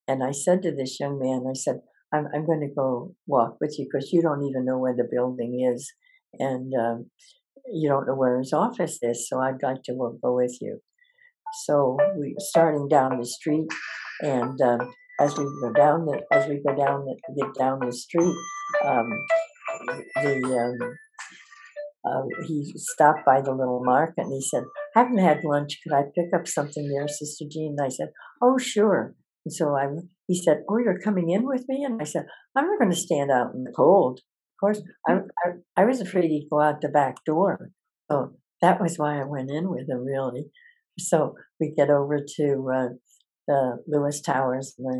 And 0.07 0.23
I 0.23 0.31
said 0.31 0.61
to 0.63 0.75
this 0.75 0.99
young 0.99 1.19
man, 1.19 1.45
I 1.49 1.53
said, 1.53 1.81
I'm, 2.13 2.27
I'm 2.33 2.45
going 2.45 2.61
to 2.61 2.73
go 2.75 3.15
walk 3.27 3.57
with 3.61 3.75
you 3.77 3.87
because 3.91 4.11
you 4.11 4.21
don't 4.21 4.43
even 4.43 4.65
know 4.65 4.77
where 4.77 4.95
the 4.95 5.07
building 5.09 5.69
is. 5.73 5.91
And 6.39 6.71
um, 6.79 7.09
you 7.71 7.89
don't 7.89 8.07
know 8.07 8.15
where 8.15 8.39
his 8.39 8.53
office 8.53 8.99
is. 9.01 9.27
So 9.29 9.39
I'd 9.39 9.63
like 9.63 9.83
to 9.85 9.93
go 9.93 10.35
with 10.35 10.57
you. 10.61 10.79
So 11.65 11.97
we 12.17 12.35
starting 12.39 12.87
down 12.87 13.19
the 13.19 13.25
street, 13.25 13.67
and 14.21 14.59
um, 14.61 14.93
as 15.19 15.37
we 15.37 15.43
go 15.61 15.73
down 15.73 16.05
the 16.05 16.21
as 16.31 16.47
we 16.47 16.61
go 16.65 16.73
down 16.73 17.03
the, 17.03 17.17
get 17.37 17.53
down 17.59 17.79
the 17.85 17.91
street, 17.91 18.33
um, 18.85 19.11
the 20.15 20.77
um, 20.81 20.97
uh, 22.05 22.23
he 22.47 22.71
stopped 22.75 23.25
by 23.25 23.41
the 23.41 23.51
little 23.51 23.83
market 23.83 24.23
and 24.23 24.33
he 24.33 24.41
said, 24.41 24.63
I 24.95 25.01
haven't 25.01 25.19
had 25.19 25.43
lunch. 25.43 25.79
Could 25.83 25.93
I 25.93 26.03
pick 26.15 26.33
up 26.33 26.47
something 26.47 26.89
there, 26.89 27.07
Sister 27.07 27.45
Jean? 27.49 27.75
And 27.77 27.85
I 27.85 27.89
said, 27.89 28.09
Oh, 28.41 28.57
sure. 28.57 29.13
And 29.45 29.53
so 29.53 29.75
I, 29.75 29.87
he 30.31 30.41
said, 30.41 30.63
Oh, 30.69 30.77
you're 30.77 30.99
coming 30.99 31.29
in 31.29 31.45
with 31.45 31.65
me? 31.67 31.83
And 31.83 32.01
I 32.01 32.05
said, 32.05 32.25
I'm 32.55 32.65
not 32.65 32.79
going 32.79 32.91
to 32.91 32.95
stand 32.95 33.29
out 33.29 33.53
in 33.53 33.65
the 33.65 33.73
cold. 33.75 34.19
Of 34.19 34.59
course, 34.59 34.81
I, 35.07 35.13
I, 35.45 35.81
I 35.81 35.85
was 35.85 35.99
afraid 35.99 36.25
he'd 36.25 36.47
go 36.49 36.61
out 36.61 36.79
the 36.79 36.87
back 36.87 37.17
door. 37.25 37.71
So 38.09 38.35
that 38.61 38.79
was 38.79 38.97
why 38.97 39.19
I 39.19 39.25
went 39.25 39.51
in 39.51 39.69
with 39.69 39.89
him, 39.89 40.05
really. 40.05 40.45
So 40.97 41.35
we 41.59 41.73
get 41.75 41.89
over 41.89 42.17
to 42.37 42.71
uh, 42.73 42.87
the 43.45 43.77
Lewis 43.87 44.21
Towers 44.21 44.75
and 44.77 44.87
I 44.89 44.99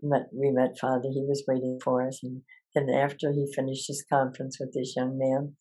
met, 0.00 0.26
we 0.32 0.52
met 0.52 0.78
Father. 0.80 1.08
He 1.10 1.24
was 1.26 1.42
waiting 1.48 1.80
for 1.82 2.06
us. 2.06 2.20
And 2.22 2.42
then 2.76 2.88
after 2.88 3.32
he 3.32 3.52
finished 3.52 3.88
his 3.88 4.04
conference 4.08 4.58
with 4.60 4.72
this 4.74 4.94
young 4.96 5.18
man, 5.18 5.56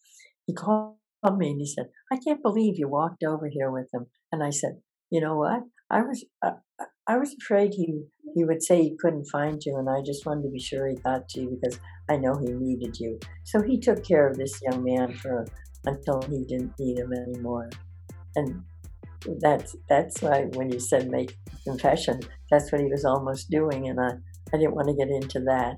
he 0.46 0.54
called 0.54 0.98
me 1.38 1.50
and 1.50 1.60
he 1.60 1.66
said, 1.66 1.88
"I 2.12 2.18
can't 2.18 2.44
believe 2.44 2.76
you 2.78 2.88
walked 2.88 3.24
over 3.24 3.50
here 3.52 3.72
with 3.72 3.90
him." 3.94 4.06
And 4.32 4.44
I 4.44 4.52
said, 4.52 4.82
"You 5.10 5.22
know 5.22 5.36
what? 5.36 5.64
I 5.90 6.02
was 6.02 6.24
uh, 6.46 6.52
I 7.08 7.18
was 7.18 7.36
afraid 7.42 7.74
he 7.74 8.04
he 8.36 8.44
would 8.44 8.62
say 8.62 8.82
he 8.82 8.98
couldn't 9.00 9.26
find 9.32 9.62
you, 9.66 9.78
and 9.78 9.90
I 9.90 10.02
just 10.06 10.26
wanted 10.26 10.44
to 10.44 10.50
be 10.50 10.60
sure 10.60 10.88
he 10.88 10.96
got 10.96 11.28
to 11.30 11.42
you 11.42 11.60
because 11.60 11.80
I 12.10 12.18
know 12.18 12.36
he 12.36 12.54
needed 12.54 13.00
you. 13.00 13.20
So 13.44 13.62
he 13.62 13.80
took 13.80 14.04
care 14.04 14.28
of 14.28 14.38
this 14.38 14.62
young 14.62 14.84
man 14.84 15.14
for 15.14 15.46
until 15.86 16.22
he 16.22 16.44
didn't 16.46 16.74
need 16.80 17.00
him 17.00 17.14
anymore, 17.14 17.70
and." 18.36 18.64
That's 19.42 19.76
that's 19.90 20.22
why 20.22 20.44
when 20.54 20.72
you 20.72 20.80
said 20.80 21.10
make 21.10 21.36
confession, 21.64 22.20
that's 22.50 22.72
what 22.72 22.80
he 22.80 22.88
was 22.88 23.04
almost 23.04 23.50
doing, 23.50 23.90
and 23.90 24.00
I 24.00 24.12
I 24.54 24.58
didn't 24.58 24.76
want 24.76 24.88
to 24.90 24.94
get 24.94 25.10
into 25.10 25.40
that. 25.42 25.78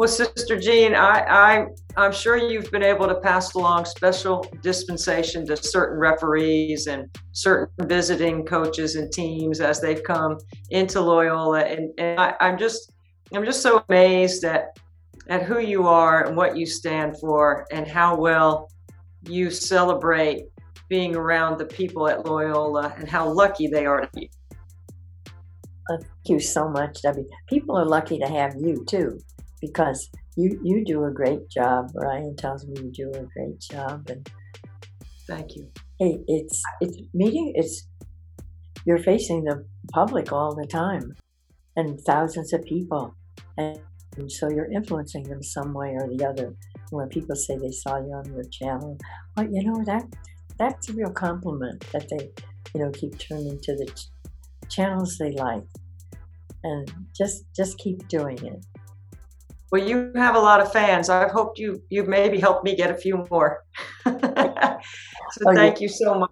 Well, 0.00 0.08
Sister 0.08 0.58
Jean, 0.58 0.94
I, 0.94 1.26
I, 1.28 1.66
I'm 1.98 2.10
sure 2.10 2.38
you've 2.38 2.70
been 2.70 2.82
able 2.82 3.06
to 3.06 3.16
pass 3.16 3.52
along 3.52 3.84
special 3.84 4.46
dispensation 4.62 5.46
to 5.46 5.58
certain 5.58 5.98
referees 5.98 6.86
and 6.86 7.10
certain 7.32 7.86
visiting 7.86 8.46
coaches 8.46 8.96
and 8.96 9.12
teams 9.12 9.60
as 9.60 9.78
they've 9.78 10.02
come 10.02 10.38
into 10.70 11.02
Loyola, 11.02 11.64
and, 11.64 11.90
and 11.98 12.18
I, 12.18 12.32
I'm 12.40 12.56
just, 12.56 12.94
I'm 13.34 13.44
just 13.44 13.60
so 13.60 13.84
amazed 13.90 14.42
at 14.44 14.68
at 15.28 15.42
who 15.42 15.58
you 15.60 15.86
are 15.86 16.26
and 16.26 16.34
what 16.34 16.56
you 16.56 16.64
stand 16.64 17.18
for, 17.20 17.66
and 17.70 17.86
how 17.86 18.16
well 18.16 18.70
you 19.28 19.50
celebrate 19.50 20.46
being 20.88 21.14
around 21.14 21.58
the 21.58 21.66
people 21.66 22.08
at 22.08 22.24
Loyola 22.24 22.94
and 22.96 23.06
how 23.06 23.30
lucky 23.30 23.66
they 23.66 23.84
are 23.84 24.00
to 24.00 24.08
be. 24.14 24.30
Thank 25.90 26.06
you 26.24 26.40
so 26.40 26.70
much, 26.70 27.02
Debbie. 27.02 27.26
People 27.50 27.76
are 27.76 27.84
lucky 27.84 28.18
to 28.18 28.26
have 28.26 28.54
you 28.56 28.82
too 28.88 29.20
because 29.60 30.08
you 30.36 30.60
you 30.62 30.84
do 30.84 31.04
a 31.04 31.10
great 31.10 31.48
job. 31.50 31.90
Ryan 31.94 32.36
tells 32.36 32.66
me 32.66 32.74
you 32.82 32.90
do 32.90 33.10
a 33.10 33.24
great 33.34 33.60
job, 33.60 34.08
and 34.08 34.30
thank 35.26 35.56
you. 35.56 35.70
Hey, 35.98 36.18
it's 36.26 36.62
it's 36.80 36.98
meeting. 37.12 37.52
It's 37.54 37.86
you're 38.86 38.98
facing 38.98 39.44
the 39.44 39.64
public 39.92 40.32
all 40.32 40.54
the 40.54 40.66
time, 40.66 41.14
and 41.76 42.00
thousands 42.00 42.52
of 42.52 42.64
people, 42.64 43.14
and, 43.58 43.80
so 44.28 44.50
you're 44.50 44.70
influencing 44.72 45.22
them 45.24 45.42
some 45.42 45.72
way 45.72 45.94
or 45.94 46.08
the 46.08 46.26
other. 46.26 46.54
When 46.90 47.08
people 47.08 47.36
say 47.36 47.56
they 47.56 47.70
saw 47.70 47.98
you 47.98 48.12
on 48.12 48.32
your 48.32 48.42
channel, 48.44 48.98
well, 49.36 49.46
you 49.48 49.62
know 49.62 49.84
that 49.84 50.04
that's 50.58 50.88
a 50.88 50.92
real 50.92 51.10
compliment 51.10 51.84
that 51.92 52.08
they, 52.10 52.30
you 52.74 52.84
know, 52.84 52.90
keep 52.90 53.16
turning 53.18 53.58
to 53.60 53.76
the 53.76 53.86
ch- 53.86 54.08
channels 54.68 55.16
they 55.16 55.32
like, 55.32 55.62
and 56.64 56.92
just 57.16 57.44
just 57.54 57.78
keep 57.78 58.08
doing 58.08 58.44
it. 58.44 58.66
Well, 59.70 59.82
you 59.82 60.12
have 60.16 60.34
a 60.34 60.40
lot 60.40 60.60
of 60.60 60.72
fans. 60.72 61.08
I've 61.08 61.30
hoped 61.30 61.58
you 61.58 61.82
you've 61.90 62.08
maybe 62.08 62.40
helped 62.40 62.64
me 62.64 62.74
get 62.74 62.90
a 62.90 62.94
few 62.94 63.26
more. 63.30 63.62
so 64.04 65.54
thank 65.54 65.80
you 65.80 65.88
so 65.88 66.14
much. 66.14 66.30